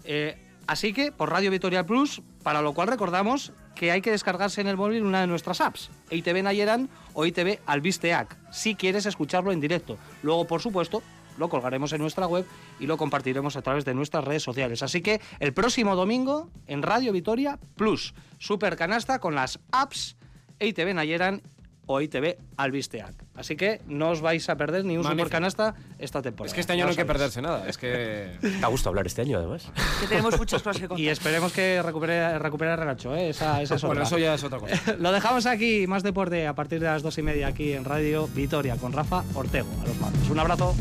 Eh, 0.05 0.37
así 0.67 0.93
que 0.93 1.13
por 1.13 1.31
Radio 1.31 1.51
Vitoria 1.51 1.85
Plus, 1.85 2.23
para 2.43 2.63
lo 2.63 2.73
cual 2.73 2.89
recordamos 2.89 3.53
que 3.75 3.91
hay 3.91 4.01
que 4.01 4.11
descargarse 4.11 4.61
en 4.61 4.69
el 4.69 4.77
móvil 4.77 5.03
una 5.03 5.21
de 5.21 5.27
nuestras 5.27 5.61
apps, 5.61 5.91
ITV 6.11 6.43
Nayeran 6.43 6.89
o 7.15 7.27
ITV 7.27 7.59
Albisteac, 7.67 8.37
si 8.51 8.75
quieres 8.75 9.07
escucharlo 9.07 9.53
en 9.53 9.61
directo. 9.61 9.99
Luego, 10.23 10.47
por 10.47 10.61
supuesto, 10.61 11.03
lo 11.39 11.49
colgaremos 11.49 11.93
en 11.93 12.01
nuestra 12.01 12.27
web 12.27 12.47
y 12.79 12.87
lo 12.87 12.97
compartiremos 12.97 13.57
a 13.57 13.63
través 13.63 13.85
de 13.85 13.95
nuestras 13.95 14.25
redes 14.25 14.43
sociales. 14.43 14.83
Así 14.83 15.01
que 15.03 15.21
el 15.41 15.53
próximo 15.53 15.97
domingo 15.97 16.51
en 16.67 16.83
Radio 16.83 17.13
Vitoria 17.13 17.59
Plus, 17.77 18.15
Super 18.39 18.77
Canasta 18.77 19.19
con 19.19 19.35
las 19.35 19.59
apps 19.71 20.17
ITV 20.61 20.95
Nayeran 20.95 21.43
o 21.87 22.01
ITV 22.01 22.37
Albisteac. 22.57 23.15
Así 23.35 23.57
que 23.57 23.81
no 23.87 24.11
os 24.11 24.21
vais 24.21 24.49
a 24.49 24.57
perder 24.57 24.85
ni 24.85 24.97
un 24.97 25.03
Magnífico. 25.03 25.27
Super 25.27 25.33
Canasta 25.33 25.75
esta 25.99 26.23
temporada. 26.23 26.49
Es 26.49 26.55
que 26.55 26.61
este 26.61 26.73
año 26.75 26.85
no 26.85 26.91
hay 26.91 26.97
que 26.97 27.05
perderse 27.05 27.43
nada, 27.43 27.69
es 27.69 27.79
que... 27.79 28.39
Da 28.61 28.69
gusto 28.69 28.89
hablar 28.89 29.07
este 29.07 29.23
año 29.23 29.39
además. 29.39 29.71
Que 30.01 30.07
tenemos 30.07 30.39
muchas 30.39 30.63
cosas 30.63 30.81
que 30.81 30.89
contar. 30.89 31.03
Y 31.03 31.09
esperemos 31.09 31.53
que 31.53 31.83
recupere, 31.83 32.39
recupere 32.39 32.71
a 32.71 32.77
Renacho, 32.77 33.15
¿eh? 33.17 33.31
esa, 33.31 33.61
esa 33.63 33.75
es 33.75 33.83
Bueno, 33.83 34.03
eso 34.03 34.19
ya 34.19 34.35
es 34.35 34.45
otra 34.45 34.59
cosa. 34.59 34.97
Lo 34.99 35.13
dejamos 35.13 35.47
aquí, 35.47 35.87
más 35.87 36.03
deporte 36.03 36.47
a 36.47 36.55
partir 36.55 36.81
de 36.81 36.87
las 36.87 37.03
dos 37.03 37.19
y 37.19 37.23
media 37.23 37.49
aquí 37.49 37.73
en 37.73 37.85
Radio 37.85 38.29
Vitoria 38.29 38.77
con 38.77 38.93
Rafa 38.93 39.25
Ortego 39.35 39.69
a 39.83 39.87
los 39.87 39.97
mandos. 39.99 40.31
Un 40.31 40.39
abrazo. 40.39 40.75